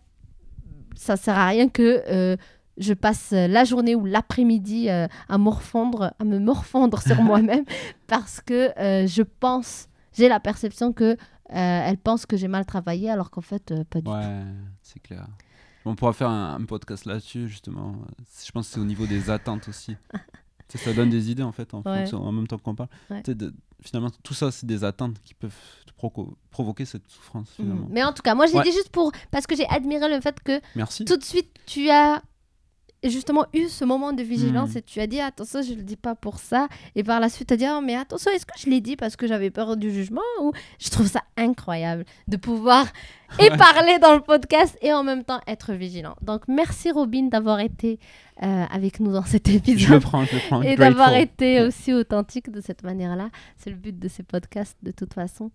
ça 0.95 1.15
sert 1.17 1.37
à 1.37 1.47
rien 1.47 1.69
que 1.69 2.03
euh, 2.09 2.35
je 2.77 2.93
passe 2.93 3.31
la 3.31 3.63
journée 3.63 3.95
ou 3.95 4.05
l'après-midi 4.05 4.89
euh, 4.89 5.07
à 5.29 5.37
morfondre, 5.37 6.13
à 6.19 6.23
me 6.23 6.39
morfondre 6.39 7.01
sur 7.01 7.21
moi-même 7.21 7.65
parce 8.07 8.41
que 8.41 8.71
euh, 8.79 9.05
je 9.07 9.21
pense, 9.21 9.87
j'ai 10.13 10.27
la 10.29 10.39
perception 10.39 10.93
que 10.93 11.17
elle 11.49 11.97
pense 11.97 12.25
que 12.25 12.35
j'ai 12.37 12.47
mal 12.47 12.65
travaillé 12.65 13.09
alors 13.09 13.31
qu'en 13.31 13.41
fait 13.41 13.71
euh, 13.71 13.83
pas 13.89 13.99
du 13.99 14.05
tout. 14.05 14.11
Ouais, 14.11 14.43
c'est 14.81 14.99
clair. 15.01 15.27
On 15.85 15.95
pourra 15.95 16.11
faire 16.13 16.29
un, 16.29 16.55
un 16.55 16.65
podcast 16.65 17.05
là-dessus, 17.05 17.47
justement. 17.47 17.95
Je 18.45 18.51
pense 18.51 18.67
que 18.67 18.73
c'est 18.73 18.79
au 18.81 18.85
niveau 18.85 19.05
des 19.05 19.29
attentes 19.29 19.67
aussi. 19.69 19.95
Tu 20.69 20.77
sais, 20.77 20.83
ça 20.83 20.93
donne 20.93 21.09
des 21.09 21.31
idées, 21.31 21.43
en 21.43 21.53
fait, 21.53 21.73
en, 21.73 21.77
Ouais. 21.81 21.99
fonction- 21.99 22.21
en 22.21 22.31
même 22.33 22.45
temps 22.45 22.57
qu'on 22.57 22.75
parle. 22.75 22.89
Ouais. 23.09 23.23
Tu 23.23 23.31
sais, 23.31 23.35
de- 23.35 23.53
finalement, 23.81 24.09
tout 24.21 24.33
ça, 24.33 24.51
c'est 24.51 24.65
des 24.65 24.83
attentes 24.83 25.15
qui 25.23 25.33
peuvent 25.33 25.55
provoquer 26.51 26.83
cette 26.83 27.09
souffrance, 27.09 27.47
Mhm. 27.57 27.65
finalement. 27.65 27.87
Mais 27.89 28.03
en 28.03 28.11
tout 28.11 28.21
cas, 28.21 28.35
moi 28.35 28.47
j'ai 28.47 28.57
Ouais. 28.57 28.63
dit 28.63 28.73
juste 28.73 28.89
pour 28.89 29.13
parce 29.31 29.47
que 29.47 29.55
j'ai 29.55 29.65
admiré 29.69 30.09
le 30.13 30.19
fait 30.19 30.41
que 30.43 30.59
Merci. 30.75 31.05
tout 31.05 31.15
de 31.15 31.23
suite 31.23 31.49
tu 31.67 31.89
as 31.89 32.21
justement 33.09 33.45
eu 33.53 33.67
ce 33.67 33.85
moment 33.85 34.13
de 34.13 34.23
vigilance 34.23 34.71
Mhm. 34.71 34.77
et 34.77 34.81
tu 34.81 34.99
as 34.99 35.07
dit 35.07 35.19
attention 35.19 35.61
je 35.61 35.73
le 35.73 35.83
dis 35.83 35.95
pas 35.95 36.15
pour 36.15 36.39
ça. 36.39 36.67
Et 36.95 37.03
par 37.03 37.19
la 37.19 37.29
suite 37.29 37.47
tu 37.47 37.53
as 37.53 37.57
dit 37.57 37.65
Ah, 37.65 37.79
mais 37.81 37.95
attention 37.95 38.31
est-ce 38.31 38.45
que 38.45 38.57
je 38.59 38.69
l'ai 38.69 38.81
dit 38.81 38.95
parce 38.95 39.15
que 39.15 39.27
j'avais 39.27 39.49
peur 39.51 39.77
du 39.77 39.91
jugement 39.91 40.21
ou 40.41 40.51
je 40.79 40.89
trouve 40.89 41.07
ça 41.07 41.21
incroyable 41.37 42.05
de 42.27 42.37
pouvoir 42.37 42.87
et 43.39 43.49
parler 43.49 43.99
dans 43.99 44.13
le 44.13 44.21
podcast 44.21 44.77
et 44.81 44.93
en 44.93 45.03
même 45.03 45.23
temps 45.23 45.41
être 45.47 45.73
vigilant. 45.73 46.15
Donc 46.21 46.43
merci 46.47 46.91
Robin 46.91 47.23
d'avoir 47.23 47.59
été 47.59 47.99
euh, 48.43 48.65
avec 48.71 48.99
nous 48.99 49.11
dans 49.11 49.23
cet 49.25 49.47
Je 49.47 49.53
le 49.53 49.57
épisode 49.57 50.01
prends, 50.01 50.23
je 50.25 50.35
le 50.35 50.41
prends. 50.47 50.61
et 50.63 50.75
d'avoir 50.75 51.13
été 51.15 51.61
aussi 51.61 51.93
authentique 51.93 52.51
de 52.51 52.61
cette 52.61 52.83
manière-là. 52.83 53.29
C'est 53.57 53.69
le 53.69 53.75
but 53.75 53.97
de 53.97 54.07
ces 54.07 54.23
podcasts 54.23 54.77
de 54.83 54.91
toute 54.91 55.13
façon. 55.13 55.51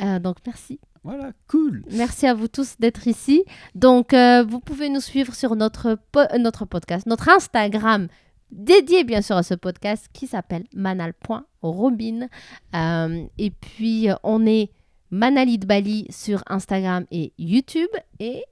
Euh, 0.00 0.18
donc 0.18 0.36
merci 0.46 0.78
Voilà, 1.02 1.30
cool. 1.48 1.82
Merci 1.90 2.26
à 2.26 2.34
vous 2.34 2.48
tous 2.48 2.74
d'être 2.78 3.06
ici. 3.06 3.44
Donc, 3.74 4.12
euh, 4.12 4.44
vous 4.44 4.60
pouvez 4.60 4.88
nous 4.90 5.00
suivre 5.00 5.34
sur 5.34 5.56
notre, 5.56 5.96
po- 6.12 6.20
euh, 6.20 6.38
notre 6.38 6.64
podcast, 6.66 7.06
notre 7.06 7.28
Instagram 7.30 8.08
dédié 8.50 9.04
bien 9.04 9.22
sûr 9.22 9.36
à 9.36 9.42
ce 9.42 9.54
podcast 9.54 10.08
qui 10.12 10.26
s'appelle 10.26 10.64
manal.robin. 10.74 12.26
Euh, 12.74 13.24
et 13.38 13.50
puis, 13.50 14.10
euh, 14.10 14.14
on 14.24 14.44
est 14.46 14.70
Manalid 15.10 15.66
Bali 15.66 16.06
sur 16.10 16.42
Instagram 16.48 17.04
et 17.10 17.32
YouTube. 17.38 17.88
Et 18.18 18.44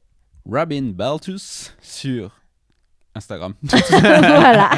Robin 0.50 0.92
Baltus 0.94 1.76
sur 1.82 2.40
Instagram. 3.14 3.54
voilà. 3.62 4.70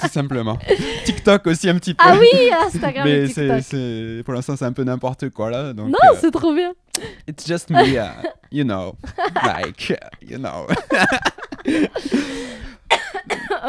Tout 0.00 0.08
simplement. 0.08 0.58
TikTok 1.04 1.46
aussi 1.46 1.68
un 1.70 1.76
petit 1.78 1.94
peu. 1.94 2.04
Ah 2.06 2.16
oui, 2.20 2.28
Instagram 2.66 3.04
Mais 3.04 3.24
et 3.24 3.28
TikTok. 3.28 4.24
pour 4.24 4.34
l'instant, 4.34 4.56
c'est 4.56 4.64
un 4.64 4.72
peu 4.72 4.84
n'importe 4.84 5.30
quoi 5.30 5.50
là. 5.50 5.72
Donc, 5.72 5.88
Non, 5.88 5.98
euh, 6.12 6.16
c'est 6.20 6.30
trop 6.30 6.52
bien. 6.54 6.72
It's 7.26 7.46
just 7.46 7.70
me, 7.70 7.96
uh, 7.98 8.08
you 8.50 8.64
know. 8.64 8.94
Like, 9.42 9.90
uh, 9.90 10.08
you 10.20 10.38
know. 10.38 10.66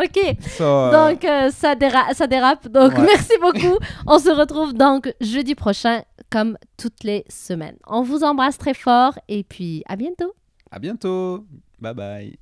ok. 0.03 0.37
So, 0.57 0.63
uh, 0.87 0.91
Donc, 0.91 1.23
euh, 1.25 1.49
ça, 1.51 1.75
déra- 1.75 2.13
ça 2.13 2.27
dérape. 2.27 2.67
Donc, 2.67 2.93
Ouais. 2.97 3.05
merci 3.05 3.33
beaucoup. 3.41 3.77
On 4.05 4.19
se 4.19 4.29
retrouve 4.29 4.73
donc 4.73 5.13
jeudi 5.21 5.55
prochain, 5.55 6.03
comme 6.29 6.57
toutes 6.77 7.03
les 7.03 7.23
semaines. 7.29 7.77
On 7.87 8.01
vous 8.03 8.23
embrasse 8.23 8.57
très 8.57 8.73
fort 8.73 9.17
et 9.27 9.43
puis 9.43 9.83
à 9.87 9.95
bientôt. 9.95 10.33
à 10.71 10.79
bientôt. 10.79 11.45
Bye 11.79 11.93
bye. 11.93 12.37